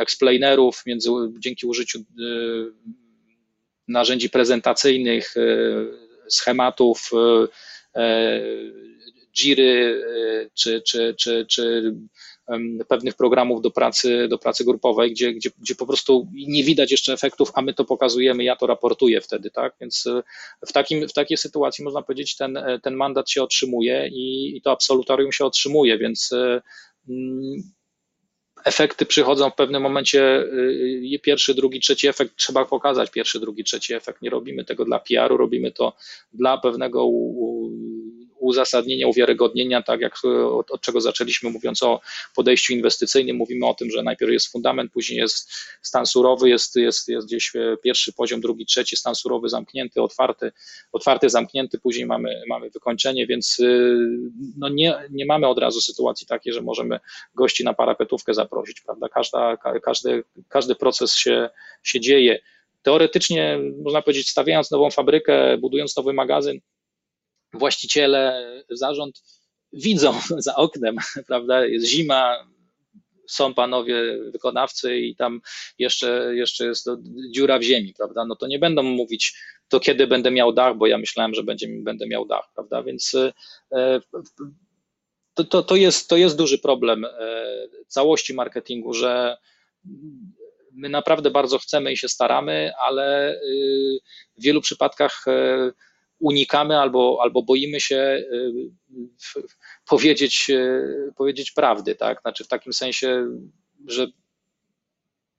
explainerów, 0.00 0.82
między, 0.86 1.10
dzięki 1.38 1.66
użyciu 1.66 1.98
y, 1.98 2.04
narzędzi 3.88 4.30
prezentacyjnych, 4.30 5.36
y, 5.36 6.04
schematów, 6.28 7.10
Jiry 9.34 10.02
czy, 10.54 10.82
czy, 10.82 11.14
czy, 11.18 11.46
czy 11.48 11.94
pewnych 12.88 13.14
programów 13.14 13.62
do 13.62 13.70
pracy, 13.70 14.28
do 14.28 14.38
pracy 14.38 14.64
grupowej, 14.64 15.12
gdzie, 15.12 15.32
gdzie, 15.32 15.50
gdzie 15.58 15.74
po 15.74 15.86
prostu 15.86 16.28
nie 16.32 16.64
widać 16.64 16.90
jeszcze 16.90 17.12
efektów, 17.12 17.50
a 17.54 17.62
my 17.62 17.74
to 17.74 17.84
pokazujemy, 17.84 18.44
ja 18.44 18.56
to 18.56 18.66
raportuję 18.66 19.20
wtedy, 19.20 19.50
tak? 19.50 19.74
Więc 19.80 20.06
e, 20.06 20.22
w, 20.66 20.72
takim, 20.72 21.08
w 21.08 21.12
takiej 21.12 21.36
sytuacji 21.36 21.84
można 21.84 22.02
powiedzieć, 22.02 22.36
ten, 22.36 22.56
e, 22.56 22.80
ten 22.82 22.94
mandat 22.94 23.30
się 23.30 23.42
otrzymuje 23.42 24.08
i, 24.12 24.56
i 24.56 24.62
to 24.62 24.70
absolutorium 24.70 25.32
się 25.32 25.44
otrzymuje, 25.44 25.98
więc 25.98 26.32
e, 26.32 26.62
mm, 27.08 27.62
efekty 28.64 29.06
przychodzą 29.06 29.50
w 29.50 29.54
pewnym 29.54 29.82
momencie, 29.82 30.44
pierwszy, 31.22 31.54
drugi, 31.54 31.80
trzeci 31.80 32.08
efekt 32.08 32.36
trzeba 32.36 32.64
pokazać, 32.64 33.10
pierwszy, 33.10 33.40
drugi, 33.40 33.64
trzeci 33.64 33.94
efekt. 33.94 34.22
Nie 34.22 34.30
robimy 34.30 34.64
tego 34.64 34.84
dla 34.84 35.00
PR-u, 35.00 35.36
robimy 35.36 35.72
to 35.72 35.96
dla 36.32 36.58
pewnego 36.58 37.06
uzasadnienia, 38.44 39.08
uwiarygodnienia, 39.08 39.82
tak 39.82 40.00
jak 40.00 40.24
od, 40.50 40.70
od, 40.70 40.80
czego 40.80 41.00
zaczęliśmy, 41.00 41.50
mówiąc 41.50 41.82
o 41.82 42.00
podejściu 42.34 42.72
inwestycyjnym, 42.72 43.36
mówimy 43.36 43.66
o 43.66 43.74
tym, 43.74 43.90
że 43.90 44.02
najpierw 44.02 44.32
jest 44.32 44.52
fundament, 44.52 44.92
później 44.92 45.18
jest 45.18 45.52
stan 45.82 46.06
surowy, 46.06 46.48
jest, 46.48 46.76
jest, 46.76 47.08
jest 47.08 47.26
gdzieś 47.26 47.52
pierwszy 47.82 48.12
poziom, 48.12 48.40
drugi, 48.40 48.66
trzeci, 48.66 48.96
stan 48.96 49.14
surowy 49.14 49.48
zamknięty, 49.48 50.02
otwarty, 50.02 50.52
otwarty, 50.92 51.30
zamknięty, 51.30 51.78
później 51.78 52.06
mamy, 52.06 52.42
mamy 52.48 52.70
wykończenie, 52.70 53.26
więc 53.26 53.58
y, 53.60 53.98
no 54.58 54.68
nie, 54.68 54.94
nie 55.10 55.26
mamy 55.26 55.46
od 55.46 55.58
razu 55.58 55.80
sytuacji 55.80 56.26
takiej, 56.26 56.52
że 56.52 56.62
możemy 56.62 57.00
gości 57.34 57.64
na 57.64 57.74
parapetówkę 57.74 58.34
zaprosić, 58.34 58.80
prawda? 58.80 59.08
Każda, 59.08 59.56
każdy, 59.82 60.24
każdy 60.48 60.74
proces 60.74 61.14
się, 61.16 61.50
się 61.82 62.00
dzieje. 62.00 62.38
Teoretycznie, 62.82 63.58
można 63.82 64.02
powiedzieć, 64.02 64.30
stawiając 64.30 64.70
nową 64.70 64.90
fabrykę, 64.90 65.58
budując 65.58 65.96
nowy 65.96 66.12
magazyn, 66.12 66.60
właściciele, 67.54 68.44
zarząd 68.70 69.22
widzą 69.72 70.14
za 70.38 70.56
oknem, 70.56 70.96
prawda, 71.28 71.66
jest 71.66 71.86
zima, 71.86 72.48
są 73.28 73.54
panowie 73.54 74.18
wykonawcy 74.32 74.98
i 74.98 75.16
tam 75.16 75.40
jeszcze, 75.78 76.30
jeszcze 76.34 76.66
jest 76.66 76.86
dziura 77.30 77.58
w 77.58 77.62
ziemi, 77.62 77.94
prawda, 77.96 78.24
no 78.24 78.36
to 78.36 78.46
nie 78.46 78.58
będą 78.58 78.82
mówić, 78.82 79.34
to 79.68 79.80
kiedy 79.80 80.06
będę 80.06 80.30
miał 80.30 80.52
dach, 80.52 80.76
bo 80.76 80.86
ja 80.86 80.98
myślałem, 80.98 81.34
że 81.34 81.42
będzie, 81.42 81.68
będę 81.70 82.06
miał 82.06 82.26
dach, 82.26 82.44
prawda, 82.54 82.82
więc 82.82 83.14
e, 83.72 84.00
to, 85.34 85.44
to, 85.44 85.62
to, 85.62 85.76
jest, 85.76 86.08
to 86.08 86.16
jest 86.16 86.36
duży 86.36 86.58
problem 86.58 87.04
e, 87.04 87.10
całości 87.88 88.34
marketingu, 88.34 88.94
że 88.94 89.36
my 90.72 90.88
naprawdę 90.88 91.30
bardzo 91.30 91.58
chcemy 91.58 91.92
i 91.92 91.96
się 91.96 92.08
staramy, 92.08 92.72
ale 92.86 93.34
y, 93.34 93.98
w 94.38 94.42
wielu 94.42 94.60
przypadkach 94.60 95.24
e, 95.28 95.72
unikamy 96.20 96.78
albo, 96.78 97.18
albo 97.22 97.42
boimy 97.42 97.80
się 97.80 97.96
y, 97.96 98.52
powiedzieć, 99.88 100.46
y, 100.50 101.12
powiedzieć 101.16 101.52
prawdy, 101.52 101.94
tak? 101.94 102.20
Znaczy 102.20 102.44
w 102.44 102.48
takim 102.48 102.72
sensie, 102.72 103.26
że 103.86 104.06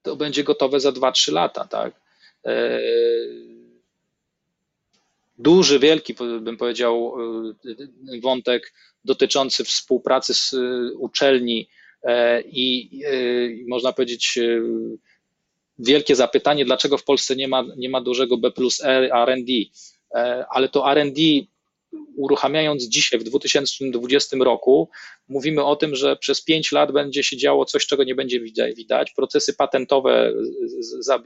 to 0.02 0.16
będzie 0.16 0.44
gotowe 0.44 0.80
za 0.80 0.92
2-3 0.92 1.34
lata, 1.34 1.68
tak? 1.68 2.02
E, 2.46 2.80
duży, 5.38 5.80
wielki, 5.80 6.16
bym 6.42 6.58
powiedział, 6.58 7.14
y, 8.12 8.22
wątek 8.22 8.74
dotyczący 9.06 9.64
współpracy 9.64 10.34
z 10.34 10.56
uczelni 10.98 11.70
e, 12.04 12.42
i, 12.42 13.02
można 13.68 13.94
powiedzieć 13.94 14.40
wielkie 15.80 16.16
zapytanie, 16.16 16.66
dlaczego 16.66 16.98
w 16.98 17.04
Polsce 17.04 17.36
nie 17.36 17.48
ma, 17.48 17.64
nie 17.78 17.90
ma 17.90 18.02
dużego 18.02 18.38
B 18.38 18.52
plus 18.52 18.84
R&D 18.84 19.54
E, 19.54 19.95
ale 20.50 20.70
to 20.70 20.94
RD 20.94 21.20
uruchamiając 22.16 22.84
dzisiaj 22.84 23.20
w 23.20 23.24
2020 23.24 24.38
roku, 24.40 24.90
mówimy 25.28 25.64
o 25.64 25.76
tym, 25.76 25.96
że 25.96 26.16
przez 26.16 26.44
5 26.44 26.72
lat 26.72 26.92
będzie 26.92 27.24
się 27.24 27.38
działo 27.38 27.66
coś, 27.66 27.86
czego 27.86 28.04
nie 28.04 28.16
będzie 28.16 28.40
widać. 28.78 29.12
Procesy 29.12 29.54
patentowe 29.54 30.34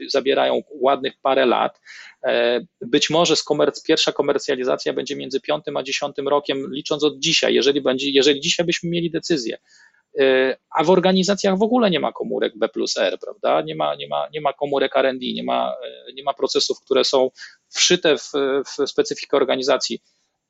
zabierają 0.08 0.62
ładnych 0.70 1.12
parę 1.22 1.46
lat. 1.46 1.80
E, 2.24 2.60
być 2.80 3.10
może 3.10 3.34
komerc 3.44 3.82
pierwsza 3.82 4.12
komercjalizacja 4.12 4.92
będzie 4.92 5.16
między 5.16 5.40
5 5.40 5.64
a 5.76 5.82
10 5.82 6.16
rokiem, 6.26 6.72
licząc 6.72 7.04
od 7.04 7.18
dzisiaj, 7.18 7.54
jeżeli, 7.54 7.80
będzie, 7.80 8.10
jeżeli 8.10 8.40
dzisiaj 8.40 8.66
byśmy 8.66 8.90
mieli 8.90 9.10
decyzję 9.10 9.58
a 10.70 10.84
w 10.84 10.90
organizacjach 10.90 11.58
w 11.58 11.62
ogóle 11.62 11.90
nie 11.90 12.00
ma 12.00 12.12
komórek 12.12 12.58
B 12.58 12.68
plus 12.68 12.96
R, 12.96 13.18
prawda? 13.20 13.60
Nie 13.60 13.74
ma, 13.74 13.94
nie 13.94 14.08
ma, 14.08 14.28
nie 14.32 14.40
ma 14.40 14.52
komórek 14.52 14.96
RD, 14.96 15.20
nie 15.34 15.44
ma, 15.44 15.72
nie 16.14 16.22
ma 16.22 16.34
procesów, 16.34 16.80
które 16.80 17.04
są 17.04 17.30
wszyte 17.68 18.18
w, 18.18 18.32
w 18.66 18.90
specyfikę 18.90 19.36
organizacji. 19.36 20.00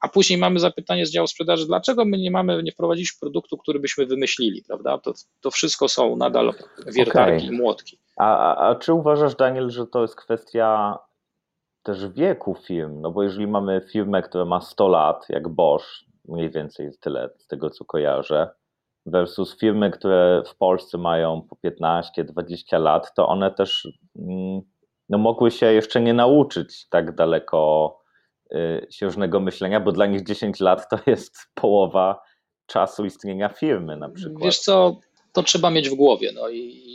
A 0.01 0.09
później 0.09 0.39
mamy 0.39 0.61
zapytanie 0.61 1.07
z 1.07 1.11
działu 1.11 1.27
sprzedaży, 1.27 1.67
dlaczego 1.67 2.05
my 2.05 2.19
nie 2.19 2.31
mamy, 2.31 2.63
nie 2.63 2.73
wprowadziliśmy 2.73 3.19
produktu, 3.21 3.59
który 3.59 3.81
byśmy 3.81 4.07
wymyślili, 4.07 4.63
prawda? 4.69 4.99
To, 4.99 5.13
to 5.41 5.51
wszystko 5.51 5.89
są 5.89 6.17
nadal 6.17 6.55
wiertarki 6.87 7.45
okay. 7.45 7.55
i 7.55 7.59
młotki. 7.59 7.99
A, 8.17 8.57
a 8.69 8.75
czy 8.75 8.93
uważasz, 8.93 9.35
Daniel, 9.35 9.71
że 9.71 9.87
to 9.87 10.03
jest 10.03 10.17
kwestia 10.17 10.99
też 11.83 12.09
wieku 12.09 12.57
firm? 12.67 13.01
No 13.01 13.11
bo 13.11 13.23
jeżeli 13.23 13.47
mamy 13.47 13.87
firmę, 13.93 14.23
która 14.23 14.45
ma 14.45 14.61
100 14.61 14.89
lat, 14.89 15.27
jak 15.29 15.49
Bosch, 15.49 15.87
mniej 16.29 16.51
więcej 16.51 16.87
jest 16.87 17.01
tyle 17.01 17.31
z 17.39 17.47
tego, 17.47 17.71
co 17.71 17.85
kojarzę, 17.85 18.51
versus 19.07 19.59
firmy, 19.59 19.91
które 19.91 20.43
w 20.47 20.57
Polsce 20.57 20.99
mają 20.99 21.43
po 21.43 21.57
15-20 21.69 22.81
lat, 22.81 23.15
to 23.15 23.29
one 23.29 23.51
też 23.51 23.89
mm, 24.19 24.61
no, 25.09 25.19
mogły 25.19 25.51
się 25.51 25.73
jeszcze 25.73 26.01
nie 26.01 26.15
nauczyć 26.15 26.89
tak 26.89 27.15
daleko 27.15 27.99
y, 28.55 28.87
siężnego 28.91 29.41
myślenia, 29.41 29.81
bo 29.81 29.93
dla 29.93 30.07
nich 30.07 30.25
10 30.25 30.61
lat 30.61 30.89
to 30.91 30.99
jest 31.11 31.37
połowa 31.55 32.21
czasu 32.67 33.05
istnienia 33.05 33.49
firmy 33.49 33.97
na 33.97 34.09
przykład. 34.09 34.45
Wiesz 34.45 34.59
co, 34.59 35.01
to 35.33 35.43
trzeba 35.43 35.71
mieć 35.71 35.91
w 35.91 35.95
głowie. 35.95 36.33
No 36.35 36.49
i 36.49 36.91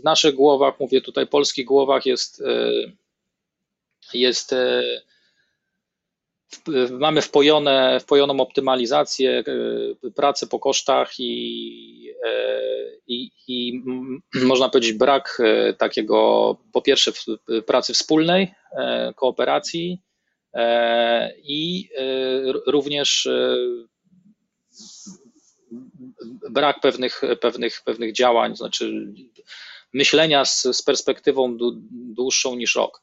w 0.00 0.04
naszych 0.04 0.34
głowach, 0.34 0.80
mówię 0.80 1.00
tutaj 1.00 1.26
polskich 1.26 1.66
głowach 1.66 2.06
jest, 2.06 2.40
y, 2.40 2.92
jest 4.14 4.52
y, 4.52 4.82
mamy 6.90 7.22
wpojone, 7.22 8.00
wpojoną 8.00 8.40
optymalizację, 8.40 9.44
e, 10.06 10.10
pracę 10.10 10.46
po 10.46 10.58
kosztach 10.58 11.12
i, 11.18 12.14
e, 12.24 12.62
i, 13.06 13.30
i 13.48 13.82
można 14.44 14.68
powiedzieć 14.68 14.92
brak 14.92 15.38
e, 15.44 15.74
takiego, 15.74 16.56
po 16.72 16.82
pierwsze, 16.82 17.12
pracy 17.66 17.94
wspólnej, 17.94 18.54
kooperacji 19.16 20.02
i 21.44 21.88
również 22.66 23.28
brak 26.50 26.80
pewnych, 26.80 27.22
pewnych, 27.40 27.82
pewnych 27.84 28.12
działań, 28.12 28.56
znaczy 28.56 29.12
myślenia 29.92 30.44
z, 30.44 30.62
z 30.62 30.82
perspektywą 30.82 31.56
dłuższą 31.92 32.56
niż 32.56 32.76
rok. 32.76 33.02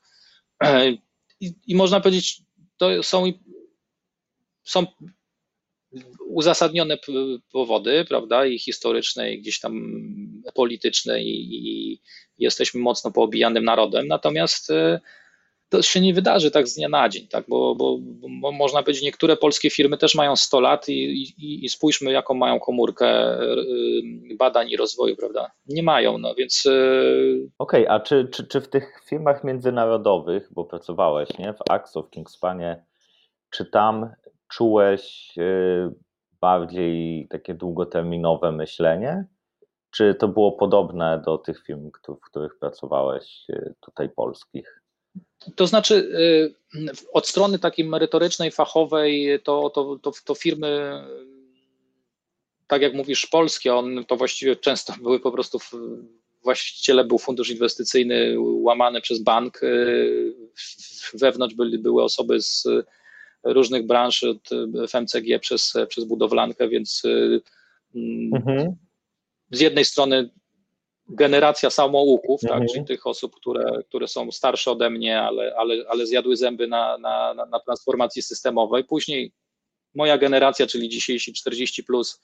I, 1.40 1.54
I, 1.68 1.76
można 1.76 2.00
powiedzieć, 2.00 2.42
to 2.80 3.04
są, 3.04 3.32
są 4.64 4.86
uzasadnione 6.26 6.98
powody, 7.52 8.06
prawda, 8.08 8.46
i 8.46 8.60
historyczne, 8.60 9.34
i 9.34 9.42
gdzieś 9.42 9.60
tam 9.60 10.02
polityczne, 10.54 11.24
i, 11.24 11.58
i 11.58 12.02
jesteśmy 12.38 12.82
mocno 12.82 13.12
poobijanym 13.12 13.64
narodem, 13.64 14.08
natomiast 14.08 14.72
e, 14.72 15.00
to 15.70 15.82
się 15.82 16.02
nie 16.02 16.14
wydarzy 16.14 16.52
tak 16.52 16.68
z 16.68 16.76
dnia 16.76 16.90
na 16.90 17.10
dzień, 17.10 17.28
tak? 17.28 17.46
Bo, 17.48 17.76
bo, 17.76 17.98
bo 18.42 18.52
można 18.52 18.84
powiedzieć, 18.84 19.04
niektóre 19.04 19.38
polskie 19.38 19.70
firmy 19.70 19.98
też 19.98 20.16
mają 20.16 20.36
100 20.36 20.60
lat 20.60 20.90
i, 20.90 20.94
i, 20.94 21.66
i, 21.66 21.70
spójrzmy, 21.70 22.12
jaką 22.12 22.34
mają 22.34 22.60
komórkę 22.60 23.08
e, 23.08 23.46
badań 24.38 24.70
i 24.70 24.78
rozwoju, 24.78 25.16
prawda? 25.16 25.52
Nie 25.68 25.84
mają, 25.84 26.18
no 26.18 26.36
więc. 26.36 26.66
E, 26.66 26.72
Okej, 27.58 27.84
okay, 27.88 27.96
a 27.96 28.00
czy, 28.00 28.28
czy, 28.32 28.48
czy 28.48 28.62
w 28.62 28.68
tych 28.68 29.02
firmach 29.10 29.44
międzynarodowych, 29.44 30.50
bo 30.52 30.66
pracowałeś, 30.66 31.38
nie? 31.38 31.54
W 31.54 31.72
Axo, 31.72 32.04
w 32.04 32.10
Kingspanie, 32.10 32.86
czy 33.50 33.66
tam 33.66 34.10
czułeś 34.48 35.34
e, 35.38 35.92
bardziej 36.42 37.28
takie 37.30 37.54
długoterminowe 37.54 38.52
myślenie? 38.52 39.26
Czy 39.92 40.16
to 40.16 40.28
było 40.28 40.52
podobne 40.52 41.22
do 41.26 41.38
tych 41.38 41.64
firm, 41.64 41.92
w 42.08 42.20
których 42.20 42.60
pracowałeś 42.60 43.46
tutaj 43.80 44.10
polskich? 44.10 44.80
To 45.56 45.68
znaczy, 45.68 45.96
y, 46.76 46.92
od 47.14 47.28
strony 47.28 47.60
takiej 47.60 47.86
merytorycznej, 47.86 48.52
fachowej, 48.52 49.40
to, 49.44 49.70
to, 49.70 50.00
to, 50.02 50.12
to 50.26 50.36
firmy, 50.36 51.04
tak 52.68 52.82
jak 52.82 52.94
mówisz, 52.94 53.26
polskie, 53.26 53.76
on 53.76 54.06
to 54.06 54.16
właściwie 54.16 54.56
często 54.56 54.94
były 55.02 55.20
po 55.20 55.32
prostu 55.32 55.60
właściciele 56.44 57.04
był 57.04 57.18
fundusz 57.18 57.50
inwestycyjny 57.50 58.36
łamany 58.40 59.02
przez 59.02 59.20
bank. 59.20 59.64
Y, 59.64 60.34
wewnątrz 61.14 61.56
byli, 61.56 61.80
były 61.80 62.04
osoby 62.04 62.42
z 62.42 62.68
różnych 63.44 63.88
branż, 63.88 64.24
od 64.24 64.50
FMCG 64.90 65.40
przez, 65.40 65.74
przez 65.88 66.06
budowlankę, 66.06 66.70
więc 66.70 67.06
y, 67.06 67.42
mhm. 68.34 68.76
z 69.52 69.60
jednej 69.60 69.86
strony 69.86 70.30
generacja 71.10 71.70
samouków, 71.70 72.42
tak, 72.42 72.52
mhm. 72.52 72.68
tak, 72.68 72.74
czyli 72.74 72.86
tych 72.86 73.08
osób, 73.08 73.36
które, 73.36 73.84
które 73.90 74.08
są 74.08 74.32
starsze 74.32 74.72
ode 74.72 74.90
mnie, 74.90 75.22
ale, 75.22 75.56
ale, 75.58 75.76
ale 75.90 76.08
zjadły 76.08 76.38
zęby 76.38 76.68
na, 76.68 76.98
na, 76.98 77.34
na 77.34 77.60
transformacji 77.60 78.22
systemowej. 78.22 78.84
Później 78.84 79.32
moja 79.96 80.18
generacja, 80.18 80.68
czyli 80.68 80.90
dzisiejsi 80.90 81.34
40 81.34 81.84
plus, 81.84 82.22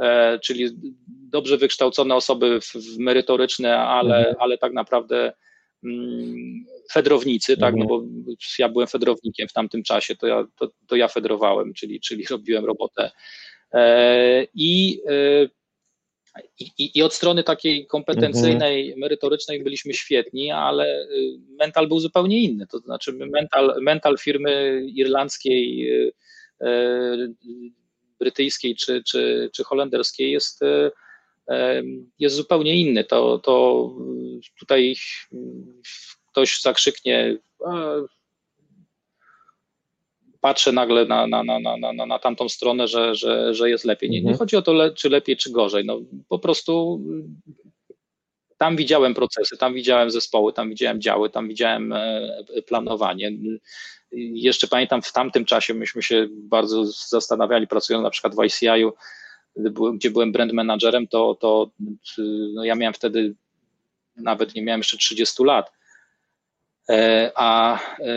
e, 0.00 0.38
czyli 0.38 0.70
dobrze 1.08 1.56
wykształcone 1.56 2.14
osoby 2.14 2.60
w, 2.60 2.74
w 2.74 2.98
merytoryczne, 2.98 3.78
ale, 3.78 4.16
mhm. 4.16 4.36
ale 4.38 4.58
tak 4.58 4.72
naprawdę 4.72 5.32
mm, 5.84 6.64
fedrownicy, 6.92 7.56
tak, 7.56 7.74
no 7.76 7.86
bo 7.86 8.02
ja 8.58 8.68
byłem 8.68 8.88
fedrownikiem 8.88 9.48
w 9.48 9.52
tamtym 9.52 9.82
czasie, 9.82 10.16
to 10.16 10.26
ja, 10.26 10.46
to, 10.56 10.70
to 10.86 10.96
ja 10.96 11.08
fedrowałem, 11.08 11.74
czyli, 11.74 12.00
czyli 12.00 12.26
robiłem 12.30 12.64
robotę. 12.64 13.10
E, 13.74 14.46
I 16.58 16.70
i, 16.78 16.98
I, 16.98 17.02
od 17.02 17.14
strony 17.14 17.42
takiej 17.42 17.86
kompetencyjnej, 17.86 18.82
mhm. 18.84 19.00
merytorycznej 19.00 19.62
byliśmy 19.62 19.94
świetni, 19.94 20.50
ale 20.50 21.02
y, 21.02 21.38
mental 21.58 21.88
był 21.88 22.00
zupełnie 22.00 22.42
inny. 22.42 22.66
To 22.66 22.78
znaczy, 22.78 23.12
mental, 23.12 23.76
mental 23.82 24.18
firmy 24.18 24.82
irlandzkiej, 24.94 25.92
y, 25.92 26.12
y, 26.66 27.32
brytyjskiej 28.20 28.76
czy, 28.76 29.02
czy, 29.02 29.50
czy 29.52 29.64
holenderskiej 29.64 30.32
jest, 30.32 30.60
jest 32.18 32.36
zupełnie 32.36 32.76
inny. 32.76 33.04
To, 33.04 33.38
to 33.38 33.90
tutaj 34.58 34.96
ktoś 36.30 36.60
zakrzyknie, 36.60 37.38
patrzę 40.40 40.72
nagle 40.72 41.04
na, 41.04 41.26
na, 41.26 41.44
na, 41.44 41.58
na, 41.60 41.92
na, 41.92 42.06
na 42.06 42.18
tamtą 42.18 42.48
stronę, 42.48 42.88
że, 42.88 43.14
że, 43.14 43.54
że 43.54 43.70
jest 43.70 43.84
lepiej. 43.84 44.10
Nie, 44.10 44.16
nie 44.16 44.30
mhm. 44.30 44.38
chodzi 44.38 44.56
o 44.56 44.62
to, 44.62 44.72
le, 44.72 44.94
czy 44.94 45.08
lepiej, 45.08 45.36
czy 45.36 45.50
gorzej. 45.50 45.84
No, 45.84 46.00
po 46.28 46.38
prostu 46.38 47.00
tam 48.58 48.76
widziałem 48.76 49.14
procesy, 49.14 49.56
tam 49.56 49.74
widziałem 49.74 50.10
zespoły, 50.10 50.52
tam 50.52 50.68
widziałem 50.68 51.00
działy, 51.00 51.30
tam 51.30 51.48
widziałem 51.48 51.92
e, 51.92 52.62
planowanie. 52.66 53.32
Jeszcze 54.12 54.68
pamiętam, 54.68 55.02
w 55.02 55.12
tamtym 55.12 55.44
czasie 55.44 55.74
myśmy 55.74 56.02
się 56.02 56.26
bardzo 56.30 56.84
zastanawiali, 56.86 57.66
pracując 57.66 58.02
na 58.02 58.10
przykład 58.10 58.34
w 58.34 58.44
ICI-u, 58.44 58.92
gdzie 59.94 60.10
byłem 60.10 60.32
brand 60.32 60.52
managerem, 60.52 61.06
to, 61.06 61.34
to 61.40 61.70
no 62.54 62.64
ja 62.64 62.74
miałem 62.74 62.94
wtedy, 62.94 63.34
nawet 64.16 64.54
nie 64.54 64.62
miałem 64.62 64.80
jeszcze 64.80 64.96
30 64.96 65.44
lat, 65.44 65.72
e, 66.90 67.32
a 67.34 67.78
e, 68.00 68.12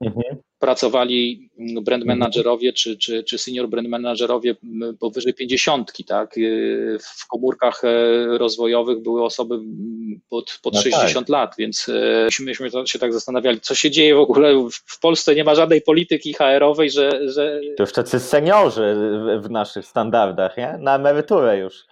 mhm 0.00 0.41
pracowali 0.62 1.50
brand 1.58 2.02
mhm. 2.02 2.18
managerowie 2.18 2.72
czy, 2.72 2.96
czy, 2.96 3.24
czy 3.24 3.38
senior 3.38 3.68
brand 3.68 3.88
managerowie 3.88 4.54
powyżej 5.00 5.34
pięćdziesiątki, 5.34 6.04
tak? 6.04 6.38
Y, 6.38 6.98
w 7.02 7.26
komórkach 7.26 7.84
e, 7.84 8.38
rozwojowych 8.38 9.02
były 9.02 9.24
osoby 9.24 9.58
pod, 10.28 10.58
pod 10.62 10.74
no 10.74 10.80
60 10.80 11.26
tak. 11.26 11.28
lat, 11.28 11.54
więc 11.58 11.88
e, 11.88 12.28
myśmy 12.40 12.70
się 12.86 12.98
tak 12.98 13.12
zastanawiali, 13.12 13.60
co 13.60 13.74
się 13.74 13.90
dzieje 13.90 14.14
w 14.14 14.18
ogóle 14.18 14.68
w 14.86 15.00
Polsce 15.00 15.34
nie 15.34 15.44
ma 15.44 15.54
żadnej 15.54 15.82
polityki 15.82 16.34
HR-owej, 16.34 16.90
że, 16.90 17.30
że... 17.30 17.60
To 17.76 17.82
już 17.82 17.92
tacy 17.92 18.20
seniorzy 18.20 18.96
w 19.42 19.50
naszych 19.50 19.86
standardach, 19.86 20.56
nie? 20.56 20.76
Na 20.80 20.96
emeryturę 20.96 21.58
już. 21.58 21.84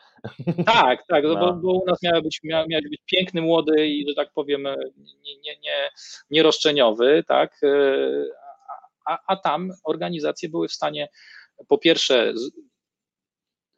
Tak, 0.67 1.07
tak, 1.09 1.25
no. 1.25 1.37
Bo, 1.37 1.53
bo, 1.53 1.73
u 1.73 1.87
nas 1.87 2.03
miał 2.03 2.23
być, 2.23 2.41
miał, 2.45 2.67
miał 2.69 2.81
być 2.83 3.01
piękny, 3.07 3.43
młody 3.43 3.87
i, 3.87 4.09
że 4.09 4.15
tak 4.15 4.29
powiem, 4.35 4.63
nie, 5.25 5.37
nie, 5.45 5.57
nie, 5.63 5.91
nieroszczeniowy, 6.31 7.25
tak, 7.29 7.53
e, 7.63 7.69
a, 9.11 9.19
a 9.27 9.37
tam 9.37 9.73
organizacje 9.85 10.49
były 10.49 10.69
w 10.69 10.73
stanie 10.73 11.09
po 11.69 11.79
pierwsze 11.79 12.35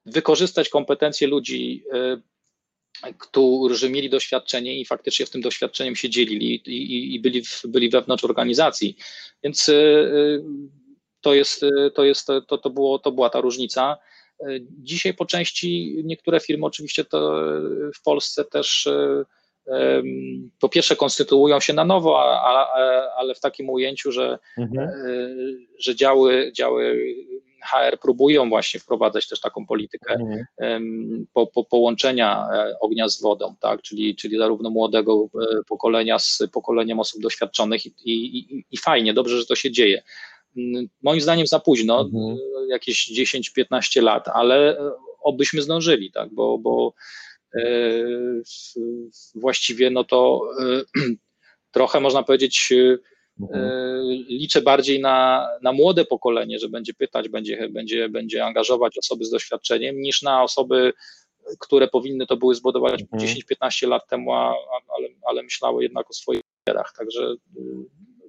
wykorzystać 0.06 0.68
kompetencje 0.68 1.28
ludzi, 1.28 1.84
y, 1.94 3.14
którzy 3.18 3.90
mieli 3.90 4.10
doświadczenie 4.10 4.80
i 4.80 4.84
faktycznie 4.84 5.26
w 5.26 5.30
tym 5.30 5.40
doświadczeniem 5.40 5.96
się 5.96 6.10
dzielili 6.10 6.54
i, 6.54 7.14
i 7.14 7.20
byli, 7.20 7.44
w, 7.44 7.62
byli 7.66 7.90
wewnątrz 7.90 8.24
organizacji. 8.24 8.96
Więc 9.44 9.68
y, 9.68 10.44
to 11.20 11.34
jest, 11.34 11.64
to 11.94 12.04
jest, 12.04 12.26
to, 12.26 12.58
to, 12.58 12.70
było, 12.70 12.98
to 12.98 13.12
była 13.12 13.30
ta 13.30 13.40
różnica. 13.40 13.96
Dzisiaj 14.60 15.14
po 15.14 15.26
części 15.26 16.00
niektóre 16.04 16.40
firmy 16.40 16.66
oczywiście 16.66 17.04
to 17.04 17.42
w 17.94 18.02
Polsce 18.02 18.44
też 18.44 18.88
po 20.60 20.68
pierwsze 20.68 20.96
konstytuują 20.96 21.60
się 21.60 21.72
na 21.72 21.84
nowo, 21.84 22.22
ale 23.16 23.34
w 23.34 23.40
takim 23.40 23.70
ujęciu, 23.70 24.12
że, 24.12 24.38
mhm. 24.58 24.88
E, 24.88 24.92
że 25.78 25.96
działy, 25.96 26.52
działy 26.56 27.14
HR 27.70 27.98
próbują 27.98 28.48
właśnie 28.48 28.80
wprowadzać 28.80 29.28
też 29.28 29.40
taką 29.40 29.66
politykę 29.66 30.14
mhm. 30.14 31.26
po, 31.32 31.46
po, 31.46 31.64
połączenia 31.64 32.48
e, 32.52 32.74
ognia 32.80 33.08
z 33.08 33.20
wodą, 33.20 33.54
tak? 33.60 33.82
czyli, 33.82 34.16
czyli 34.16 34.38
zarówno 34.38 34.70
młodego 34.70 35.26
pokolenia 35.68 36.18
z 36.18 36.42
pokoleniem 36.52 37.00
osób 37.00 37.22
doświadczonych 37.22 37.86
i, 37.86 37.92
i, 38.04 38.64
i 38.70 38.76
fajnie, 38.78 39.14
dobrze, 39.14 39.38
że 39.38 39.46
to 39.46 39.54
się 39.54 39.70
dzieje. 39.70 40.02
Mm, 40.56 40.88
moim 41.02 41.20
zdaniem 41.20 41.46
za 41.46 41.60
późno, 41.60 42.00
mhm. 42.00 42.36
jakieś 42.68 43.12
10-15 43.12 44.02
lat, 44.02 44.28
ale 44.28 44.76
obyśmy 45.22 45.62
zdążyli, 45.62 46.12
tak? 46.12 46.34
bo, 46.34 46.58
bo 46.58 46.94
właściwie 49.34 49.90
no 49.90 50.04
to 50.04 50.40
trochę 51.72 52.00
można 52.00 52.22
powiedzieć 52.22 52.72
Mhm. 53.40 53.64
E, 53.64 54.02
liczę 54.28 54.62
bardziej 54.62 55.00
na, 55.00 55.48
na 55.62 55.72
młode 55.72 56.04
pokolenie, 56.04 56.58
że 56.58 56.68
będzie 56.68 56.94
pytać, 56.94 57.28
będzie, 57.28 57.68
będzie, 57.68 58.08
będzie 58.08 58.44
angażować 58.44 58.98
osoby 58.98 59.24
z 59.24 59.30
doświadczeniem, 59.30 60.00
niż 60.00 60.22
na 60.22 60.42
osoby, 60.42 60.92
które 61.58 61.88
powinny 61.88 62.26
to 62.26 62.36
były 62.36 62.54
zbudować 62.54 63.02
mhm. 63.02 63.22
10-15 63.22 63.88
lat 63.88 64.08
temu, 64.08 64.32
a, 64.32 64.54
ale, 64.96 65.08
ale 65.26 65.42
myślały 65.42 65.82
jednak 65.82 66.10
o 66.10 66.12
swoich 66.12 66.40
karierach. 66.64 66.92
Także 66.98 67.34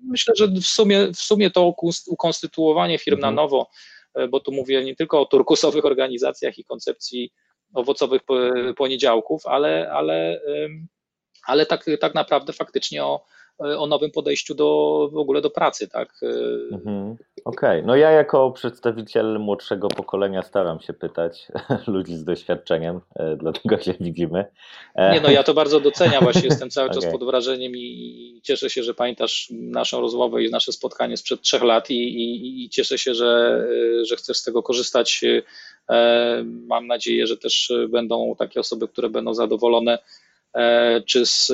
myślę, 0.03 0.33
że 0.37 0.47
w 0.47 0.65
sumie, 0.65 1.07
w 1.07 1.21
sumie 1.21 1.51
to 1.51 1.73
ukonstytuowanie 2.07 2.99
firm 2.99 3.17
mhm. 3.17 3.35
na 3.35 3.41
nowo, 3.41 3.69
e, 4.13 4.27
bo 4.27 4.39
tu 4.39 4.51
mówię 4.51 4.83
nie 4.83 4.95
tylko 4.95 5.21
o 5.21 5.25
turkusowych 5.25 5.85
organizacjach 5.85 6.57
i 6.57 6.65
koncepcji 6.65 7.31
owocowych 7.73 8.21
poniedziałków, 8.77 9.45
ale, 9.45 9.91
ale, 9.91 10.41
ale 11.45 11.65
tak, 11.65 11.85
tak 11.99 12.15
naprawdę 12.15 12.53
faktycznie 12.53 13.03
o, 13.03 13.25
o 13.57 13.87
nowym 13.87 14.11
podejściu 14.11 14.55
do, 14.55 15.09
w 15.13 15.17
ogóle 15.17 15.41
do 15.41 15.49
pracy, 15.49 15.87
tak? 15.87 16.09
E, 16.21 16.75
mhm. 16.75 17.15
Okej, 17.45 17.79
okay. 17.79 17.83
no 17.83 17.95
ja 17.95 18.11
jako 18.11 18.51
przedstawiciel 18.51 19.39
młodszego 19.39 19.87
pokolenia 19.87 20.41
staram 20.41 20.79
się 20.79 20.93
pytać 20.93 21.47
ludzi 21.87 22.15
z 22.15 22.23
doświadczeniem, 22.23 23.01
e, 23.15 23.35
dlatego 23.37 23.77
się 23.77 23.93
widzimy. 23.99 24.45
Nie 24.95 25.21
no, 25.21 25.29
ja 25.29 25.43
to 25.43 25.53
bardzo 25.53 25.79
doceniam, 25.79 26.23
właśnie 26.23 26.45
jestem 26.45 26.69
cały 26.69 26.89
czas 26.95 26.97
okay. 26.97 27.11
pod 27.11 27.23
wrażeniem 27.23 27.75
i 27.75 28.39
cieszę 28.43 28.69
się, 28.69 28.83
że 28.83 28.93
pamiętasz 28.93 29.47
naszą 29.51 30.01
rozmowę 30.01 30.43
i 30.43 30.51
nasze 30.51 30.71
spotkanie 30.71 31.17
sprzed 31.17 31.41
trzech 31.41 31.63
lat 31.63 31.89
i, 31.89 31.93
i, 31.95 32.65
i 32.65 32.69
cieszę 32.69 32.97
się, 32.97 33.13
że, 33.13 33.63
że 34.03 34.15
chcesz 34.15 34.37
z 34.37 34.43
tego 34.43 34.63
korzystać. 34.63 35.21
Mam 36.45 36.87
nadzieję, 36.87 37.27
że 37.27 37.37
też 37.37 37.73
będą 37.89 38.35
takie 38.37 38.59
osoby, 38.59 38.87
które 38.87 39.09
będą 39.09 39.33
zadowolone 39.33 39.99
czy 41.05 41.25
z 41.25 41.51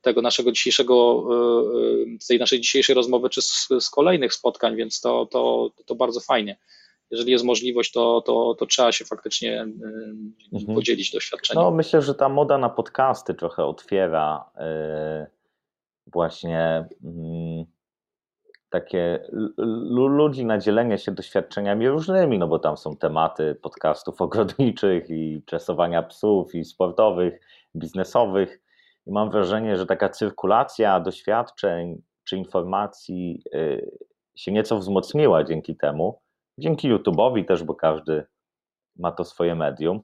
tego 0.00 0.22
naszego 0.22 0.52
dzisiejszego, 0.52 1.26
e, 1.30 2.14
e, 2.14 2.18
z 2.20 2.26
tej 2.26 2.38
naszej 2.38 2.60
dzisiejszej 2.60 2.94
rozmowy, 2.94 3.30
czy 3.30 3.42
z, 3.42 3.68
z 3.80 3.90
kolejnych 3.90 4.34
spotkań, 4.34 4.76
więc 4.76 5.00
to, 5.00 5.26
to, 5.26 5.70
to 5.86 5.94
bardzo 5.94 6.20
fajnie. 6.20 6.56
Jeżeli 7.10 7.32
jest 7.32 7.44
możliwość, 7.44 7.92
to, 7.92 8.20
to, 8.20 8.54
to 8.58 8.66
trzeba 8.66 8.92
się 8.92 9.04
faktycznie 9.04 9.60
e, 9.60 9.66
mhm. 10.52 10.74
podzielić 10.74 11.12
doświadczeniem. 11.12 11.64
No, 11.64 11.70
myślę, 11.70 12.02
że 12.02 12.14
ta 12.14 12.28
moda 12.28 12.58
na 12.58 12.68
podcasty 12.68 13.34
trochę 13.34 13.64
otwiera 13.64 14.50
właśnie 16.06 16.84
mm, 17.04 17.64
takie 18.70 19.20
ludzi 20.10 20.44
na 20.44 20.58
dzielenie 20.58 20.98
się 20.98 21.12
doświadczeniami 21.12 21.88
różnymi, 21.88 22.38
no 22.38 22.48
bo 22.48 22.58
tam 22.58 22.76
są 22.76 22.96
tematy 22.96 23.54
podcastów 23.54 24.22
ogrodniczych 24.22 25.10
i 25.10 25.42
czesowania 25.46 26.02
psów 26.02 26.54
i 26.54 26.64
sportowych, 26.64 27.40
biznesowych 27.76 28.60
i 29.06 29.12
mam 29.12 29.30
wrażenie, 29.30 29.76
że 29.76 29.86
taka 29.86 30.08
cyrkulacja 30.08 31.00
doświadczeń 31.00 32.02
czy 32.24 32.36
informacji 32.36 33.42
y, 33.54 33.90
się 34.36 34.52
nieco 34.52 34.78
wzmocniła 34.78 35.44
dzięki 35.44 35.76
temu, 35.76 36.20
dzięki 36.58 36.94
YouTube'owi 36.94 37.44
też, 37.44 37.64
bo 37.64 37.74
każdy 37.74 38.26
ma 38.96 39.12
to 39.12 39.24
swoje 39.24 39.54
medium. 39.54 40.00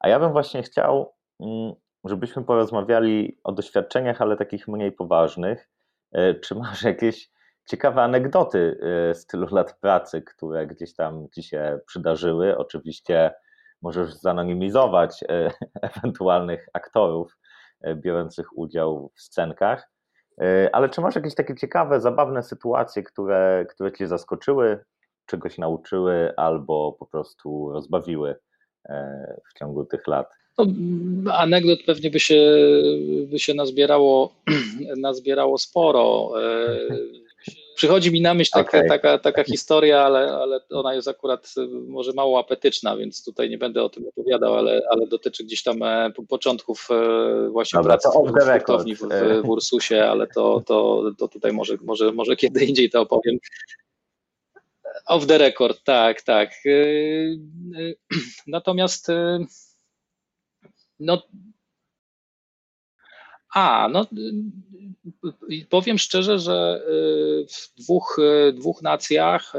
A 0.00 0.08
ja 0.08 0.20
bym 0.20 0.32
właśnie 0.32 0.62
chciał, 0.62 1.14
mm, 1.40 1.72
żebyśmy 2.04 2.44
porozmawiali 2.44 3.38
o 3.44 3.52
doświadczeniach, 3.52 4.22
ale 4.22 4.36
takich 4.36 4.68
mniej 4.68 4.92
poważnych. 4.92 5.68
Y, 6.16 6.40
czy 6.40 6.54
masz 6.54 6.82
jakieś 6.82 7.30
ciekawe 7.66 8.02
anegdoty 8.02 8.78
y, 9.10 9.14
z 9.14 9.26
tylu 9.26 9.46
lat 9.54 9.78
pracy, 9.80 10.22
które 10.22 10.66
gdzieś 10.66 10.94
tam 10.94 11.26
ci 11.34 11.42
się 11.42 11.80
przydarzyły? 11.86 12.58
Oczywiście 12.58 13.34
możesz 13.82 14.14
zanonimizować 14.14 15.24
ewentualnych 15.82 16.68
aktorów, 16.72 17.36
biorących 17.94 18.58
udział 18.58 19.10
w 19.14 19.20
scenkach. 19.20 19.90
E, 20.40 20.68
ale 20.72 20.88
czy 20.88 21.00
masz 21.00 21.14
jakieś 21.14 21.34
takie 21.34 21.54
ciekawe, 21.54 22.00
zabawne 22.00 22.42
sytuacje, 22.42 23.02
które, 23.02 23.66
które 23.70 23.92
cię 23.92 24.08
zaskoczyły, 24.08 24.84
czegoś 25.26 25.58
nauczyły 25.58 26.32
albo 26.36 26.96
po 26.98 27.06
prostu 27.06 27.72
rozbawiły 27.72 28.36
e, 28.88 29.40
w 29.50 29.58
ciągu 29.58 29.84
tych 29.84 30.06
lat? 30.06 30.28
No, 30.58 30.66
anegdot 31.34 31.78
pewnie 31.86 32.10
by 32.10 32.20
się, 32.20 32.56
by 33.30 33.38
się 33.38 33.54
nazbierało, 33.54 34.34
nazbierało 34.96 35.58
sporo. 35.58 36.32
Przychodzi 37.78 38.12
mi 38.12 38.20
na 38.20 38.34
myśl 38.34 38.50
taka, 38.52 38.78
okay. 38.78 38.88
taka, 38.88 39.18
taka 39.18 39.44
historia, 39.44 40.02
ale, 40.02 40.32
ale 40.32 40.60
ona 40.70 40.94
jest 40.94 41.08
akurat 41.08 41.54
y, 41.58 41.66
może 41.68 42.12
mało 42.12 42.38
apetyczna, 42.38 42.96
więc 42.96 43.24
tutaj 43.24 43.50
nie 43.50 43.58
będę 43.58 43.82
o 43.82 43.88
tym 43.88 44.06
opowiadał, 44.06 44.54
ale, 44.54 44.82
ale 44.90 45.06
dotyczy 45.06 45.44
gdzieś 45.44 45.62
tam 45.62 45.82
e, 45.82 46.12
początków 46.28 46.88
e, 46.90 47.48
właśnie 47.50 47.76
Dobra, 47.76 47.98
pracy 47.98 48.18
w 48.18 48.98
w, 48.98 49.42
w 49.42 49.48
Ursusie, 49.48 50.04
ale 50.04 50.26
to, 50.26 50.62
to, 50.66 51.02
to 51.18 51.28
tutaj 51.28 51.52
może, 51.52 51.76
może, 51.82 52.12
może 52.12 52.36
kiedy 52.36 52.64
indziej 52.64 52.90
to 52.90 53.00
opowiem. 53.00 53.38
Off 55.06 55.26
the 55.26 55.38
record, 55.38 55.84
tak, 55.84 56.22
tak. 56.22 56.50
Y, 56.66 57.38
y, 57.78 57.96
natomiast 58.46 59.06
no, 61.00 61.22
a, 63.54 63.88
no 63.92 64.06
powiem 65.70 65.98
szczerze, 65.98 66.38
że 66.38 66.82
y, 66.88 67.46
w 67.46 67.82
dwóch, 67.82 68.18
y, 68.18 68.52
dwóch 68.52 68.82
nacjach 68.82 69.54
y, 69.54 69.58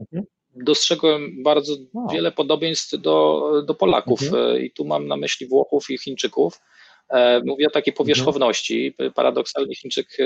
mhm. 0.00 0.24
dostrzegłem 0.56 1.42
bardzo 1.42 1.72
no. 1.94 2.06
wiele 2.12 2.32
podobieństw 2.32 3.00
do, 3.00 3.52
do 3.66 3.74
Polaków 3.74 4.22
mhm. 4.22 4.62
i 4.62 4.70
tu 4.70 4.84
mam 4.84 5.06
na 5.06 5.16
myśli 5.16 5.46
Włochów 5.46 5.90
i 5.90 5.98
Chińczyków. 5.98 6.60
E, 7.08 7.40
mówię 7.44 7.66
o 7.66 7.70
takiej 7.70 7.92
powierzchowności. 7.92 8.86
Mhm. 8.86 9.12
Paradoksalnie 9.12 9.74
Chińczyk 9.74 10.16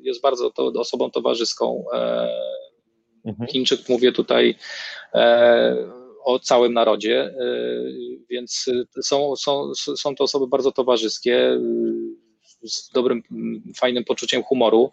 jest 0.00 0.20
bardzo 0.20 0.50
to, 0.50 0.66
osobą 0.66 1.10
towarzyską. 1.10 1.84
E, 1.92 2.28
mhm. 3.24 3.48
Chińczyk, 3.48 3.88
mówię 3.88 4.12
tutaj 4.12 4.54
e, 5.14 6.03
o 6.24 6.38
całym 6.38 6.72
narodzie, 6.72 7.26
y, 7.26 8.20
więc 8.30 8.70
są, 9.02 9.36
są, 9.36 9.74
są 9.74 10.14
to 10.14 10.24
osoby 10.24 10.46
bardzo 10.46 10.72
towarzyskie, 10.72 11.52
y, 11.52 12.24
z 12.64 12.90
dobrym, 12.90 13.22
fajnym 13.76 14.04
poczuciem 14.04 14.42
humoru, 14.42 14.90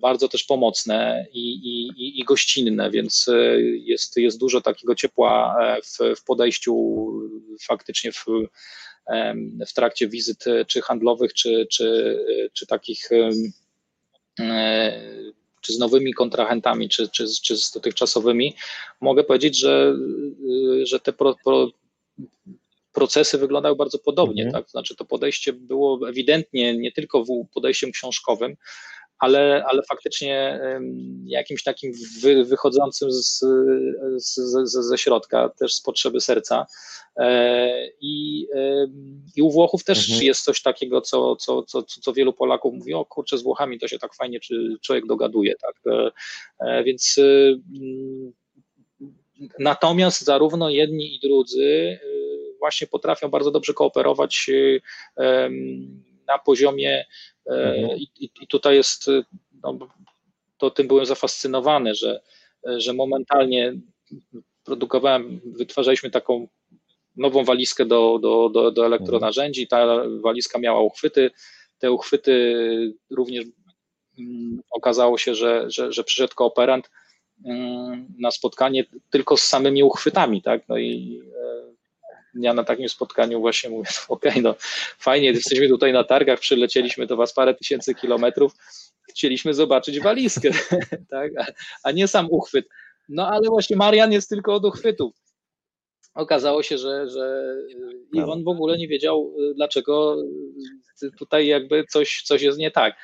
bardzo 0.00 0.28
też 0.28 0.44
pomocne 0.44 1.26
i, 1.32 1.52
i, 1.52 2.20
i 2.20 2.24
gościnne, 2.24 2.90
więc 2.90 3.26
jest, 3.72 4.16
jest 4.16 4.38
dużo 4.38 4.60
takiego 4.60 4.94
ciepła 4.94 5.56
e, 5.60 5.82
w, 5.82 6.20
w 6.20 6.24
podejściu 6.24 7.06
faktycznie 7.66 8.12
w, 8.12 8.24
w 9.68 9.72
trakcie 9.72 10.08
wizyt 10.08 10.44
czy 10.66 10.82
handlowych, 10.82 11.34
czy, 11.34 11.66
czy, 11.70 12.18
czy 12.52 12.66
takich 12.66 13.12
e, 14.40 15.00
czy 15.60 15.72
z 15.72 15.78
nowymi 15.78 16.14
kontrahentami, 16.14 16.88
czy, 16.88 17.08
czy, 17.08 17.26
czy 17.42 17.56
z 17.56 17.72
dotychczasowymi, 17.72 18.54
mogę 19.00 19.24
powiedzieć, 19.24 19.58
że, 19.58 19.94
że 20.82 21.00
te 21.00 21.12
pro, 21.12 21.36
pro, 21.44 21.70
procesy 22.92 23.38
wyglądały 23.38 23.76
bardzo 23.76 23.98
podobnie. 23.98 24.44
Mhm. 24.44 24.62
Tak? 24.62 24.70
Znaczy 24.70 24.96
to 24.96 25.04
podejście 25.04 25.52
było 25.52 26.08
ewidentnie 26.08 26.76
nie 26.76 26.92
tylko 26.92 27.24
podejściem 27.54 27.92
książkowym, 27.92 28.56
ale, 29.18 29.64
ale 29.66 29.82
faktycznie 29.82 30.60
jakimś 31.24 31.62
takim 31.62 31.92
wy, 32.22 32.44
wychodzącym 32.44 33.12
z, 33.12 33.38
z, 34.16 34.34
z, 34.64 34.72
ze 34.72 34.98
środka, 34.98 35.48
też 35.48 35.74
z 35.74 35.80
potrzeby 35.80 36.20
serca. 36.20 36.66
E, 37.16 37.88
I, 38.00 38.46
i 39.36 39.42
u 39.42 39.50
Włochów 39.50 39.84
też 39.84 40.08
mhm. 40.08 40.26
jest 40.26 40.44
coś 40.44 40.62
takiego, 40.62 41.00
co, 41.00 41.36
co, 41.36 41.62
co, 41.62 41.82
co 41.82 42.12
wielu 42.12 42.32
Polaków 42.32 42.74
mówi, 42.74 42.94
o 42.94 43.04
kurczę, 43.04 43.38
z 43.38 43.42
Włochami 43.42 43.78
to 43.78 43.88
się 43.88 43.98
tak 43.98 44.14
fajnie 44.14 44.40
czy 44.40 44.76
człowiek 44.82 45.06
dogaduje. 45.06 45.54
Tak? 45.56 45.74
E, 45.86 46.10
e, 46.60 46.84
więc 46.84 47.20
natomiast 49.58 50.20
zarówno 50.20 50.70
jedni 50.70 51.16
i 51.16 51.20
drudzy 51.20 51.98
właśnie 52.58 52.86
potrafią 52.86 53.28
bardzo 53.28 53.50
dobrze 53.50 53.74
kooperować 53.74 54.50
na 56.26 56.38
poziomie. 56.38 57.04
I, 57.96 58.30
i 58.40 58.46
tutaj 58.46 58.76
jest, 58.76 59.10
no, 59.62 59.78
to 60.58 60.70
tym 60.70 60.88
byłem 60.88 61.06
zafascynowany, 61.06 61.94
że, 61.94 62.20
że 62.64 62.92
momentalnie 62.92 63.74
produkowałem, 64.64 65.40
wytwarzaliśmy 65.44 66.10
taką 66.10 66.48
nową 67.16 67.44
walizkę 67.44 67.86
do, 67.86 68.18
do, 68.22 68.48
do, 68.48 68.70
do 68.70 68.86
elektronarzędzi. 68.86 69.66
Ta 69.66 70.02
walizka 70.20 70.58
miała 70.58 70.80
uchwyty. 70.80 71.30
Te 71.78 71.92
uchwyty 71.92 72.54
również 73.10 73.44
mm, 74.18 74.60
okazało 74.70 75.18
się, 75.18 75.34
że, 75.34 75.64
że, 75.70 75.92
że 75.92 76.04
przyszedł 76.04 76.34
kooperant 76.34 76.90
mm, 77.44 78.06
na 78.18 78.30
spotkanie 78.30 78.84
tylko 79.10 79.36
z 79.36 79.42
samymi 79.42 79.82
uchwytami, 79.82 80.42
tak? 80.42 80.68
No 80.68 80.78
i 80.78 81.22
ja 82.40 82.54
na 82.54 82.64
takim 82.64 82.88
spotkaniu 82.88 83.40
właśnie 83.40 83.70
mówię, 83.70 83.90
okej, 84.08 84.30
okay, 84.30 84.42
no 84.42 84.54
fajnie, 84.98 85.28
jesteśmy 85.28 85.68
tutaj 85.68 85.92
na 85.92 86.04
targach, 86.04 86.40
przylecieliśmy 86.40 87.06
do 87.06 87.16
was 87.16 87.32
parę 87.32 87.54
tysięcy 87.54 87.94
kilometrów, 87.94 88.52
chcieliśmy 89.10 89.54
zobaczyć 89.54 90.00
walizkę, 90.00 90.50
tak? 91.10 91.32
a, 91.82 91.90
nie 91.90 92.08
sam 92.08 92.26
uchwyt. 92.30 92.68
No 93.08 93.28
ale 93.28 93.48
właśnie 93.48 93.76
Marian 93.76 94.12
jest 94.12 94.28
tylko 94.28 94.54
od 94.54 94.64
uchwytów. 94.64 95.14
Okazało 96.14 96.62
się, 96.62 96.78
że, 96.78 97.10
że 97.10 97.54
i 98.12 98.20
on 98.20 98.44
w 98.44 98.48
ogóle 98.48 98.78
nie 98.78 98.88
wiedział, 98.88 99.34
dlaczego 99.54 100.16
tutaj 101.18 101.46
jakby 101.46 101.84
coś, 101.84 102.22
coś 102.22 102.42
jest 102.42 102.58
nie 102.58 102.70
tak 102.70 102.94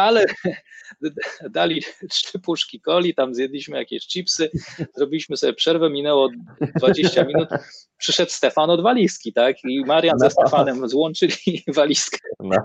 ale 0.00 0.26
dali 1.50 1.82
trzy 2.10 2.38
puszki 2.38 2.80
coli, 2.80 3.14
tam 3.14 3.34
zjedliśmy 3.34 3.78
jakieś 3.78 4.06
chipsy, 4.06 4.50
zrobiliśmy 4.96 5.36
sobie 5.36 5.52
przerwę, 5.52 5.90
minęło 5.90 6.28
20 6.76 7.24
minut, 7.24 7.48
przyszedł 8.00 8.30
Stefan 8.30 8.70
od 8.70 8.82
walizki, 8.82 9.32
tak? 9.32 9.56
I 9.64 9.84
Marian 9.84 10.16
no. 10.20 10.28
ze 10.28 10.30
Stefanem 10.30 10.88
złączyli 10.88 11.34
walizkę 11.76 12.18
no. 12.40 12.56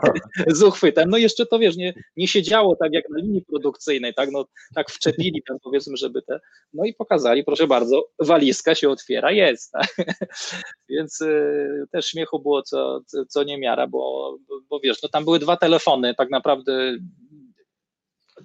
z 0.48 0.64
uchwytem. 0.64 1.10
No 1.10 1.18
jeszcze 1.18 1.46
to 1.46 1.60
wiesz, 1.60 1.76
nie, 1.76 1.94
nie 2.18 2.28
siedziało 2.28 2.76
tak 2.76 2.94
jak 2.94 3.10
na 3.10 3.20
linii 3.20 3.42
produkcyjnej, 3.42 4.14
tak? 4.14 4.32
No 4.32 4.46
tak 4.76 4.92
wczepili 4.92 5.44
tam 5.48 5.58
powiedzmy, 5.64 5.98
żeby 5.98 6.22
te. 6.22 6.40
No 6.74 6.86
i 6.86 6.94
pokazali, 6.94 7.44
proszę 7.44 7.68
bardzo, 7.68 8.08
walizka 8.20 8.76
się 8.76 8.90
otwiera, 8.90 9.32
jest. 9.32 9.72
Tak? 9.72 9.96
Więc 10.90 11.22
y, 11.22 11.86
też 11.92 12.06
śmiechu 12.06 12.40
było 12.40 12.62
co, 12.62 13.02
co, 13.30 13.44
niemiara, 13.44 13.88
bo, 13.88 14.38
bo 14.70 14.80
wiesz, 14.80 15.04
no 15.04 15.10
tam 15.10 15.24
były 15.24 15.40
dwa 15.40 15.58
telefony, 15.58 16.16
tak 16.16 16.30
naprawdę 16.30 16.98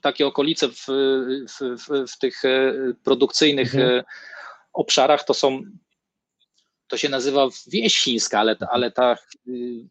takie 0.03 0.27
okolice 0.27 0.69
w, 0.69 0.87
w, 1.49 1.77
w, 1.87 2.13
w 2.13 2.19
tych 2.19 2.45
e, 2.45 2.75
produkcyjnych 3.05 3.75
mhm. 3.75 3.99
E, 3.99 4.05
obszarach 4.73 5.25
to 5.25 5.35
są 5.35 5.63
to 6.89 6.97
się 6.97 7.09
nazywa 7.09 7.49
wieś 7.67 7.97
chińska, 7.97 8.41
ale, 8.41 8.57
ale 8.71 8.91
ta, 8.91 9.17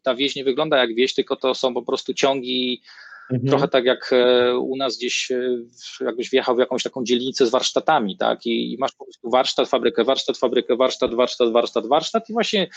ta 0.02 0.14
wieś 0.14 0.36
nie 0.36 0.44
wygląda 0.44 0.78
jak 0.78 0.94
wieś, 0.94 1.14
tylko 1.14 1.36
to 1.36 1.54
są 1.54 1.74
po 1.74 1.82
prostu 1.82 2.14
ciągi, 2.14 2.82
mhm. 3.30 3.48
trochę 3.48 3.68
tak 3.68 3.84
jak 3.84 4.10
e, 4.12 4.58
u 4.58 4.76
nas 4.76 4.96
gdzieś, 4.96 5.32
jakbyś 6.00 6.30
wjechał 6.30 6.56
w 6.56 6.58
jakąś 6.58 6.82
taką 6.82 7.04
dzielnicę 7.04 7.46
z 7.46 7.50
warsztatami, 7.50 8.16
tak, 8.16 8.46
i, 8.46 8.72
i 8.72 8.78
masz 8.78 8.92
po 8.92 9.04
prostu 9.04 9.30
warsztat, 9.30 9.68
fabrykę, 9.68 10.04
warsztat, 10.04 10.38
fabrykę, 10.38 10.76
warsztat, 10.76 11.14
warsztat, 11.14 11.52
warsztat, 11.52 11.86
warsztat 11.86 12.30
i 12.30 12.32
właśnie 12.32 12.68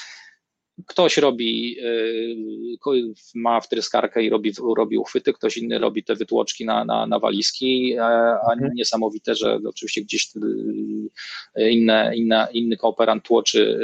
Ktoś 0.87 1.17
robi, 1.17 1.77
y, 1.79 3.13
ma 3.35 3.61
wtryskarkę 3.61 4.23
i 4.23 4.29
robi, 4.29 4.53
robi 4.77 4.97
uchwyty, 4.97 5.33
ktoś 5.33 5.57
inny 5.57 5.79
robi 5.79 6.03
te 6.03 6.15
wytłoczki 6.15 6.65
na, 6.65 6.85
na, 6.85 7.07
na 7.07 7.19
walizki, 7.19 7.97
a 7.99 8.53
mhm. 8.53 8.73
niesamowite, 8.75 9.35
że 9.35 9.59
oczywiście 9.65 10.01
gdzieś 10.01 10.29
y, 11.57 11.69
inne, 11.69 12.11
inny 12.53 12.77
kooperant 12.77 13.23
tłoczy 13.23 13.79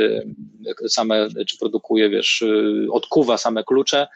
y, 0.84 0.90
same, 0.90 1.28
czy 1.48 1.58
produkuje, 1.58 2.10
wiesz, 2.10 2.44
odkuwa 2.92 3.38
same 3.38 3.64
klucze, 3.64 4.08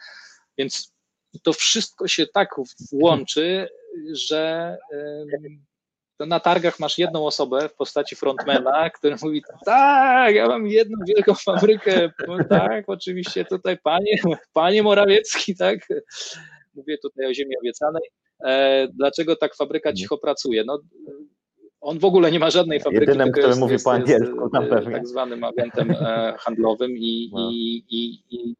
więc 0.58 0.94
to 1.42 1.52
wszystko 1.52 2.08
się 2.08 2.26
tak 2.26 2.48
włączy, 2.92 3.68
że 4.12 4.76
to 6.16 6.26
na 6.26 6.40
targach 6.40 6.80
masz 6.80 6.98
jedną 6.98 7.26
osobę 7.26 7.68
w 7.68 7.74
postaci 7.74 8.16
frontmana, 8.16 8.90
który 8.90 9.16
mówi, 9.22 9.42
tak, 9.64 10.34
ja 10.34 10.48
mam 10.48 10.66
jedną 10.66 10.98
wielką 11.08 11.34
fabrykę, 11.34 12.10
tak, 12.48 12.84
oczywiście 12.86 13.44
tutaj 13.44 13.78
panie, 13.78 14.16
panie 14.52 14.82
Morawiecki, 14.82 15.56
tak, 15.56 15.78
mówię 16.74 16.98
tutaj 16.98 17.26
o 17.26 17.34
ziemi 17.34 17.56
obiecanej, 17.58 18.02
e, 18.44 18.88
dlaczego 18.92 19.36
tak 19.36 19.54
fabryka 19.54 19.88
mhm. 19.88 19.96
cicho 19.96 20.18
pracuje? 20.18 20.64
No, 20.64 20.78
on 21.80 21.98
w 21.98 22.04
ogóle 22.04 22.32
nie 22.32 22.38
ma 22.38 22.50
żadnej 22.50 22.80
fabryki. 22.80 23.06
Jedynym, 23.06 23.32
który 23.32 23.46
jest, 23.46 23.60
mówi 23.60 23.72
jest, 23.72 23.84
po 23.84 23.92
angielsku, 23.92 24.50
na 24.52 24.62
pewno. 24.62 24.90
tak 24.90 25.08
zwanym 25.08 25.44
agentem 25.44 25.90
e, 25.90 26.34
handlowym 26.38 26.90
i, 26.96 27.30
no. 27.32 27.50
i, 27.50 27.84
i, 27.90 28.22
i 28.30 28.54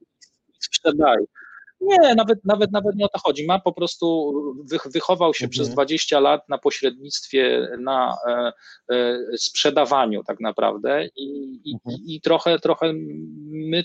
sprzedaje. 0.60 1.24
Nie, 1.84 2.14
nawet, 2.14 2.44
nawet, 2.44 2.72
nawet 2.72 2.96
nie 2.96 3.04
o 3.04 3.08
to 3.08 3.18
chodzi. 3.18 3.46
Ma 3.46 3.58
po 3.58 3.72
prostu, 3.72 4.32
wychował 4.94 5.34
się 5.34 5.44
mhm. 5.44 5.50
przez 5.50 5.68
20 5.68 6.20
lat 6.20 6.48
na 6.48 6.58
pośrednictwie, 6.58 7.68
na 7.78 8.16
e, 8.28 8.52
e, 8.90 9.18
sprzedawaniu 9.36 10.24
tak 10.24 10.40
naprawdę 10.40 11.06
i, 11.16 11.60
i, 11.64 11.74
mhm. 11.74 12.02
i 12.06 12.20
trochę, 12.20 12.58
trochę 12.58 12.92
my 13.50 13.84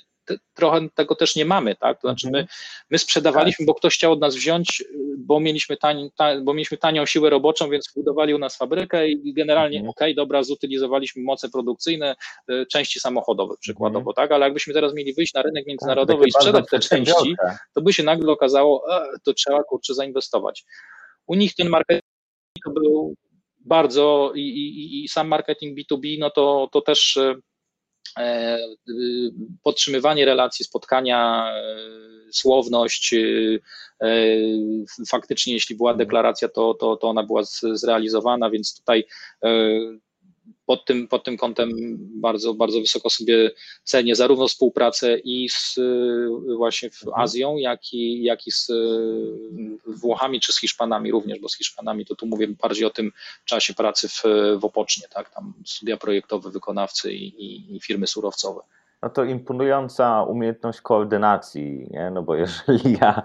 trochę 0.53 0.89
tego 0.95 1.15
też 1.15 1.35
nie 1.35 1.45
mamy, 1.45 1.75
tak? 1.75 2.01
To 2.01 2.07
znaczy 2.07 2.27
my, 2.31 2.39
mhm. 2.39 2.57
my 2.89 2.97
sprzedawaliśmy, 2.99 3.65
bo 3.65 3.73
ktoś 3.73 3.95
chciał 3.95 4.11
od 4.11 4.19
nas 4.19 4.35
wziąć, 4.35 4.83
bo 5.17 5.39
mieliśmy, 5.39 5.77
ta, 5.77 5.93
bo 6.41 6.53
mieliśmy 6.53 6.77
tanią 6.77 7.05
siłę 7.05 7.29
roboczą, 7.29 7.69
więc 7.69 7.91
budowali 7.95 8.33
u 8.33 8.37
nas 8.37 8.57
fabrykę 8.57 9.09
i 9.09 9.33
generalnie, 9.33 9.77
mhm. 9.77 9.89
okej, 9.89 10.07
okay, 10.07 10.15
dobra, 10.15 10.43
zutylizowaliśmy 10.43 11.23
moce 11.23 11.49
produkcyjne, 11.49 12.15
e, 12.47 12.65
części 12.65 12.99
samochodowe 12.99 13.55
przykładowo, 13.59 14.11
mhm. 14.11 14.15
tak? 14.15 14.31
Ale 14.31 14.45
jakbyśmy 14.45 14.73
teraz 14.73 14.93
mieli 14.93 15.13
wyjść 15.13 15.33
na 15.33 15.41
rynek 15.41 15.67
międzynarodowy 15.67 16.19
tak, 16.19 16.27
i 16.27 16.31
sprzedać 16.31 16.65
te 16.71 16.79
części, 16.79 17.35
to 17.73 17.81
by 17.81 17.93
się 17.93 18.03
nagle 18.03 18.31
okazało, 18.31 18.95
e, 18.95 19.05
to 19.23 19.33
trzeba 19.33 19.63
kurczę 19.63 19.93
zainwestować. 19.93 20.65
U 21.27 21.35
nich 21.35 21.55
ten 21.55 21.69
marketing 21.69 22.03
był 22.65 23.15
bardzo 23.59 24.31
i, 24.35 24.41
i, 24.41 25.03
i 25.03 25.07
sam 25.07 25.27
marketing 25.27 25.79
B2B, 25.79 26.19
no 26.19 26.29
to, 26.29 26.69
to 26.71 26.81
też 26.81 27.17
e, 27.17 27.21
y, 27.31 27.35
podtrzymywanie 29.63 30.25
relacji, 30.25 30.65
spotkania, 30.65 31.51
e, 31.55 31.75
słowność. 32.31 33.13
Y, 33.13 33.61
e, 34.01 34.07
faktycznie, 35.07 35.53
jeśli 35.53 35.75
była 35.75 35.93
deklaracja, 35.93 36.49
to, 36.49 36.73
to, 36.73 36.95
to 36.97 37.09
ona 37.09 37.23
była 37.23 37.41
zrealizowana, 37.73 38.49
więc 38.49 38.77
tutaj 38.77 39.03
pod 40.65 40.85
tym, 40.85 41.07
pod 41.07 41.23
tym 41.23 41.37
kątem 41.37 41.69
bardzo, 41.99 42.53
bardzo 42.53 42.79
wysoko 42.79 43.09
sobie 43.09 43.51
cenię 43.83 44.15
zarówno 44.15 44.47
współpracę 44.47 45.17
i 45.17 45.49
z 45.49 45.79
właśnie 46.57 46.89
w 46.89 47.03
mhm. 47.03 47.23
Azją, 47.23 47.57
jak 47.57 47.93
i, 47.93 48.23
jak 48.23 48.47
i 48.47 48.51
z 48.51 48.71
Włochami 49.85 50.39
czy 50.39 50.53
z 50.53 50.59
Hiszpanami 50.59 51.11
również, 51.11 51.39
bo 51.39 51.49
z 51.49 51.57
Hiszpanami 51.57 52.05
to 52.05 52.15
tu 52.15 52.25
mówię 52.25 52.47
bardziej 52.47 52.85
o 52.85 52.89
tym 52.89 53.11
czasie 53.45 53.73
pracy 53.73 54.09
w, 54.09 54.23
w 54.59 54.65
Opocznie, 54.65 55.07
tak, 55.07 55.29
tam 55.29 55.53
studia 55.65 55.97
projektowe, 55.97 56.51
wykonawcy 56.51 57.13
i, 57.13 57.45
i, 57.45 57.75
i 57.75 57.81
firmy 57.81 58.07
surowcowe. 58.07 58.61
No 59.01 59.09
to 59.09 59.23
imponująca 59.23 60.23
umiejętność 60.23 60.81
koordynacji, 60.81 61.87
nie? 61.91 62.11
no 62.11 62.23
bo 62.23 62.35
jeżeli 62.35 62.93
ja 63.01 63.23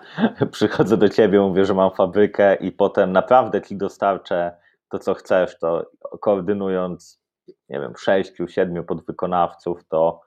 przychodzę 0.50 0.96
do 0.96 1.08
ciebie, 1.08 1.40
mówię, 1.40 1.64
że 1.64 1.74
mam 1.74 1.90
fabrykę 1.90 2.54
i 2.54 2.72
potem 2.72 3.12
naprawdę 3.12 3.62
ci 3.62 3.76
dostarczę 3.76 4.63
to, 4.94 4.98
co 4.98 5.14
chcesz, 5.14 5.58
to 5.58 5.90
koordynując 6.20 7.20
nie 7.68 7.80
wiem, 7.80 7.92
sześciu, 7.98 8.48
siedmiu 8.48 8.84
podwykonawców, 8.84 9.80
to 9.88 10.20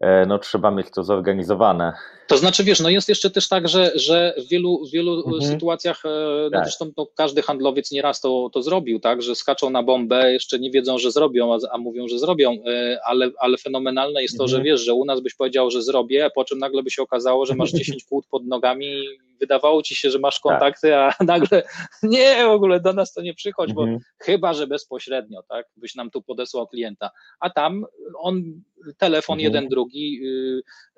e, 0.00 0.26
no, 0.26 0.38
trzeba 0.38 0.70
mieć 0.70 0.86
to 0.90 1.04
zorganizowane. 1.04 1.92
To 2.28 2.36
znaczy, 2.36 2.64
wiesz, 2.64 2.80
no 2.80 2.88
jest 2.88 3.08
jeszcze 3.08 3.30
też 3.30 3.48
tak, 3.48 3.68
że, 3.68 3.92
że 3.94 4.34
w 4.46 4.48
wielu, 4.48 4.80
wielu 4.92 5.24
mhm. 5.26 5.42
sytuacjach, 5.42 6.02
e, 6.04 6.08
no 6.44 6.50
tak. 6.50 6.64
zresztą 6.64 6.90
no, 6.96 7.06
każdy 7.16 7.42
handlowiec 7.42 7.90
nieraz 7.90 8.20
to, 8.20 8.50
to 8.52 8.62
zrobił, 8.62 9.00
tak, 9.00 9.22
że 9.22 9.34
skaczą 9.34 9.70
na 9.70 9.82
bombę, 9.82 10.32
jeszcze 10.32 10.58
nie 10.58 10.70
wiedzą, 10.70 10.98
że 10.98 11.10
zrobią, 11.10 11.54
a, 11.54 11.58
a 11.70 11.78
mówią, 11.78 12.08
że 12.08 12.18
zrobią, 12.18 12.50
e, 12.66 12.98
ale, 13.04 13.30
ale 13.38 13.58
fenomenalne 13.58 14.22
jest 14.22 14.38
to, 14.38 14.44
mhm. 14.44 14.58
że 14.58 14.64
wiesz, 14.64 14.80
że 14.80 14.94
u 14.94 15.04
nas 15.04 15.20
byś 15.20 15.34
powiedział, 15.34 15.70
że 15.70 15.82
zrobię, 15.82 16.24
a 16.24 16.30
po 16.30 16.44
czym 16.44 16.58
nagle 16.58 16.82
by 16.82 16.90
się 16.90 17.02
okazało, 17.02 17.46
że 17.46 17.54
masz 17.54 17.70
10 17.82 18.04
kłód 18.04 18.26
pod 18.30 18.46
nogami 18.46 19.04
wydawało 19.40 19.82
ci 19.82 19.96
się, 19.96 20.10
że 20.10 20.18
masz 20.18 20.40
kontakty, 20.40 20.88
tak. 20.88 21.16
a 21.20 21.24
nagle 21.32 21.62
nie, 22.02 22.44
w 22.44 22.50
ogóle 22.50 22.80
do 22.80 22.92
nas 22.92 23.12
to 23.12 23.22
nie 23.22 23.34
przychodź, 23.34 23.72
bo 23.72 23.82
mhm. 23.82 24.00
chyba, 24.18 24.54
że 24.54 24.66
bezpośrednio, 24.66 25.42
tak, 25.48 25.66
byś 25.76 25.94
nam 25.94 26.10
tu 26.10 26.22
podesłał 26.22 26.68
klienta, 26.68 27.10
a 27.40 27.50
tam 27.50 27.84
on 28.18 28.62
telefon 28.98 29.34
mhm. 29.34 29.44
jeden, 29.44 29.68
drugi, 29.68 30.20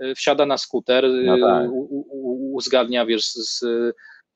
yy, 0.01 0.15
wsiada 0.15 0.47
na 0.47 0.59
skuter, 0.59 1.09
no 1.25 1.39
tak. 1.39 1.71
uzgadnia, 2.53 3.07
wiesz, 3.07 3.27
z, 3.33 3.65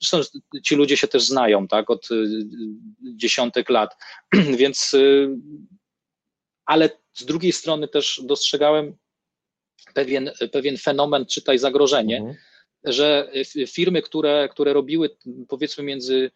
Zresztą 0.00 0.38
ci 0.64 0.74
ludzie 0.74 0.96
się 0.96 1.08
też 1.08 1.22
znają, 1.22 1.68
tak, 1.68 1.90
od 1.90 2.10
y, 2.10 2.26
dziesiątek 3.16 3.70
lat, 3.70 3.96
więc, 4.60 4.94
y, 4.94 5.28
ale 6.66 6.90
z 7.12 7.24
drugiej 7.24 7.52
strony 7.52 7.88
też 7.88 8.20
dostrzegałem 8.24 8.96
pewien, 9.94 10.30
pewien 10.52 10.76
fenomen, 10.76 11.26
czytaj 11.26 11.58
zagrożenie, 11.58 12.16
mhm 12.16 12.36
że 12.84 13.30
firmy, 13.66 14.02
które, 14.02 14.48
które 14.50 14.72
robiły 14.72 15.10
powiedzmy 15.48 15.84
między 15.84 16.30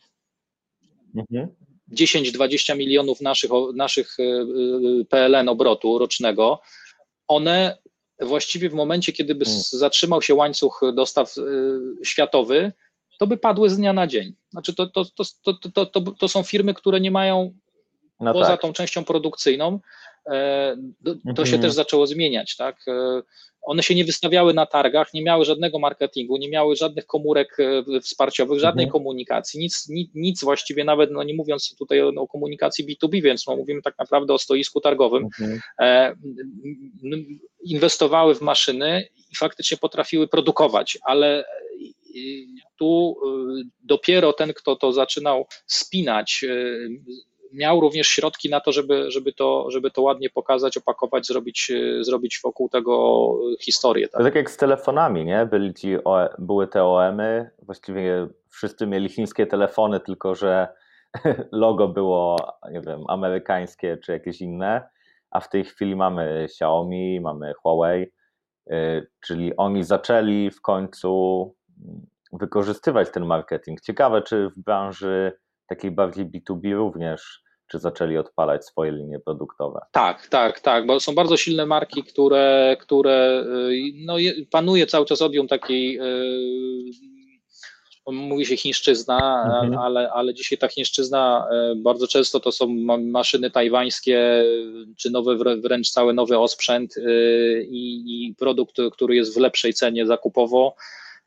mhm. 1.17 1.49
10-20 1.93 2.77
milionów 2.77 3.21
naszych, 3.21 3.51
naszych 3.75 4.17
e, 4.21 4.23
e, 4.23 5.05
PLN 5.05 5.49
obrotu 5.49 5.99
rocznego, 5.99 6.61
one 7.29 7.79
właściwie 8.21 8.71
w 8.71 8.75
momencie, 8.75 9.13
kiedy 9.13 9.35
by 9.35 9.45
mhm. 9.45 9.63
zatrzymał 9.63 10.23
się 10.23 10.35
łańcuch 10.35 10.81
dostaw 10.95 11.35
światowy, 12.05 12.73
to 13.19 13.27
by 13.27 13.37
padły 13.37 13.71
z 13.71 13.77
dnia 13.77 13.93
na 13.93 14.07
dzień. 14.07 14.35
Znaczy 14.51 14.75
to, 14.75 14.87
to, 14.87 15.05
to, 15.05 15.25
to, 15.43 15.71
to, 15.71 15.87
to, 15.87 16.01
to 16.01 16.29
są 16.29 16.43
firmy, 16.43 16.75
które 16.75 17.01
nie 17.01 17.11
mają 17.11 17.55
no 18.21 18.33
poza 18.33 18.49
tak. 18.49 18.61
tą 18.61 18.73
częścią 18.73 19.05
produkcyjną 19.05 19.81
to 21.37 21.45
się 21.47 21.55
mhm. 21.55 21.63
też 21.63 21.73
zaczęło 21.73 22.07
zmieniać, 22.07 22.57
tak? 22.57 22.85
One 23.63 23.83
się 23.83 23.95
nie 23.95 24.05
wystawiały 24.05 24.55
na 24.55 24.67
targach, 24.67 25.15
nie 25.15 25.23
miały 25.23 25.45
żadnego 25.45 25.79
marketingu, 25.79 26.37
nie 26.37 26.49
miały 26.49 26.77
żadnych 26.77 27.07
komórek 27.07 27.57
wsparciowych, 28.03 28.61
żadnej 28.61 28.85
mhm. 28.85 28.93
komunikacji, 28.93 29.61
nic, 29.61 29.89
nic, 29.89 30.11
nic 30.15 30.45
właściwie, 30.45 30.85
nawet 30.85 31.11
no 31.11 31.23
nie 31.23 31.35
mówiąc 31.35 31.75
tutaj 31.79 32.03
o, 32.03 32.09
o 32.09 32.29
komunikacji 32.29 32.87
B2B, 32.87 33.23
więc 33.23 33.47
no 33.47 33.57
mówimy 33.57 33.83
tak 33.83 33.95
naprawdę 33.99 34.35
o 34.35 34.39
stoisku 34.39 34.81
targowym. 34.81 35.25
Mhm. 35.25 35.61
E, 35.81 36.15
inwestowały 37.65 38.35
w 38.35 38.41
maszyny 38.41 39.09
i 39.33 39.37
faktycznie 39.37 39.77
potrafiły 39.77 40.29
produkować, 40.29 40.99
ale 41.03 41.45
tu 42.79 43.17
dopiero 43.83 44.33
ten, 44.33 44.53
kto 44.53 44.77
to 44.77 44.93
zaczynał 44.93 45.47
spinać, 45.67 46.45
miał 47.53 47.81
również 47.81 48.09
środki 48.09 48.51
na 48.51 48.61
to, 48.61 48.73
żeby, 48.73 49.11
żeby, 49.11 49.33
to, 49.33 49.71
żeby 49.71 49.91
to 49.91 50.03
ładnie 50.03 50.31
pokazać, 50.31 50.77
opakować, 50.77 51.27
zrobić, 51.27 51.71
y, 51.71 52.05
zrobić 52.05 52.41
wokół 52.45 52.69
tego 52.69 53.35
historię. 53.61 54.09
Tak, 54.09 54.23
tak 54.23 54.35
jak 54.35 54.51
z 54.51 54.57
telefonami, 54.57 55.25
nie? 55.25 55.47
Byli 55.47 55.75
ci, 55.75 55.97
były 56.39 56.69
te 56.69 56.85
OEMy, 56.85 57.51
właściwie 57.63 58.29
wszyscy 58.51 58.87
mieli 58.87 59.09
chińskie 59.09 59.47
telefony, 59.47 60.01
tylko 60.01 60.35
że 60.35 60.69
logo 61.53 61.89
było, 61.89 62.37
nie 62.73 62.81
wiem, 62.81 63.05
amerykańskie 63.09 63.97
czy 63.97 64.13
jakieś 64.13 64.41
inne, 64.41 64.89
a 65.31 65.41
w 65.41 65.49
tej 65.49 65.65
chwili 65.65 65.97
mamy 65.97 66.43
Xiaomi, 66.45 67.21
mamy 67.21 67.53
Huawei, 67.55 68.07
czyli 69.21 69.57
oni 69.57 69.85
zaczęli 69.85 70.51
w 70.51 70.61
końcu 70.61 71.55
wykorzystywać 72.33 73.11
ten 73.11 73.27
marketing. 73.27 73.81
Ciekawe, 73.81 74.23
czy 74.23 74.49
w 74.49 74.59
branży 74.59 75.33
takiej 75.69 75.91
bardziej 75.91 76.27
B2B 76.27 76.73
również, 76.73 77.43
czy 77.71 77.79
zaczęli 77.79 78.17
odpalać 78.17 78.65
swoje 78.65 78.93
linie 78.93 79.19
produktowe. 79.21 79.81
Tak, 79.93 80.27
tak, 80.27 80.61
tak, 80.61 80.87
bo 80.87 81.01
są 81.01 81.15
bardzo 81.15 81.37
silne 81.37 81.67
marki, 81.67 82.05
które, 82.05 82.77
które 82.81 83.45
y, 83.71 83.93
no, 83.95 84.17
panuje 84.51 84.87
cały 84.87 85.07
czas 85.07 85.23
odium 85.23 85.49
takiej 85.49 85.93
yy, 85.93 87.19
mówi 88.13 88.47
się 88.47 88.57
chińszczyzna, 88.57 89.43
mhm. 89.63 89.79
ale, 89.79 90.11
ale 90.11 90.35
dzisiaj 90.35 90.59
ta 90.59 90.69
chińszczyzna 90.69 91.49
y, 91.73 91.77
bardzo 91.77 92.07
często 92.07 92.41
to 92.41 92.53
są 92.53 92.67
maszyny 92.99 93.51
tajwańskie, 93.51 94.45
czy 94.97 95.11
nowy, 95.11 95.37
wręcz 95.61 95.91
cały 95.91 96.15
nowy 96.15 96.39
osprzęt 96.39 96.97
y, 96.97 97.67
i, 97.71 98.27
i 98.27 98.35
produkt, 98.35 98.77
który 98.93 99.17
jest 99.17 99.35
w 99.35 99.41
lepszej 99.41 99.75
cenie 99.75 100.07
zakupowo 100.07 100.75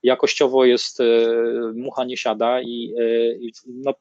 jakościowo 0.03 0.65
jest 0.65 0.99
e, 0.99 1.03
mucha 1.75 2.03
nie 2.03 2.17
siada 2.17 2.61
i, 2.61 2.93
e, 2.99 3.33
i 3.35 3.51
no, 3.67 3.93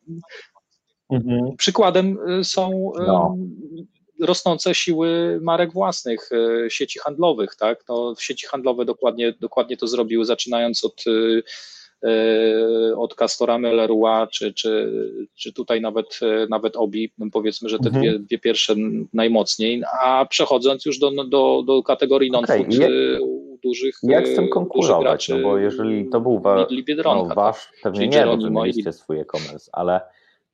mhm. 1.11 1.57
przykładem 1.57 2.19
e, 2.29 2.45
są 2.45 2.93
no. 3.07 3.37
rosnące 4.21 4.75
siły 4.75 5.39
marek 5.43 5.73
własnych, 5.73 6.31
sieci 6.69 6.99
handlowych, 6.99 7.55
tak? 7.57 7.85
No, 7.89 8.15
sieci 8.19 8.47
handlowe 8.47 8.85
dokładnie, 8.85 9.35
dokładnie 9.41 9.77
to 9.77 9.87
zrobiły, 9.87 10.25
zaczynając 10.25 10.85
od 10.85 11.05
od 12.97 13.15
Castoramy, 13.15 13.73
Leroy, 13.73 14.27
czy, 14.31 14.55
czy, 14.55 14.93
czy 15.35 15.53
tutaj 15.53 15.81
nawet, 15.81 16.21
nawet 16.49 16.77
Obi, 16.77 17.13
powiedzmy, 17.33 17.69
że 17.69 17.79
te 17.79 17.89
mhm. 17.89 18.05
dwie, 18.05 18.19
dwie 18.19 18.39
pierwsze 18.39 18.75
najmocniej, 19.13 19.83
a 20.03 20.27
przechodząc 20.27 20.85
już 20.85 20.99
do, 20.99 21.11
do, 21.25 21.63
do 21.67 21.83
kategorii 21.83 22.31
non-food 22.31 22.75
okay 22.75 23.19
dużych 23.63 23.95
Jak 24.03 24.29
z 24.29 24.37
tym 24.37 24.49
konkurować? 24.49 25.03
Graczy, 25.03 25.39
no 25.39 25.49
bo 25.49 25.59
jeżeli 25.59 26.09
to 26.09 26.21
był 26.21 26.41
wa 26.41 26.67
no, 27.05 27.27
tak, 27.27 27.37
wasz, 27.37 27.73
pewnie 27.83 28.09
nie, 28.09 28.27
bo 28.27 28.37
wy 28.37 28.51
mieliście 28.51 28.93
swój 28.93 29.21
e-commerce, 29.21 29.71
ale 29.73 30.01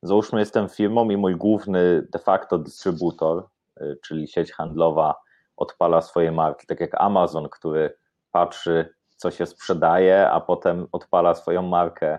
załóżmy 0.03 0.41
jestem 0.41 0.69
firmą 0.69 1.11
i 1.11 1.17
mój 1.17 1.37
główny 1.37 2.07
de 2.13 2.19
facto 2.19 2.59
dystrybutor, 2.59 3.45
y, 3.81 3.99
czyli 4.03 4.29
sieć 4.29 4.53
handlowa 4.53 5.15
odpala 5.57 6.03
swoje 6.03 6.33
marki, 6.33 6.67
tak 6.67 6.81
jak 6.81 7.01
Amazon, 7.01 7.49
który 7.49 7.97
patrzy 8.31 8.97
co 9.17 9.31
się 9.31 9.47
sprzedaje, 9.47 10.31
a 10.31 10.41
potem 10.41 10.87
odpala 10.93 11.35
swoją 11.35 11.63
markę 11.63 12.19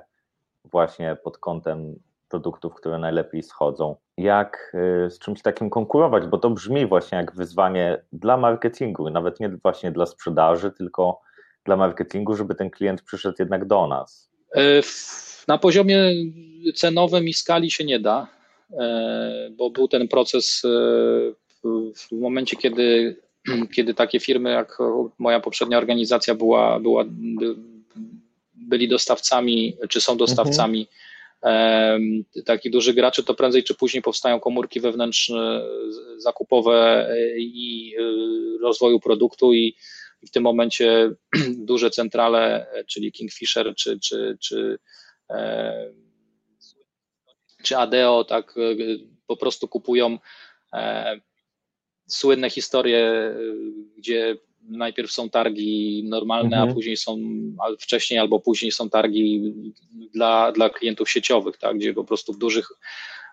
właśnie 0.66 1.18
pod 1.24 1.38
kątem 1.38 2.00
produktów, 2.28 2.74
które 2.76 3.00
najlepiej 3.00 3.44
schodzą. 3.44 3.96
Jak 4.18 4.76
y, 5.06 5.12
z 5.12 5.20
czymś 5.20 5.42
takim 5.42 5.70
konkurować, 5.70 6.28
bo 6.28 6.38
to 6.38 6.50
brzmi 6.50 6.86
właśnie 6.86 7.18
jak 7.18 7.36
wyzwanie 7.36 8.02
dla 8.14 8.38
marketingu, 8.38 9.10
nawet 9.10 9.40
nie 9.40 9.50
właśnie 9.50 9.92
dla 9.92 10.06
sprzedaży, 10.06 10.72
tylko 10.72 11.22
dla 11.66 11.78
marketingu, 11.78 12.36
żeby 12.36 12.56
ten 12.56 12.70
klient 12.70 13.02
przyszedł 13.02 13.36
jednak 13.40 13.66
do 13.66 13.88
nas. 13.88 14.30
E, 14.56 14.82
na 15.48 15.58
poziomie 15.58 16.14
cenowym 16.76 17.28
i 17.28 17.34
skali 17.34 17.72
się 17.72 17.86
nie 17.86 18.00
da, 18.00 18.28
e, 18.80 19.50
bo 19.58 19.70
był 19.70 19.88
ten 19.88 20.08
proces 20.08 20.62
e, 20.66 20.70
w 21.96 22.12
momencie, 22.12 22.58
kiedy, 22.58 23.18
kiedy 23.76 23.94
takie 23.94 24.20
firmy 24.20 24.52
jak 24.52 24.78
moja 25.18 25.40
poprzednia 25.40 25.78
organizacja 25.78 26.36
była, 26.36 26.80
była 26.80 27.04
byli 28.56 28.88
dostawcami, 28.88 29.78
czy 29.90 30.02
są 30.02 30.18
dostawcami 30.18 30.80
mhm 30.80 31.17
takich 32.46 32.72
dużych 32.72 32.96
graczy, 32.96 33.24
to 33.24 33.34
prędzej 33.34 33.64
czy 33.64 33.76
później 33.76 34.04
powstają 34.04 34.40
komórki 34.40 34.80
wewnętrzne, 34.80 35.62
zakupowe 36.18 37.10
i 37.38 37.94
y, 38.00 38.58
rozwoju 38.62 39.00
produktu 39.00 39.54
i 39.54 39.76
w 40.28 40.32
tym 40.32 40.44
momencie 40.44 41.12
duże 41.58 41.90
centrale, 41.90 42.68
czyli 42.88 43.12
Kingfisher 43.12 43.76
czy, 43.76 44.00
czy, 44.00 44.38
czy, 44.42 44.80
czy 47.64 47.78
Adeo, 47.78 48.24
tak 48.24 48.58
y, 48.58 49.00
po 49.28 49.38
prostu 49.38 49.68
kupują 49.68 50.18
e, 50.74 51.20
słynne 52.08 52.50
historie, 52.50 53.36
gdzie 53.98 54.38
najpierw 54.62 55.12
są 55.12 55.30
targi 55.30 56.04
normalne, 56.10 56.58
mhm. 56.58 56.70
a 56.70 56.74
później 56.74 56.98
są, 56.98 57.18
wcześniej 57.80 58.20
albo 58.20 58.40
później 58.40 58.72
są 58.72 58.90
targi 58.90 59.54
dla, 60.14 60.52
dla 60.52 60.70
klientów 60.70 61.10
sieciowych, 61.10 61.58
tak, 61.58 61.78
gdzie 61.78 61.94
po 61.94 62.04
prostu 62.04 62.34
w 62.34 62.38
dużych, 62.38 62.70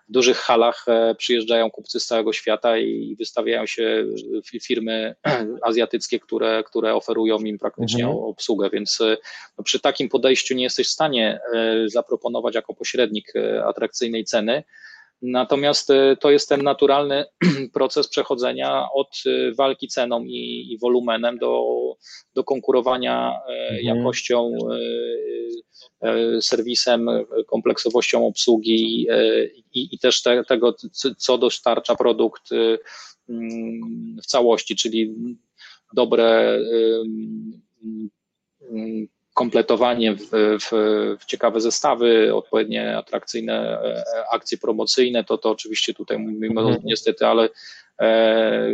w 0.09 0.11
dużych 0.11 0.37
halach 0.37 0.85
e, 0.87 1.15
przyjeżdżają 1.15 1.71
kupcy 1.71 1.99
z 1.99 2.05
całego 2.05 2.33
świata 2.33 2.77
i 2.77 3.15
wystawiają 3.19 3.65
się 3.65 4.05
firmy 4.63 5.15
azjatyckie, 5.61 6.19
które, 6.19 6.63
które 6.63 6.95
oferują 6.95 7.39
im 7.39 7.59
praktycznie 7.59 8.03
mhm. 8.03 8.23
obsługę, 8.23 8.69
więc 8.69 9.01
e, 9.01 9.17
no, 9.57 9.63
przy 9.63 9.79
takim 9.79 10.09
podejściu 10.09 10.55
nie 10.55 10.63
jesteś 10.63 10.87
w 10.87 10.91
stanie 10.91 11.39
e, 11.53 11.89
zaproponować 11.89 12.55
jako 12.55 12.73
pośrednik 12.73 13.33
atrakcyjnej 13.65 14.23
ceny, 14.23 14.63
Natomiast 15.21 15.89
e, 15.89 16.17
to 16.17 16.31
jest 16.31 16.49
ten 16.49 16.63
naturalny 16.63 17.25
proces 17.73 18.07
przechodzenia 18.07 18.87
od 18.93 19.07
e, 19.25 19.53
walki 19.53 19.87
ceną 19.87 20.23
i, 20.23 20.67
i 20.71 20.77
wolumenem 20.77 21.37
do, 21.37 21.63
do 22.33 22.43
konkurowania 22.43 23.33
e, 23.49 23.69
mhm. 23.69 23.97
jakością, 23.97 24.51
serwisem, 26.41 27.09
kompleksowością 27.47 28.27
obsługi 28.27 29.07
i, 29.73 29.95
i 29.95 29.99
też 29.99 30.21
te, 30.21 30.43
tego, 30.43 30.75
co 31.17 31.37
dostarcza 31.37 31.95
produkt 31.95 32.49
mm, 33.29 34.17
w 34.23 34.25
całości, 34.25 34.75
czyli 34.75 35.15
dobre 35.93 36.59
kompletowanie 39.35 40.15
w, 40.15 40.29
w, 40.31 40.69
w, 41.19 41.25
ciekawe 41.25 41.61
zestawy, 41.61 42.35
odpowiednie 42.35 42.97
atrakcyjne 42.97 43.79
e, 43.83 44.03
akcje 44.31 44.57
promocyjne, 44.57 45.23
to 45.23 45.37
to 45.37 45.49
oczywiście 45.49 45.93
tutaj 45.93 46.17
mówimy 46.17 46.61
mhm. 46.61 46.77
niestety, 46.83 47.27
ale 47.27 47.49
e, 48.01 48.69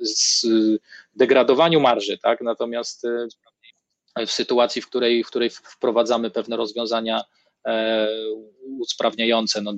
z 0.00 0.46
degradowaniu 1.16 1.80
marży, 1.80 2.18
tak? 2.18 2.40
Natomiast 2.40 3.04
e, 4.16 4.26
w 4.26 4.30
sytuacji, 4.30 4.82
w 4.82 4.88
której, 4.88 5.24
w 5.24 5.26
której 5.26 5.50
wprowadzamy 5.50 6.30
pewne 6.30 6.56
rozwiązania 6.56 7.22
usprawniające, 8.78 9.62
no, 9.62 9.72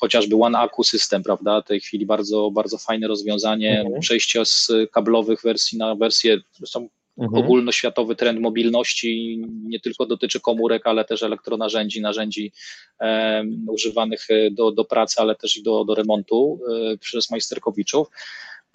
chociażby 0.00 0.36
One 0.36 0.58
Accu 0.58 0.84
System, 0.84 1.22
prawda, 1.22 1.60
w 1.60 1.64
tej 1.64 1.80
chwili 1.80 2.06
bardzo, 2.06 2.50
bardzo 2.50 2.78
fajne 2.78 3.08
rozwiązanie, 3.08 3.80
mhm. 3.80 4.00
przejście 4.00 4.44
z 4.44 4.70
kablowych 4.92 5.42
wersji 5.42 5.78
na 5.78 5.94
wersję, 5.94 6.38
zresztą 6.52 6.88
Mhm. 7.18 7.44
Ogólnoświatowy 7.44 8.16
trend 8.16 8.40
mobilności 8.40 9.42
nie 9.62 9.80
tylko 9.80 10.06
dotyczy 10.06 10.40
komórek, 10.40 10.86
ale 10.86 11.04
też 11.04 11.22
elektronarzędzi, 11.22 12.00
narzędzi 12.00 12.52
e, 13.00 13.44
używanych 13.68 14.26
do, 14.52 14.72
do 14.72 14.84
pracy, 14.84 15.20
ale 15.20 15.34
też 15.36 15.56
i 15.56 15.62
do, 15.62 15.84
do 15.84 15.94
remontu 15.94 16.60
e, 16.92 16.96
przez 16.98 17.30
majsterkowiczów. 17.30 18.08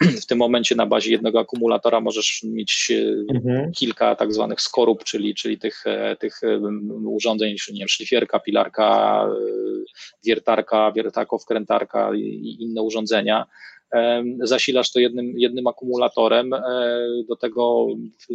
W 0.22 0.26
tym 0.26 0.38
momencie 0.38 0.74
na 0.74 0.86
bazie 0.86 1.10
jednego 1.10 1.40
akumulatora 1.40 2.00
możesz 2.00 2.42
mieć 2.42 2.90
e, 2.90 3.34
mhm. 3.34 3.72
kilka 3.72 4.16
tak 4.16 4.32
zwanych 4.32 4.60
skorup, 4.60 5.04
czyli, 5.04 5.34
czyli 5.34 5.58
tych, 5.58 5.86
e, 5.86 6.16
tych 6.16 6.40
urządzeń, 7.06 7.56
nie 7.72 7.78
wiem, 7.78 7.88
szlifierka, 7.88 8.40
pilarka, 8.40 9.26
wiertarka, 10.24 10.92
wiertarko-wkrętarka 10.92 12.14
i 12.16 12.56
inne 12.60 12.82
urządzenia 12.82 13.46
zasilasz 14.42 14.92
to 14.92 15.00
jednym, 15.00 15.38
jednym 15.38 15.66
akumulatorem, 15.66 16.52
e, 16.52 16.62
do 17.28 17.36
tego 17.36 17.86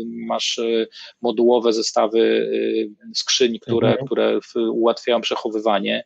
masz 0.05 0.59
e, 0.59 0.87
modułowe 1.21 1.73
zestawy 1.73 2.51
e, 3.09 3.13
skrzyń, 3.15 3.59
które, 3.59 3.87
mhm. 3.87 4.05
które 4.05 4.39
ułatwiają 4.55 5.21
przechowywanie, 5.21 6.03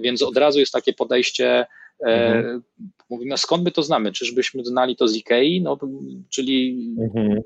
więc 0.00 0.22
od 0.22 0.36
razu 0.36 0.60
jest 0.60 0.72
takie 0.72 0.92
podejście 0.92 1.66
Mhm. 2.06 2.62
Mówimy, 3.10 3.38
skąd 3.38 3.64
my 3.64 3.70
to 3.70 3.82
znamy? 3.82 4.12
Czyżbyśmy 4.12 4.64
znali 4.64 4.96
to 4.96 5.08
z 5.08 5.16
Ikei? 5.16 5.62
No, 5.62 5.78
czyli 6.30 6.78
mhm 6.98 7.42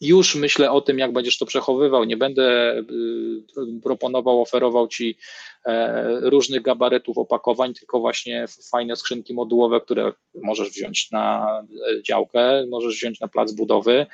już 0.00 0.34
myślę 0.34 0.70
o 0.70 0.80
tym, 0.80 0.98
jak 0.98 1.12
będziesz 1.12 1.38
to 1.38 1.46
przechowywał. 1.46 2.04
Nie 2.04 2.16
będę 2.16 2.78
y, 2.78 3.80
proponował, 3.82 4.42
oferował 4.42 4.88
ci 4.88 5.18
e, 5.66 6.20
różnych 6.20 6.62
gabarytów 6.62 7.18
opakowań, 7.18 7.74
tylko 7.74 8.00
właśnie 8.00 8.44
fajne 8.70 8.96
skrzynki 8.96 9.34
modułowe, 9.34 9.80
które 9.80 10.12
możesz 10.34 10.70
wziąć 10.70 11.10
na 11.10 11.46
e, 11.90 12.02
działkę, 12.02 12.66
możesz 12.70 12.96
wziąć 12.96 13.20
na 13.20 13.28
plac 13.28 13.52
budowy. 13.52 14.06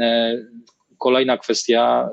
E, 0.00 0.38
kolejna 0.98 1.38
kwestia 1.38 2.08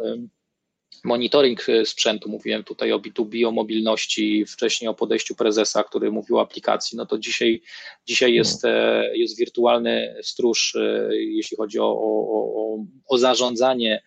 monitoring 1.03 1.69
e, 1.69 1.85
sprzętu, 1.85 2.29
mówiłem 2.29 2.63
tutaj 2.63 2.91
o 2.91 2.99
B2B, 2.99 3.47
o 3.47 3.51
mobilności, 3.51 4.45
wcześniej 4.45 4.87
o 4.87 4.93
podejściu 4.93 5.35
prezesa, 5.35 5.83
który 5.83 6.11
mówił 6.11 6.37
o 6.37 6.41
aplikacji, 6.41 6.97
no 6.97 7.05
to 7.05 7.17
dzisiaj, 7.17 7.61
dzisiaj 8.07 8.33
jest, 8.33 8.65
e, 8.65 9.09
jest 9.17 9.37
wirtualny 9.37 10.15
stróż, 10.21 10.75
e, 10.75 11.09
jeśli 11.15 11.57
chodzi 11.57 11.79
o, 11.79 11.85
o, 11.85 12.25
o, 12.55 12.77
o 13.07 13.17
zarządzanie 13.17 14.03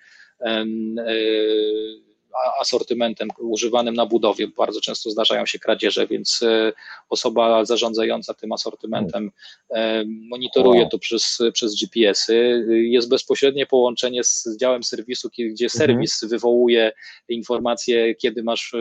asortymentem 2.61 3.29
używanym 3.39 3.95
na 3.95 4.07
budowie. 4.07 4.49
Bardzo 4.49 4.81
często 4.81 5.11
zdarzają 5.11 5.47
się 5.47 5.59
kradzieże, 5.59 6.07
więc 6.07 6.41
e, 6.43 6.73
osoba 7.09 7.65
zarządzająca 7.65 8.35
tym 8.35 8.53
asortymentem 8.53 9.31
e, 9.71 10.05
monitoruje 10.07 10.89
to 10.89 10.99
przez, 10.99 11.39
przez 11.53 11.75
GPS-y. 11.81 12.67
Jest 12.69 13.09
bezpośrednie 13.09 13.67
połączenie 13.67 14.25
z 14.25 14.57
działem 14.61 14.83
serwisu, 14.83 15.29
gdzie 15.29 15.65
mhm. 15.65 15.71
serwis 15.71 16.25
wywołuje 16.25 16.93
informacje, 17.29 18.15
kiedy 18.15 18.43
masz 18.43 18.75
e, 18.75 18.79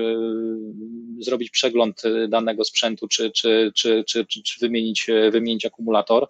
zrobić 1.20 1.50
przegląd 1.50 2.02
danego 2.30 2.64
sprzętu, 2.64 3.08
czy, 3.08 3.32
czy, 3.32 3.72
czy, 3.76 4.04
czy, 4.08 4.26
czy 4.26 4.60
wymienić, 4.62 5.08
wymienić 5.32 5.66
akumulator 5.66 6.28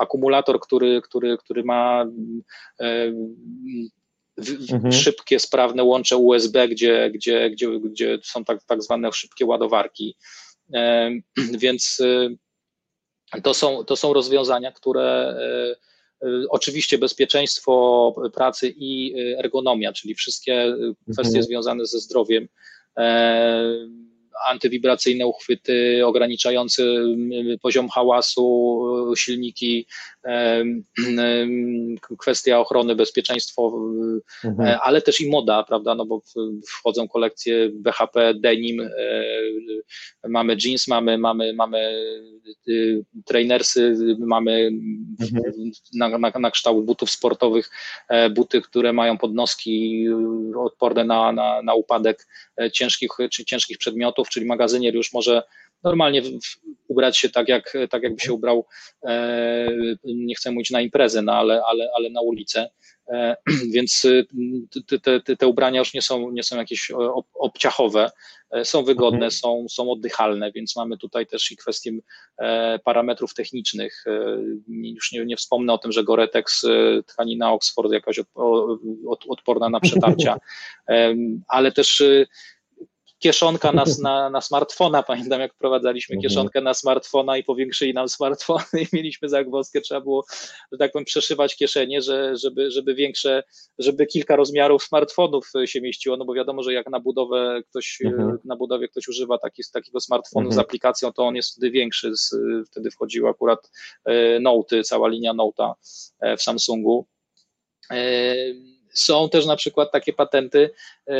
akumulator, 0.00 0.60
który, 0.60 1.02
który, 1.02 1.38
który 1.38 1.64
ma 1.64 2.04
mhm. 4.72 4.92
szybkie, 4.92 5.38
sprawne 5.38 5.84
łącze 5.84 6.16
USB, 6.16 6.68
gdzie, 6.68 7.10
gdzie, 7.10 7.50
gdzie, 7.50 7.80
gdzie 7.80 8.18
są 8.22 8.44
tak, 8.44 8.64
tak 8.64 8.82
zwane 8.82 9.12
szybkie 9.12 9.46
ładowarki. 9.46 10.16
Więc 11.62 12.00
y, 12.00 12.36
to 13.42 13.54
są, 13.54 13.84
to 13.84 13.96
są 13.96 14.12
rozwiązania, 14.12 14.72
które 14.72 15.36
y, 16.22 16.28
y, 16.28 16.50
oczywiście 16.50 16.98
bezpieczeństwo 16.98 18.14
pracy 18.34 18.74
i 18.76 19.14
ergonomia, 19.38 19.92
czyli 19.92 20.14
wszystkie 20.14 20.76
kwestie 21.12 21.28
mhm. 21.28 21.44
związane 21.44 21.86
ze 21.86 21.98
zdrowiem 21.98 22.48
antywibracyjne 24.46 25.26
uchwyty, 25.26 26.06
ograniczający 26.06 27.02
poziom 27.62 27.88
hałasu, 27.88 28.80
silniki, 29.16 29.86
kwestia 32.18 32.58
ochrony, 32.58 32.94
bezpieczeństwo, 32.96 33.72
mhm. 34.44 34.68
E, 34.68 34.80
ale 34.80 35.02
też 35.02 35.20
i 35.20 35.30
moda, 35.30 35.62
prawda, 35.62 35.94
no 35.94 36.06
bo 36.06 36.22
wchodzą 36.68 37.08
kolekcje 37.08 37.68
BHP, 37.72 38.34
denim, 38.34 38.80
e, 38.80 38.88
mamy 40.28 40.56
jeans, 40.64 40.88
mamy, 40.88 41.18
mamy, 41.18 41.52
mamy 41.52 42.04
y, 42.68 43.04
trainersy, 43.24 43.96
mamy 44.18 44.70
mhm. 45.20 45.42
na, 45.94 46.18
na, 46.18 46.30
na 46.40 46.50
kształt 46.50 46.84
butów 46.84 47.10
sportowych, 47.10 47.70
e, 48.08 48.30
buty, 48.30 48.62
które 48.62 48.92
mają 48.92 49.18
podnoski 49.18 50.06
odporne 50.56 51.04
na, 51.04 51.32
na, 51.32 51.62
na 51.62 51.74
upadek 51.74 52.26
ciężkich 52.72 53.10
czy 53.32 53.44
ciężkich 53.44 53.78
przedmiotów, 53.78 54.28
czyli 54.28 54.46
magazynier 54.46 54.94
już 54.94 55.12
może 55.12 55.42
normalnie 55.84 56.22
ubrać 56.88 57.18
się 57.18 57.28
tak, 57.28 57.48
jak, 57.48 57.72
tak 57.90 58.02
jakby 58.02 58.20
się 58.20 58.32
ubrał, 58.32 58.66
e, 59.04 59.68
nie 60.04 60.34
chcę 60.34 60.50
mówić 60.50 60.70
na 60.70 60.80
imprezę, 60.80 61.22
no 61.22 61.32
ale, 61.32 61.62
ale, 61.66 61.88
ale 61.96 62.10
na 62.10 62.20
ulicę. 62.20 62.70
E, 63.08 63.36
więc 63.74 64.04
y, 64.04 64.26
te, 65.00 65.20
te, 65.20 65.36
te 65.36 65.46
ubrania 65.46 65.78
już 65.78 65.94
nie 65.94 66.02
są, 66.02 66.30
nie 66.30 66.42
są 66.42 66.56
jakieś 66.56 66.92
obciachowe, 67.34 68.10
e, 68.50 68.64
są 68.64 68.84
wygodne, 68.84 69.16
mhm. 69.16 69.30
są, 69.30 69.66
są 69.68 69.90
oddychalne, 69.90 70.52
więc 70.52 70.76
mamy 70.76 70.98
tutaj 70.98 71.26
też 71.26 71.52
i 71.52 71.56
kwestię 71.56 71.92
parametrów 72.84 73.34
technicznych. 73.34 74.04
Już 74.68 75.12
nie, 75.12 75.24
nie 75.24 75.36
wspomnę 75.36 75.72
o 75.72 75.78
tym, 75.78 75.92
że 75.92 76.04
Goretex, 76.04 76.66
tkanina 77.06 77.52
Oxford 77.52 77.92
jakaś 77.92 78.20
odporna 79.28 79.68
na 79.68 79.80
przetarcia, 79.80 80.38
ale 81.48 81.72
też 81.72 82.00
y, 82.00 82.26
kieszonka 83.18 83.72
na, 83.72 83.84
na, 84.02 84.30
na 84.30 84.40
smartfona. 84.40 85.02
Pamiętam, 85.02 85.40
jak 85.40 85.54
wprowadzaliśmy 85.54 86.16
mhm. 86.16 86.22
kieszonkę 86.22 86.60
na 86.60 86.74
smartfona 86.74 87.36
i 87.36 87.44
powiększyli 87.44 87.94
nam 87.94 88.08
smartfony 88.18 88.64
i 88.74 88.86
mieliśmy 88.92 89.28
zagwozdkę, 89.28 89.80
trzeba 89.80 90.00
było, 90.00 90.24
że 90.72 90.78
tak 90.78 90.92
powiem, 90.92 91.04
przeszywać 91.04 91.56
kieszenie, 91.56 92.02
że, 92.02 92.36
żeby, 92.36 92.70
żeby 92.70 92.94
większe, 92.94 93.42
żeby 93.78 94.06
kilka 94.06 94.36
rozmiarów 94.36 94.84
smartfonów 94.84 95.50
się 95.64 95.80
mieściło, 95.80 96.16
no 96.16 96.24
bo 96.24 96.34
wiadomo, 96.34 96.62
że 96.62 96.72
jak 96.72 96.90
na 96.90 97.00
budowę 97.00 97.60
ktoś, 97.70 97.98
mhm. 98.04 98.38
na 98.44 98.56
budowie 98.56 98.88
ktoś 98.88 99.08
używa 99.08 99.38
taki, 99.38 99.62
takiego 99.72 100.00
smartfonu 100.00 100.46
mhm. 100.46 100.54
z 100.54 100.58
aplikacją, 100.66 101.12
to 101.12 101.26
on 101.26 101.36
jest 101.36 101.50
wtedy 101.52 101.70
większy, 101.70 102.16
z, 102.16 102.34
wtedy 102.66 102.90
wchodził 102.90 103.28
akurat 103.28 103.70
e, 104.04 104.40
Note, 104.40 104.82
cała 104.82 105.08
linia 105.08 105.34
Note'a 105.34 105.72
e, 106.20 106.36
w 106.36 106.42
Samsungu. 106.42 107.06
E, 107.90 108.34
są 108.98 109.28
też 109.28 109.46
na 109.46 109.56
przykład 109.56 109.92
takie 109.92 110.12
patenty, 110.12 110.70
e, 111.06 111.16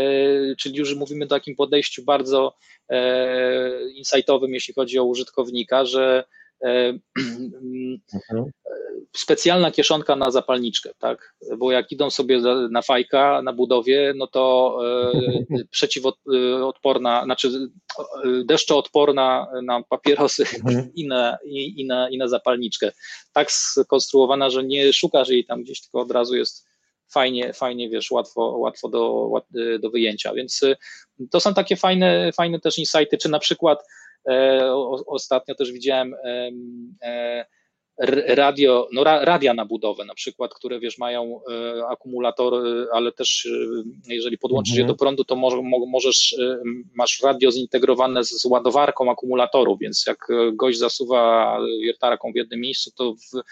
czyli 0.57 0.79
już 0.79 0.95
mówimy 0.95 1.25
o 1.25 1.29
takim 1.29 1.57
podejściu 1.57 2.05
bardzo 2.05 2.55
e, 2.89 3.91
insightowym, 3.91 4.55
jeśli 4.55 4.75
chodzi 4.75 4.99
o 4.99 5.05
użytkownika, 5.05 5.85
że 5.85 6.25
e, 6.65 6.69
mhm. 8.15 8.51
specjalna 9.17 9.71
kieszonka 9.71 10.17
na 10.17 10.31
zapalniczkę, 10.31 10.91
tak? 10.99 11.35
Bo 11.59 11.73
jak 11.73 11.93
idą 11.93 12.11
sobie 12.11 12.41
na 12.71 12.83
fajka 12.83 13.43
na 13.43 13.53
budowie, 13.53 14.13
no 14.17 14.27
to 14.27 14.79
przeciwodporna, 15.71 17.25
znaczy 17.25 17.71
deszczoodporna 18.45 19.47
na 19.63 19.83
papierosy 19.83 20.43
mhm. 20.43 20.91
i, 20.95 21.07
na, 21.07 21.39
i, 21.45 21.81
i, 21.81 21.87
na, 21.87 22.11
i 22.11 22.19
na 22.19 22.29
zapalniczkę. 22.29 22.93
Tak 23.33 23.53
skonstruowana, 23.53 24.51
że 24.51 24.65
nie 24.65 24.93
szukasz 24.93 25.29
jej 25.29 25.45
tam 25.45 25.63
gdzieś, 25.63 25.83
tylko 25.83 26.01
od 26.01 26.11
razu 26.11 26.37
jest 26.37 26.68
fajnie, 27.13 27.53
fajnie 27.53 27.91
wiesz, 27.91 28.11
łatwo, 28.11 28.41
łatwo 28.43 28.89
do, 28.89 29.31
do 29.81 29.91
wyjęcia. 29.91 30.35
Więc 30.35 30.63
y, 30.63 30.77
to 31.31 31.41
są 31.41 31.55
takie 31.55 31.77
fajne, 31.77 32.31
fajne 32.33 32.61
też 32.61 32.79
insighty, 32.79 33.19
czy 33.19 33.29
na 33.29 33.39
przykład 33.39 33.85
e, 34.29 34.75
ostatnio 35.07 35.55
też 35.55 35.73
widziałem 35.73 36.15
e, 37.03 37.45
radio, 38.27 38.89
no 38.93 39.05
radia 39.05 39.55
na 39.55 39.65
budowę 39.65 40.05
na 40.05 40.15
przykład, 40.15 40.55
które 40.55 40.81
wiesz, 40.81 40.99
mają 40.99 41.41
e, 41.51 41.87
akumulatory, 41.87 42.87
ale 42.93 43.13
też 43.13 43.49
e, 44.09 44.15
jeżeli 44.15 44.39
podłączysz 44.39 44.73
mhm. 44.73 44.87
je 44.87 44.93
do 44.93 44.99
prądu, 44.99 45.25
to 45.25 45.37
może, 45.37 45.57
możesz, 45.89 46.37
e, 46.39 46.63
masz 46.95 47.21
radio 47.23 47.53
zintegrowane 47.53 48.25
z, 48.25 48.29
z 48.29 48.45
ładowarką 48.45 49.11
akumulatorów, 49.11 49.79
więc 49.79 50.05
jak 50.07 50.29
gość 50.53 50.79
zasuwa 50.79 51.59
wiertarką 51.83 52.33
w 52.33 52.37
jednym 52.37 52.61
miejscu, 52.61 52.91
to 52.97 53.15
w, 53.15 53.43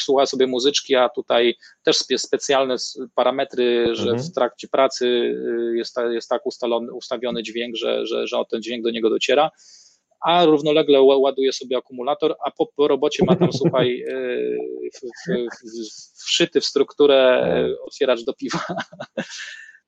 słucha 0.00 0.26
sobie 0.26 0.46
muzyczki, 0.46 0.94
a 0.94 1.08
tutaj 1.08 1.54
też 1.82 1.96
specjalne 2.16 2.76
parametry, 3.14 3.88
że 3.92 4.10
mhm. 4.10 4.22
w 4.22 4.34
trakcie 4.34 4.68
pracy 4.68 5.34
jest, 5.74 5.96
jest 6.10 6.28
tak 6.28 6.46
ustalony, 6.46 6.92
ustawiony 6.92 7.42
dźwięk, 7.42 7.76
że, 7.76 8.06
że, 8.06 8.26
że 8.26 8.36
ten 8.50 8.62
dźwięk 8.62 8.84
do 8.84 8.90
niego 8.90 9.10
dociera 9.10 9.50
a 10.20 10.44
równolegle 10.44 11.02
ładuje 11.02 11.52
sobie 11.52 11.76
akumulator, 11.76 12.36
a 12.44 12.50
po, 12.50 12.66
po 12.66 12.88
robocie 12.88 13.24
ma 13.24 13.36
tam, 13.36 13.52
słuchaj, 13.62 14.02
e, 14.02 14.14
w, 14.94 15.00
w, 15.00 16.24
wszyty 16.24 16.60
w 16.60 16.66
strukturę 16.66 17.44
otwieracz 17.86 18.24
do 18.24 18.34
piwa. 18.34 18.66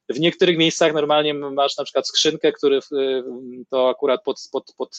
W 0.09 0.20
niektórych 0.20 0.59
miejscach 0.59 0.94
normalnie 0.94 1.34
masz 1.34 1.76
na 1.76 1.84
przykład 1.84 2.09
skrzynkę, 2.09 2.52
który 2.52 2.80
to 3.70 3.88
akurat 3.88 4.22
pod, 4.24 4.36
pod, 4.52 4.74
pod 4.76 4.96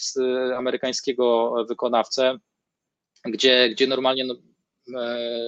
amerykańskiego 0.57 1.53
wykonawcę, 1.69 2.38
gdzie, 3.26 3.69
gdzie 3.69 3.88
normalnie 3.88 4.26
no, 4.26 4.35
e, 5.01 5.39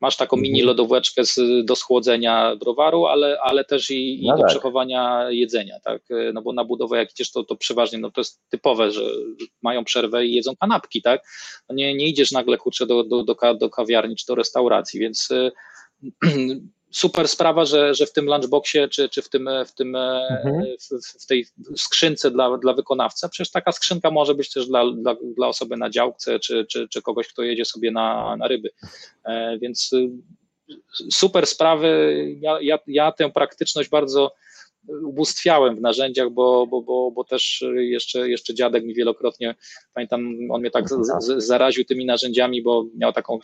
masz 0.00 0.16
taką 0.16 0.36
mini 0.36 0.60
mhm. 0.60 0.66
lodóweczkę 0.66 1.24
z, 1.24 1.64
do 1.64 1.76
schłodzenia 1.76 2.56
browaru, 2.56 3.06
ale, 3.06 3.38
ale 3.42 3.64
też 3.64 3.90
i, 3.90 4.24
i 4.24 4.26
no 4.26 4.36
do 4.36 4.42
tak. 4.42 4.50
przechowania 4.50 5.30
jedzenia, 5.30 5.80
tak? 5.80 6.02
No 6.34 6.42
bo 6.42 6.52
na 6.52 6.64
budowę 6.64 6.98
jak 6.98 7.12
idziesz, 7.12 7.32
to, 7.32 7.44
to 7.44 7.56
przeważnie 7.56 7.98
no 7.98 8.10
to 8.10 8.20
jest 8.20 8.40
typowe, 8.48 8.90
że 8.90 9.02
mają 9.62 9.84
przerwę 9.84 10.26
i 10.26 10.34
jedzą 10.34 10.56
kanapki, 10.60 11.02
tak? 11.02 11.22
No 11.68 11.74
nie, 11.74 11.94
nie 11.94 12.06
idziesz 12.06 12.32
nagle 12.32 12.58
kurczę 12.58 12.86
do, 12.86 13.04
do, 13.04 13.24
do, 13.24 13.54
do 13.54 13.70
kawiarni 13.70 14.16
czy 14.16 14.26
do 14.26 14.34
restauracji, 14.34 15.00
więc 15.00 15.28
super 16.96 17.28
sprawa, 17.28 17.64
że, 17.64 17.94
że 17.94 18.06
w 18.06 18.12
tym 18.12 18.26
lunchboxie, 18.26 18.88
czy, 18.88 19.08
czy 19.08 19.22
w, 19.22 19.28
tym, 19.28 19.48
w, 19.66 19.72
tym 19.72 19.96
mhm. 19.96 20.64
w, 20.80 21.22
w, 21.22 21.26
tej 21.26 21.46
skrzynce 21.76 22.30
dla, 22.30 22.58
dla 22.58 22.72
wykonawcy, 22.72 23.28
przecież 23.28 23.50
taka 23.50 23.72
skrzynka 23.72 24.10
może 24.10 24.34
być 24.34 24.52
też 24.52 24.66
dla, 24.66 24.92
dla, 24.92 25.16
dla 25.36 25.48
osoby 25.48 25.76
na 25.76 25.90
działce, 25.90 26.40
czy, 26.40 26.66
czy, 26.66 26.88
czy 26.88 27.02
kogoś, 27.02 27.28
kto 27.28 27.42
jedzie 27.42 27.64
sobie 27.64 27.90
na, 27.90 28.36
na 28.36 28.48
ryby. 28.48 28.70
E, 29.24 29.58
więc 29.58 29.92
y, 29.92 30.10
super 31.12 31.46
sprawy. 31.46 32.16
Ja, 32.40 32.58
ja, 32.60 32.78
ja 32.86 33.12
tę 33.12 33.30
praktyczność 33.30 33.88
bardzo 33.88 34.32
ubóstwiałem 34.88 35.76
w 35.76 35.80
narzędziach, 35.80 36.30
bo, 36.30 36.66
bo, 36.66 36.82
bo, 36.82 37.10
bo 37.10 37.24
też 37.24 37.64
jeszcze, 37.74 38.28
jeszcze 38.30 38.54
dziadek 38.54 38.84
mi 38.84 38.94
wielokrotnie, 38.94 39.54
pamiętam, 39.94 40.38
on 40.50 40.60
mnie 40.60 40.70
tak 40.70 40.88
z, 40.88 40.94
z, 41.20 41.44
zaraził 41.44 41.84
tymi 41.84 42.06
narzędziami, 42.06 42.62
bo 42.62 42.84
miał 42.94 43.12
taką 43.12 43.38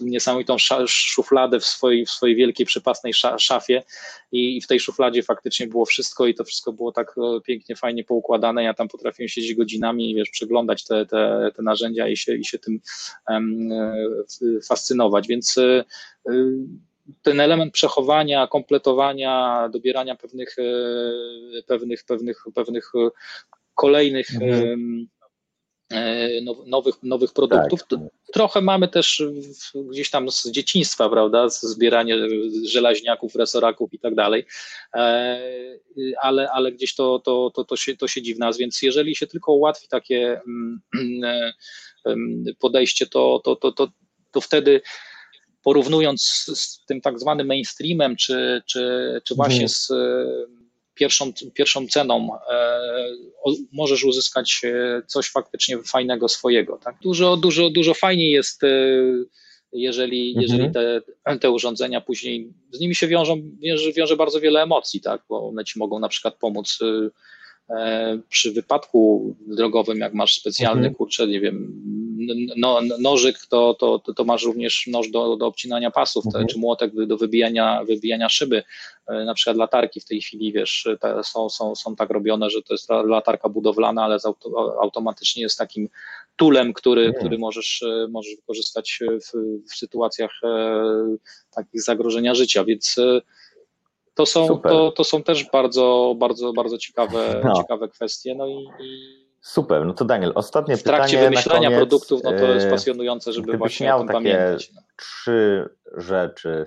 niesamowitą 0.00 0.56
szufladę 0.88 1.60
w 1.60 1.64
swojej, 1.64 2.06
w 2.06 2.10
swojej 2.10 2.36
wielkiej, 2.36 2.66
przepasnej 2.66 3.12
szafie 3.38 3.82
i 4.32 4.60
w 4.60 4.66
tej 4.66 4.80
szufladzie 4.80 5.22
faktycznie 5.22 5.66
było 5.66 5.84
wszystko 5.84 6.26
i 6.26 6.34
to 6.34 6.44
wszystko 6.44 6.72
było 6.72 6.92
tak 6.92 7.14
e, 7.18 7.40
pięknie, 7.40 7.76
fajnie 7.76 8.04
poukładane. 8.04 8.62
Ja 8.62 8.74
tam 8.74 8.88
potrafiłem 8.88 9.28
siedzieć 9.28 9.54
godzinami 9.54 10.10
i 10.10 10.14
wiesz, 10.14 10.30
przeglądać 10.30 10.84
te, 10.84 11.06
te, 11.06 11.50
te 11.56 11.62
narzędzia 11.62 12.08
i 12.08 12.16
się, 12.16 12.36
i 12.36 12.44
się 12.44 12.58
tym 12.58 12.80
um, 13.28 13.70
fascynować, 14.68 15.28
więc 15.28 15.58
e, 15.58 15.84
ten 17.22 17.40
element 17.40 17.72
przechowania, 17.72 18.46
kompletowania, 18.46 19.68
dobierania 19.72 20.16
pewnych, 20.16 20.56
pewnych, 21.66 22.04
pewnych, 22.04 22.44
pewnych 22.54 22.92
kolejnych 23.74 24.34
mhm. 24.34 25.08
E, 25.92 26.28
nowych, 26.66 26.94
nowych 27.02 27.32
produktów. 27.32 27.80
Tak. 27.90 27.98
Trochę 28.32 28.60
mamy 28.60 28.88
też 28.88 29.22
gdzieś 29.74 30.10
tam 30.10 30.30
z 30.30 30.50
dzieciństwa, 30.50 31.08
prawda, 31.08 31.48
zbieranie 31.48 32.16
żelaźniaków, 32.64 33.34
resoraków 33.34 33.94
i 33.94 33.98
tak 33.98 34.14
dalej, 34.14 34.46
e, 34.94 35.40
ale, 36.22 36.50
ale 36.50 36.72
gdzieś 36.72 36.94
to, 36.94 37.18
to, 37.18 37.50
to, 37.54 37.64
to, 37.64 37.76
się, 37.76 37.96
to 37.96 38.08
siedzi 38.08 38.34
w 38.34 38.38
nas, 38.38 38.58
więc 38.58 38.82
jeżeli 38.82 39.16
się 39.16 39.26
tylko 39.26 39.52
ułatwi 39.52 39.88
takie 39.88 40.40
mm, 40.46 40.80
e, 42.06 42.14
podejście, 42.58 43.06
to, 43.06 43.40
to, 43.44 43.56
to, 43.56 43.72
to, 43.72 43.88
to 44.30 44.40
wtedy 44.40 44.80
porównując 45.62 46.22
z 46.54 46.84
tym 46.86 47.00
tak 47.00 47.20
zwanym 47.20 47.46
mainstreamem, 47.46 48.16
czy, 48.16 48.62
czy, 48.66 49.20
czy 49.24 49.34
właśnie 49.34 49.66
mhm. 49.66 49.68
z 49.68 49.92
pierwszą, 50.98 51.32
pierwszą 51.54 51.86
ceną 51.86 52.28
e, 52.50 52.80
możesz 53.72 54.04
uzyskać 54.04 54.60
e, 54.64 55.02
coś 55.06 55.30
faktycznie 55.30 55.82
fajnego 55.82 56.28
swojego. 56.28 56.78
Tak? 56.84 56.96
Dużo, 57.02 57.36
dużo, 57.36 57.70
dużo 57.70 57.94
fajniej 57.94 58.30
jest, 58.30 58.64
e, 58.64 58.68
jeżeli, 59.72 60.28
mhm. 60.28 60.42
jeżeli 60.42 60.72
te, 60.72 61.02
te 61.38 61.50
urządzenia 61.50 62.00
później, 62.00 62.52
z 62.72 62.80
nimi 62.80 62.94
się 62.94 63.06
wiążą, 63.06 63.42
wiąże, 63.62 63.92
wiąże 63.92 64.16
bardzo 64.16 64.40
wiele 64.40 64.62
emocji, 64.62 65.00
tak? 65.00 65.22
bo 65.28 65.48
one 65.48 65.64
ci 65.64 65.78
mogą 65.78 65.98
na 65.98 66.08
przykład 66.08 66.34
pomóc 66.34 66.78
przy 68.28 68.52
wypadku 68.52 69.34
drogowym, 69.46 69.98
jak 69.98 70.14
masz 70.14 70.34
specjalny, 70.34 70.78
mhm. 70.78 70.94
kurczę, 70.94 71.26
nie 71.26 71.40
wiem, 71.40 71.82
no, 72.56 72.80
nożyk, 73.00 73.38
to, 73.46 73.74
to, 73.74 73.98
to, 73.98 74.24
masz 74.24 74.44
również 74.44 74.86
noż 74.86 75.10
do, 75.10 75.36
do 75.36 75.46
obcinania 75.46 75.90
pasów, 75.90 76.26
mhm. 76.26 76.46
czy 76.46 76.58
młotek 76.58 77.06
do 77.06 77.16
wybijania, 77.16 77.84
wybijania 77.84 78.28
szyby. 78.28 78.62
E, 79.06 79.24
na 79.24 79.34
przykład 79.34 79.56
latarki 79.56 80.00
w 80.00 80.04
tej 80.04 80.20
chwili, 80.20 80.52
wiesz, 80.52 80.88
są, 81.22 81.48
są, 81.48 81.74
są 81.74 81.96
tak 81.96 82.10
robione, 82.10 82.50
że 82.50 82.62
to 82.62 82.74
jest 82.74 82.88
latarka 82.90 83.48
budowlana, 83.48 84.04
ale 84.04 84.18
automatycznie 84.82 85.42
jest 85.42 85.58
takim 85.58 85.88
tulem, 86.36 86.72
który, 86.72 87.02
mhm. 87.02 87.20
który 87.20 87.38
możesz, 87.38 87.82
e, 87.82 88.08
możesz 88.10 88.36
wykorzystać 88.36 88.98
w, 89.02 89.32
w 89.70 89.76
sytuacjach 89.76 90.30
e, 90.44 91.16
takich 91.50 91.82
zagrożenia 91.82 92.34
życia, 92.34 92.64
więc 92.64 92.96
to 94.18 94.26
są, 94.26 94.58
to, 94.58 94.92
to 94.92 95.04
są 95.04 95.22
też 95.22 95.50
bardzo, 95.50 96.14
bardzo, 96.18 96.52
bardzo 96.52 96.78
ciekawe, 96.78 97.18
no. 97.44 97.54
ciekawe 97.54 97.88
kwestie. 97.88 98.34
No 98.34 98.46
i, 98.46 98.68
i 98.80 99.28
Super, 99.40 99.86
no 99.86 99.94
to 99.94 100.04
Daniel, 100.04 100.32
ostatnie 100.34 100.76
pytanie. 100.76 100.96
W 100.96 100.98
trakcie 100.98 101.20
wymyślania 101.20 101.68
koniec, 101.68 101.78
produktów, 101.78 102.20
no 102.24 102.30
to 102.30 102.46
jest 102.46 102.66
e, 102.66 102.70
pasjonujące, 102.70 103.32
żeby 103.32 103.56
właśnie 103.56 103.86
miał 103.86 103.96
o 103.96 104.00
tym 104.00 104.08
takie 104.08 104.18
pamiętać. 104.18 104.72
No. 104.74 104.82
Trzy 104.96 105.68
rzeczy, 105.96 106.64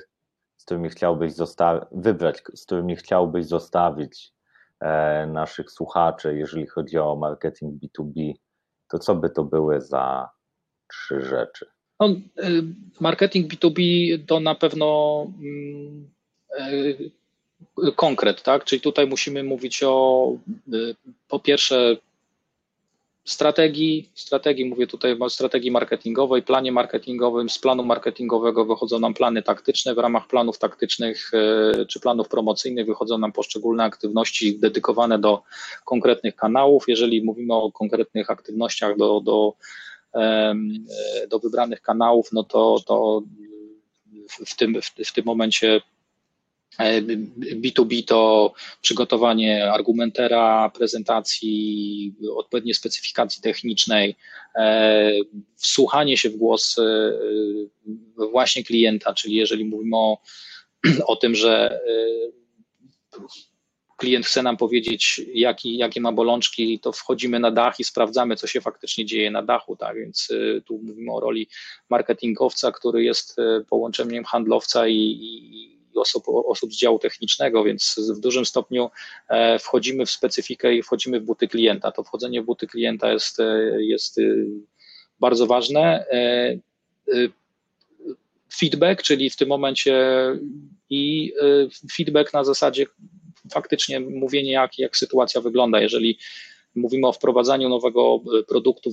z 0.58 0.66
którymi 0.66 0.90
chciałbyś 0.90 1.34
zostawić, 1.34 1.84
wybrać, 1.92 2.38
z 2.56 2.66
którymi 2.66 2.96
chciałbyś 2.96 3.46
zostawić 3.46 4.34
e, 4.80 5.28
naszych 5.28 5.72
słuchaczy, 5.72 6.38
jeżeli 6.38 6.68
chodzi 6.68 6.98
o 6.98 7.16
marketing 7.16 7.84
B2B, 7.84 8.34
to 8.90 9.00
co 9.00 9.16
by 9.16 9.30
to 9.30 9.44
były 9.44 9.82
za 9.82 10.30
trzy 10.88 11.22
rzeczy? 11.22 11.66
No, 12.00 12.08
e, 12.08 12.50
marketing 13.00 13.54
B2B 13.54 13.82
to 14.28 14.40
na 14.40 14.56
pewno 14.56 15.26
mm, 15.40 16.10
konkret, 17.96 18.44
tak? 18.44 18.66
Czyli 18.66 18.82
tutaj 18.82 19.08
musimy 19.08 19.44
mówić 19.44 19.84
o 19.84 20.32
po 21.28 21.40
pierwsze 21.40 21.98
strategii, 23.26 24.10
strategii, 24.16 24.66
mówię 24.66 24.88
tutaj 24.88 25.18
o 25.20 25.30
strategii 25.30 25.72
marketingowej, 25.72 26.44
planie 26.44 26.72
marketingowym, 26.72 27.50
z 27.50 27.60
planu 27.60 27.84
marketingowego 27.84 28.66
wychodzą 28.66 29.00
nam 29.00 29.14
plany 29.14 29.44
taktyczne, 29.44 29.96
w 29.96 29.98
ramach 29.98 30.28
planów 30.28 30.58
taktycznych 30.60 31.32
e, 31.34 31.86
czy 31.86 32.00
planów 32.00 32.30
promocyjnych 32.30 32.86
wychodzą 32.86 33.18
nam 33.18 33.32
poszczególne 33.32 33.84
aktywności 33.84 34.60
dedykowane 34.60 35.20
do 35.20 35.44
konkretnych 35.86 36.36
kanałów. 36.36 36.84
Jeżeli 36.88 37.24
mówimy 37.24 37.54
o 37.54 37.72
konkretnych 37.72 38.30
aktywnościach 38.30 38.98
do, 38.98 39.22
do, 39.22 39.54
do 41.30 41.40
wybranych 41.40 41.82
kanałów, 41.82 42.30
no 42.32 42.44
to, 42.44 42.80
to 42.86 43.22
w 44.46 44.56
tym, 44.56 44.82
w 45.06 45.14
tym 45.14 45.26
momencie 45.26 45.82
B2B 47.62 48.04
to 48.06 48.54
przygotowanie 48.82 49.72
argumentera, 49.72 50.70
prezentacji, 50.70 52.16
odpowiedniej 52.36 52.74
specyfikacji 52.74 53.42
technicznej, 53.42 54.16
e, 54.56 55.12
wsłuchanie 55.56 56.18
się 56.18 56.30
w 56.30 56.38
głos 56.38 56.80
e, 56.80 57.14
właśnie 58.32 58.64
klienta, 58.64 59.14
czyli 59.14 59.36
jeżeli 59.36 59.66
mówimy 59.66 59.98
o, 59.98 60.22
o 61.06 61.16
tym, 61.16 61.36
że 61.36 61.80
e, 63.16 63.22
klient 63.98 64.26
chce 64.26 64.44
nam 64.44 64.58
powiedzieć, 64.58 65.22
jaki, 65.34 65.78
jakie 65.78 66.02
ma 66.02 66.12
bolączki, 66.12 66.80
to 66.80 66.92
wchodzimy 66.92 67.40
na 67.40 67.52
dach 67.52 67.80
i 67.80 67.84
sprawdzamy, 67.84 68.36
co 68.36 68.48
się 68.48 68.62
faktycznie 68.62 69.06
dzieje 69.06 69.32
na 69.32 69.44
dachu. 69.44 69.76
Tak? 69.76 69.96
Więc 69.96 70.30
tu 70.66 70.80
mówimy 70.84 71.12
o 71.12 71.20
roli 71.20 71.48
marketingowca, 71.90 72.72
który 72.72 73.04
jest 73.04 73.36
połączeniem 73.70 74.24
handlowca 74.24 74.88
i, 74.88 74.96
i 74.96 75.81
osób, 75.96 76.24
osób 76.28 76.74
z 76.74 76.78
działu 76.78 77.00
technicznego, 77.00 77.64
więc 77.64 77.96
w 78.18 78.20
dużym 78.20 78.46
stopniu 78.46 78.90
e, 79.30 79.60
wchodzimy 79.60 80.06
w 80.06 80.12
specyfikę 80.12 80.76
i 80.76 80.84
wchodzimy 80.84 81.20
w 81.20 81.24
buty 81.24 81.48
klienta. 81.48 81.92
To 81.92 82.04
wchodzenie 82.04 82.42
w 82.42 82.46
buty 82.46 82.68
klienta 82.68 83.12
jest, 83.12 83.40
e, 83.40 83.84
jest 83.84 84.20
e, 84.20 84.24
bardzo 85.20 85.48
ważne. 85.48 86.06
Feedback, 88.60 89.02
czyli 89.02 89.30
w 89.30 89.36
tym 89.36 89.50
momencie 89.50 90.26
i 90.90 91.34
feedback 91.98 92.34
na 92.34 92.44
zasadzie 92.44 92.86
faktycznie 93.54 94.00
mówienie, 94.00 94.52
jak, 94.52 94.80
jak 94.80 94.98
sytuacja 94.98 95.42
wygląda. 95.42 95.82
Jeżeli 95.82 96.18
mówimy 96.76 97.08
o 97.08 97.14
wprowadzaniu 97.14 97.70
nowego 97.70 98.22
e, 98.40 98.44
produktu 98.44 98.90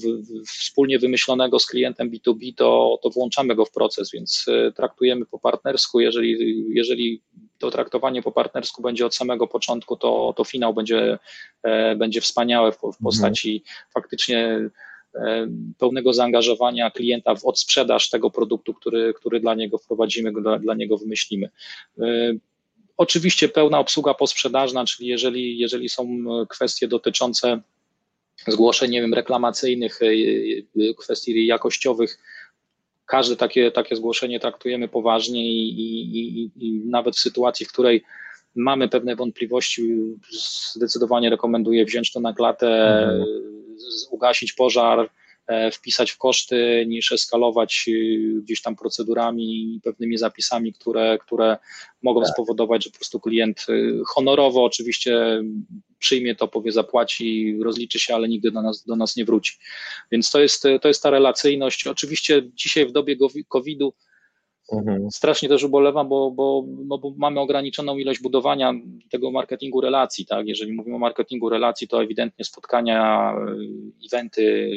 wspólnie 0.46 0.98
wymyślonego 0.98 1.58
z 1.58 1.66
klientem 1.66 2.10
B2B, 2.10 2.54
to, 2.56 2.98
to 3.02 3.10
włączamy 3.10 3.54
go 3.54 3.64
w 3.64 3.70
proces, 3.70 4.10
więc 4.12 4.44
e, 4.48 4.72
traktujemy 4.72 5.26
po 5.26 5.38
partnersku. 5.38 6.00
Jeżeli, 6.00 6.64
jeżeli 6.68 7.22
to 7.58 7.70
traktowanie 7.70 8.22
po 8.22 8.32
partnersku 8.32 8.82
będzie 8.82 9.06
od 9.06 9.14
samego 9.14 9.46
początku, 9.46 9.96
to, 9.96 10.34
to 10.36 10.44
finał 10.44 10.74
będzie, 10.74 11.18
e, 11.62 11.96
będzie 11.96 12.20
wspaniałe 12.20 12.72
w, 12.72 12.76
w 12.76 12.84
mhm. 12.84 13.02
postaci 13.04 13.56
mhm. 13.56 13.86
faktycznie 13.94 14.70
pełnego 15.78 16.12
zaangażowania 16.12 16.90
klienta 16.90 17.34
w 17.34 17.44
odsprzedaż 17.44 18.10
tego 18.10 18.30
produktu, 18.30 18.74
który, 18.74 19.14
który 19.14 19.40
dla 19.40 19.54
niego 19.54 19.78
wprowadzimy, 19.78 20.32
dla, 20.32 20.58
dla 20.58 20.74
niego 20.74 20.98
wymyślimy. 20.98 21.50
Oczywiście 22.98 23.48
pełna 23.48 23.78
obsługa 23.78 24.14
posprzedażna, 24.14 24.84
czyli 24.84 25.08
jeżeli, 25.08 25.58
jeżeli 25.58 25.88
są 25.88 26.02
e, 26.02 26.46
kwestie 26.48 26.88
dotyczące 26.88 27.60
zgłoszeń, 28.46 28.90
nie 28.90 29.00
wiem, 29.00 29.14
reklamacyjnych, 29.14 30.02
e, 30.02 30.06
e, 30.06 30.94
kwestii 30.94 31.46
jakościowych, 31.46 32.18
każde 33.06 33.36
takie, 33.36 33.70
takie 33.70 33.96
zgłoszenie 33.96 34.40
traktujemy 34.40 34.88
poważnie 34.88 35.44
i, 35.44 35.80
i, 35.80 36.50
i, 36.56 36.82
nawet 36.86 37.16
w 37.16 37.20
sytuacji, 37.20 37.66
w 37.66 37.72
której 37.72 38.04
mamy 38.54 38.88
pewne 38.88 39.16
wątpliwości, 39.16 39.94
zdecydowanie 40.74 41.30
rekomenduję 41.30 41.84
wziąć 41.84 42.12
to 42.12 42.20
na 42.20 42.32
klatę, 42.32 42.98
mhm. 42.98 43.24
ugasić 44.10 44.52
pożar, 44.52 45.10
wpisać 45.72 46.10
w 46.10 46.18
koszty, 46.18 46.84
niż 46.88 47.12
eskalować 47.12 47.84
y, 47.88 48.40
gdzieś 48.42 48.62
tam 48.62 48.76
procedurami 48.76 49.74
i 49.74 49.80
pewnymi 49.80 50.18
zapisami, 50.18 50.72
które, 50.72 51.18
które 51.18 51.56
mogą 52.02 52.22
tak. 52.22 52.30
spowodować, 52.30 52.84
że 52.84 52.90
po 52.90 52.96
prostu 52.96 53.20
klient 53.20 53.66
y, 53.68 54.00
honorowo 54.06 54.64
oczywiście 54.64 55.42
przyjmie 55.98 56.34
to, 56.34 56.48
powie, 56.48 56.72
zapłaci, 56.72 57.58
rozliczy 57.62 57.98
się, 57.98 58.14
ale 58.14 58.28
nigdy 58.28 58.50
do 58.50 58.62
nas, 58.62 58.84
do 58.84 58.96
nas 58.96 59.16
nie 59.16 59.24
wróci. 59.24 59.52
Więc 60.12 60.30
to 60.30 60.40
jest, 60.40 60.62
to 60.82 60.88
jest 60.88 61.02
ta 61.02 61.10
relacyjność. 61.10 61.86
Oczywiście 61.86 62.42
dzisiaj 62.54 62.86
w 62.86 62.92
dobie 62.92 63.16
COVID-u 63.48 63.92
Mhm. 64.72 65.10
Strasznie 65.10 65.48
też 65.48 65.64
ubolewam, 65.64 66.08
bo, 66.08 66.30
bo, 66.30 66.64
no 66.86 66.98
bo 66.98 67.12
mamy 67.16 67.40
ograniczoną 67.40 67.98
ilość 67.98 68.20
budowania 68.22 68.74
tego 69.10 69.30
marketingu 69.30 69.80
relacji. 69.80 70.26
Tak? 70.26 70.46
Jeżeli 70.46 70.72
mówimy 70.72 70.96
o 70.96 70.98
marketingu 70.98 71.48
relacji, 71.48 71.88
to 71.88 72.02
ewidentnie 72.02 72.44
spotkania, 72.44 73.34
eventy, 74.12 74.70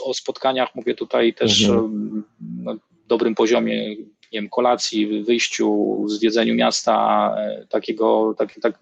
o 0.00 0.14
spotkaniach 0.14 0.74
mówię 0.74 0.94
tutaj 0.94 1.34
też 1.34 1.64
mhm. 1.64 2.24
na 2.40 2.76
dobrym 3.08 3.34
poziomie 3.34 3.96
nie 4.32 4.40
wiem, 4.40 4.48
kolacji, 4.48 5.22
wyjściu, 5.22 5.96
zwiedzeniu 6.06 6.54
miasta, 6.54 7.34
takiego 7.68 8.34
tak, 8.38 8.54
tak, 8.62 8.78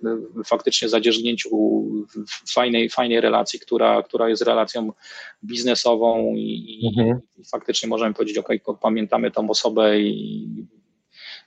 faktycznie 0.47 0.89
zadzierzgnięciu 0.89 1.51
fajnej, 2.55 2.91
fajnej 2.91 3.21
relacji, 3.21 3.61
która, 3.61 4.03
która 4.03 4.29
jest 4.29 4.43
relacją 4.43 4.93
biznesową 5.45 6.35
i, 6.37 6.81
mhm. 6.99 7.21
i 7.39 7.45
faktycznie 7.45 7.89
możemy 7.89 8.15
powiedzieć, 8.15 8.39
ok, 8.39 8.49
pamiętamy 8.81 9.31
tą 9.31 9.51
osobę 9.51 10.01
i 10.01 10.49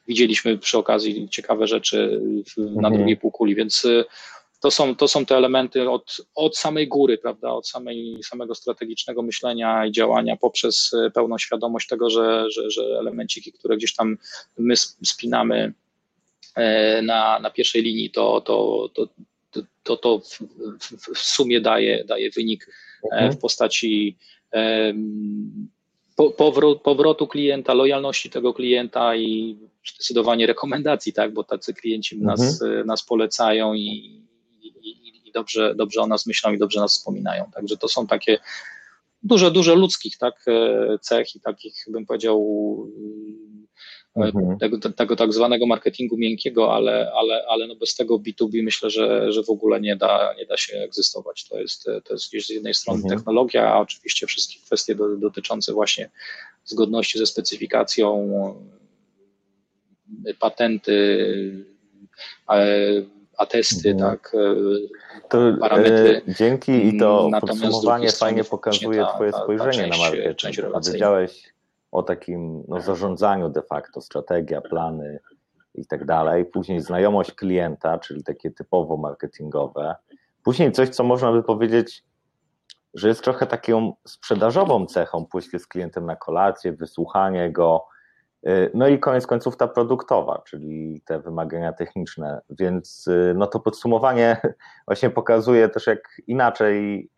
widzieliśmy 0.08 0.58
przy 0.58 0.78
okazji 0.78 1.30
ciekawe 1.30 1.68
rzeczy 1.68 2.22
na 2.58 2.72
mhm. 2.72 2.94
drugiej 2.94 3.18
półkuli, 3.18 3.56
więc 3.56 3.86
y, 3.86 4.06
to 4.64 4.72
są, 4.72 4.96
to 4.96 5.08
są 5.08 5.26
te 5.26 5.38
elementy 5.38 5.90
od, 5.90 6.18
od 6.36 6.58
samej 6.58 6.88
góry, 6.88 7.18
prawda, 7.18 7.52
od 7.52 7.68
samej, 7.68 8.24
samego 8.24 8.56
strategicznego 8.56 9.22
myślenia 9.22 9.86
i 9.86 9.92
działania 9.92 10.36
poprzez 10.36 10.94
y, 10.94 11.12
pełną 11.12 11.38
świadomość 11.38 11.88
tego, 11.88 12.10
że, 12.10 12.52
że, 12.52 12.72
że 12.72 12.82
elemenciki, 13.00 13.52
które 13.52 13.78
gdzieś 13.78 13.96
tam 13.96 14.18
my 14.58 14.74
spinamy 15.04 15.74
e, 16.56 17.02
na, 17.02 17.40
na 17.40 17.52
pierwszej 17.52 17.82
linii, 17.82 18.12
to, 18.12 18.42
to, 18.42 18.90
to, 18.94 19.08
to, 19.84 19.98
to 19.98 20.20
w, 20.20 20.40
w 21.16 21.20
sumie 21.20 21.62
daje, 21.62 22.04
daje 22.04 22.32
wynik 22.32 22.68
e, 23.04 23.16
mhm. 23.16 23.32
w 23.32 23.38
postaci 23.38 24.18
powrot, 26.38 26.82
powrotu 26.82 27.28
klienta, 27.28 27.74
lojalności 27.74 28.30
tego 28.30 28.54
klienta 28.54 29.16
i 29.16 29.58
zdecydowanie 29.94 30.48
rekomendacji, 30.48 31.14
tak, 31.14 31.34
bo 31.34 31.44
tacy 31.44 31.74
klienci 31.74 32.22
nas, 32.22 32.62
mhm. 32.62 32.88
nas 32.88 33.04
polecają 33.06 33.74
i, 33.74 33.80
i, 33.80 34.24
i, 34.24 34.33
dobrze, 35.34 35.76
dobrze 35.76 36.02
o 36.02 36.08
nas 36.08 36.26
myślą 36.26 36.54
i 36.54 36.58
dobrze 36.58 36.80
nas 36.80 36.98
wspominają. 36.98 37.46
Także 37.54 37.78
to 37.78 37.88
są 37.88 38.08
takie 38.08 38.38
dużo, 39.24 39.52
dużo 39.52 39.76
ludzkich 39.76 40.18
tak, 40.18 40.46
e, 40.48 41.00
cech 41.00 41.36
i 41.36 41.40
takich, 41.40 41.86
bym 41.88 42.06
powiedział, 42.06 42.48
mhm. 44.16 44.58
tego, 44.58 44.78
tego 44.92 45.16
tak 45.16 45.34
zwanego 45.34 45.66
marketingu 45.66 46.18
miękkiego, 46.18 46.74
ale, 46.74 47.12
ale, 47.16 47.46
ale 47.50 47.68
no 47.68 47.76
bez 47.76 47.96
tego 47.96 48.20
B2B 48.20 48.64
myślę, 48.64 48.90
że, 48.90 49.32
że 49.32 49.44
w 49.44 49.50
ogóle 49.50 49.82
nie 49.82 49.96
da, 49.96 50.34
nie 50.38 50.46
da 50.46 50.58
się 50.58 50.78
egzystować. 50.78 51.48
To 51.50 51.60
jest, 51.60 51.84
to 51.84 52.14
jest 52.14 52.48
z 52.48 52.50
jednej 52.50 52.74
strony 52.74 53.02
mhm. 53.02 53.18
technologia, 53.18 53.74
a 53.74 53.80
oczywiście 53.80 54.28
wszystkie 54.28 54.60
kwestie 54.66 54.96
do, 54.96 55.18
dotyczące 55.18 55.74
właśnie 55.74 56.10
zgodności 56.66 57.20
ze 57.20 57.26
specyfikacją, 57.26 58.30
patenty, 60.40 61.66
atesty, 63.38 63.90
mhm. 63.90 64.12
tak, 64.12 64.32
to, 65.30 65.38
parametry. 65.60 66.22
E, 66.28 66.34
dzięki 66.34 66.88
i 66.88 67.00
to 67.00 67.28
Natomiast 67.32 67.62
podsumowanie 67.62 68.12
fajnie 68.12 68.44
pokazuje 68.44 69.02
ta, 69.02 69.14
Twoje 69.14 69.32
spojrzenie 69.32 69.90
ta, 69.90 69.98
ta 69.98 70.04
na 70.04 70.10
marketing. 70.10 70.56
Wiedziałeś 70.92 71.54
o 71.92 72.04
takim 72.04 72.64
no, 72.68 72.82
zarządzaniu 72.82 73.50
de 73.50 73.62
facto, 73.62 74.02
strategia, 74.02 74.62
plany 74.62 75.20
i 75.76 75.86
tak 75.86 76.06
dalej. 76.06 76.46
Później 76.46 76.82
znajomość 76.82 77.32
klienta, 77.32 78.00
czyli 78.00 78.24
takie 78.24 78.52
typowo 78.52 78.98
marketingowe. 78.98 79.96
Później 80.44 80.72
coś, 80.72 80.90
co 80.90 81.04
można 81.04 81.32
by 81.32 81.44
powiedzieć, 81.44 82.04
że 82.94 83.08
jest 83.08 83.24
trochę 83.24 83.48
taką 83.48 83.94
sprzedażową 84.08 84.86
cechą 84.86 85.26
pójście 85.26 85.60
z 85.60 85.68
klientem 85.68 86.06
na 86.06 86.16
kolację, 86.16 86.72
wysłuchanie 86.72 87.52
go, 87.52 87.86
no 88.74 88.88
i 88.88 89.00
koniec 89.00 89.28
końców 89.28 89.58
ta 89.58 89.68
produktowa, 89.68 90.44
czyli 90.48 91.02
te 91.06 91.20
wymagania 91.20 91.74
techniczne. 91.74 92.42
Więc 92.50 93.08
y, 93.08 93.34
no 93.38 93.48
to 93.48 93.60
podsumowanie 93.60 94.38
właśnie 94.88 95.10
pokazuje 95.10 95.70
też, 95.70 95.88
jak 95.88 96.22
inaczej 96.28 97.10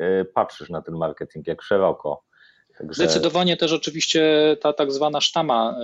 y, 0.00 0.24
patrzysz 0.34 0.70
na 0.70 0.82
ten 0.82 0.94
marketing, 0.96 1.46
jak 1.46 1.62
szeroko 1.62 2.28
Także... 2.78 3.04
Zdecydowanie 3.04 3.56
też 3.56 3.72
oczywiście 3.72 4.56
ta 4.60 4.72
tak 4.72 4.92
zwana 4.92 5.20
sztama, 5.20 5.78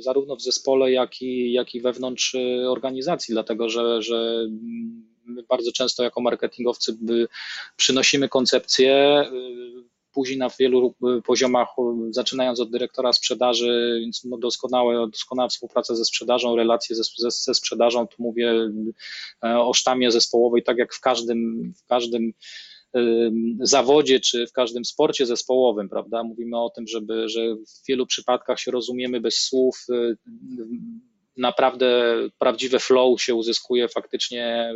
zarówno 0.00 0.36
w 0.36 0.42
zespole, 0.42 0.92
jak 0.92 1.22
i, 1.22 1.52
jak 1.52 1.74
i 1.74 1.80
wewnątrz 1.80 2.36
organizacji, 2.68 3.32
dlatego 3.32 3.68
że, 3.68 4.02
że 4.02 4.46
my 5.24 5.42
bardzo 5.42 5.72
często 5.72 6.02
jako 6.02 6.20
marketingowcy 6.20 6.96
przynosimy 7.76 8.28
koncepcję, 8.28 9.24
później 10.14 10.38
na 10.38 10.48
wielu 10.58 10.94
poziomach, 11.26 11.68
zaczynając 12.10 12.60
od 12.60 12.70
dyrektora 12.70 13.12
sprzedaży, 13.12 13.98
więc 14.00 14.24
no 14.24 14.38
doskonałe, 14.38 15.08
doskonała 15.10 15.48
współpraca 15.48 15.94
ze 15.94 16.04
sprzedażą, 16.04 16.56
relacje 16.56 16.96
ze, 16.96 17.02
ze, 17.18 17.30
ze 17.30 17.54
sprzedażą, 17.54 18.06
tu 18.06 18.16
mówię 18.18 18.54
o 19.42 19.74
sztamie 19.74 20.10
zespołowej, 20.10 20.62
tak 20.62 20.78
jak 20.78 20.94
w 20.94 21.00
każdym, 21.00 21.72
w 21.76 21.86
każdym 21.86 22.32
zawodzie 23.60 24.20
czy 24.20 24.46
w 24.46 24.52
każdym 24.52 24.84
sporcie 24.84 25.26
zespołowym, 25.26 25.88
prawda? 25.88 26.22
Mówimy 26.22 26.60
o 26.60 26.70
tym, 26.70 26.86
żeby, 26.86 27.28
że 27.28 27.40
w 27.54 27.86
wielu 27.88 28.06
przypadkach 28.06 28.60
się 28.60 28.70
rozumiemy 28.70 29.20
bez 29.20 29.34
słów. 29.34 29.86
Naprawdę 31.36 32.14
prawdziwe 32.38 32.78
flow 32.78 33.22
się 33.22 33.34
uzyskuje 33.34 33.88
faktycznie 33.88 34.44
e, 34.44 34.74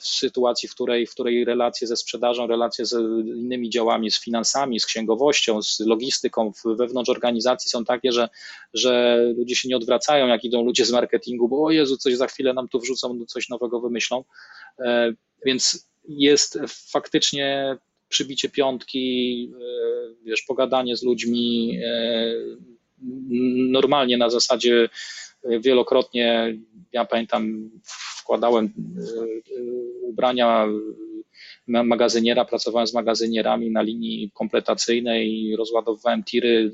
w 0.00 0.06
sytuacji, 0.06 0.68
w 0.68 0.74
której, 0.74 1.06
w 1.06 1.10
której 1.10 1.44
relacje 1.44 1.86
ze 1.86 1.96
sprzedażą, 1.96 2.46
relacje 2.46 2.86
z 2.86 2.92
innymi 3.26 3.70
działami, 3.70 4.10
z 4.10 4.20
finansami, 4.20 4.80
z 4.80 4.86
księgowością, 4.86 5.62
z 5.62 5.80
logistyką 5.80 6.52
wewnątrz 6.64 7.10
organizacji 7.10 7.70
są 7.70 7.84
takie, 7.84 8.12
że, 8.12 8.28
że 8.74 9.22
ludzie 9.36 9.56
się 9.56 9.68
nie 9.68 9.76
odwracają, 9.76 10.26
jak 10.26 10.44
idą 10.44 10.62
ludzie 10.62 10.84
z 10.84 10.92
marketingu, 10.92 11.48
bo 11.48 11.64
o 11.64 11.70
Jezu, 11.70 11.96
coś 11.96 12.16
za 12.16 12.26
chwilę 12.26 12.54
nam 12.54 12.68
tu 12.68 12.80
wrzucą, 12.80 13.26
coś 13.26 13.48
nowego 13.48 13.80
wymyślą. 13.80 14.24
E, 14.78 15.12
więc 15.44 15.88
jest 16.08 16.58
faktycznie 16.90 17.76
przybicie 18.08 18.48
piątki, 18.48 19.50
e, 19.54 20.24
wiesz, 20.24 20.42
pogadanie 20.42 20.96
z 20.96 21.02
ludźmi 21.02 21.78
e, 21.84 22.34
normalnie 23.70 24.16
na 24.16 24.30
zasadzie 24.30 24.88
e, 25.44 25.60
wielokrotnie, 25.60 26.58
ja 26.92 27.04
pamiętam, 27.04 27.70
wkładałem 28.22 28.72
ubrania 30.02 30.66
magazyniera, 31.66 32.44
pracowałem 32.44 32.86
z 32.86 32.94
magazynierami 32.94 33.70
na 33.70 33.82
linii 33.82 34.30
kompletacyjnej, 34.34 35.56
rozładowywałem 35.58 36.24
tiry, 36.24 36.72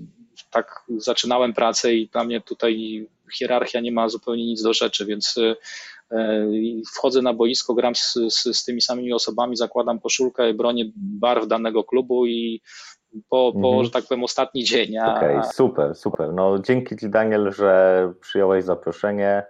tak 0.50 0.84
zaczynałem 0.96 1.52
pracę 1.52 1.94
i 1.94 2.08
dla 2.08 2.24
mnie 2.24 2.40
tutaj 2.40 3.06
hierarchia 3.38 3.80
nie 3.80 3.92
ma 3.92 4.08
zupełnie 4.08 4.46
nic 4.46 4.62
do 4.62 4.72
rzeczy, 4.72 5.06
więc 5.06 5.34
wchodzę 6.94 7.22
na 7.22 7.34
boisko, 7.34 7.74
gram 7.74 7.94
z, 7.94 8.14
z, 8.28 8.56
z 8.56 8.64
tymi 8.64 8.80
samymi 8.80 9.12
osobami, 9.12 9.56
zakładam 9.56 10.00
koszulkę, 10.00 10.54
bronię 10.54 10.84
barw 10.96 11.46
danego 11.46 11.84
klubu 11.84 12.26
i 12.26 12.60
po, 13.28 13.52
po 13.52 13.68
mhm. 13.68 13.84
że 13.84 13.90
tak 13.90 14.04
powiem, 14.04 14.24
ostatni 14.24 14.64
dzień. 14.64 14.98
A... 14.98 15.16
Okej, 15.16 15.36
okay, 15.36 15.52
super, 15.52 15.94
super. 15.94 16.32
No, 16.32 16.58
dzięki 16.58 16.96
Ci, 16.96 17.10
Daniel, 17.10 17.52
że 17.52 18.12
przyjąłeś 18.20 18.64
zaproszenie, 18.64 19.42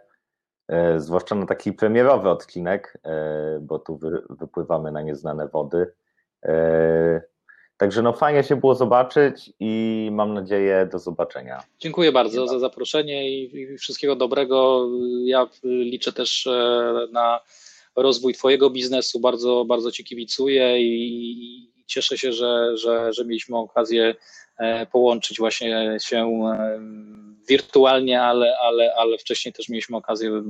zwłaszcza 0.96 1.34
na 1.34 1.46
taki 1.46 1.72
premierowy 1.72 2.28
odcinek, 2.28 2.98
e, 3.04 3.58
bo 3.60 3.78
tu 3.78 3.96
wy, 3.96 4.22
wypływamy 4.30 4.92
na 4.92 5.02
nieznane 5.02 5.48
wody. 5.48 5.92
E, 6.42 7.20
Także 7.78 8.02
no 8.02 8.12
fajnie 8.12 8.44
się 8.44 8.56
było 8.56 8.74
zobaczyć 8.74 9.52
i 9.60 10.08
mam 10.12 10.34
nadzieję 10.34 10.88
do 10.92 10.98
zobaczenia. 10.98 11.62
Dziękuję 11.78 12.12
bardzo 12.12 12.46
za 12.46 12.58
zaproszenie 12.58 13.30
i 13.30 13.76
wszystkiego 13.76 14.16
dobrego. 14.16 14.88
Ja 15.24 15.48
liczę 15.64 16.12
też 16.12 16.46
e, 16.46 16.92
na 17.12 17.40
rozwój 17.96 18.34
Twojego 18.34 18.70
biznesu. 18.70 19.20
Bardzo, 19.20 19.64
bardzo 19.64 19.92
Ci 19.92 20.04
kibicuję 20.04 20.80
i 20.80 21.72
cieszę 21.86 22.18
się, 22.18 22.32
że, 22.32 22.76
że, 22.76 23.12
że 23.12 23.24
mieliśmy 23.24 23.56
okazję 23.56 24.14
e, 24.58 24.86
połączyć 24.86 25.38
właśnie 25.38 25.96
się 26.00 26.18
e, 26.18 26.80
wirtualnie, 27.48 28.22
ale, 28.22 28.58
ale, 28.58 28.94
ale 28.94 29.18
wcześniej 29.18 29.52
też 29.52 29.68
mieliśmy 29.68 29.96
okazję 29.96 30.42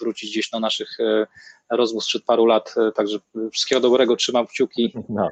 wrócić 0.00 0.30
gdzieś 0.30 0.50
do 0.50 0.60
naszych 0.60 1.00
e, 1.00 1.26
rozmów 1.70 2.04
sprzed 2.04 2.24
paru 2.24 2.46
lat. 2.46 2.74
Także 2.94 3.18
wszystkiego 3.52 3.80
dobrego, 3.80 4.16
trzymam 4.16 4.46
kciuki. 4.46 4.92
No. 5.08 5.28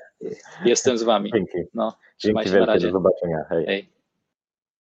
Jestem 0.65 0.99
z 0.99 1.03
Wami. 1.03 1.31
Dzięki. 1.35 1.59
No, 1.75 1.97
Dzięki 2.19 2.51
wielkie. 2.51 2.79
Do 2.79 2.91
zobaczenia. 2.91 3.45
Hej. 3.49 3.67
Hej. 3.67 4.00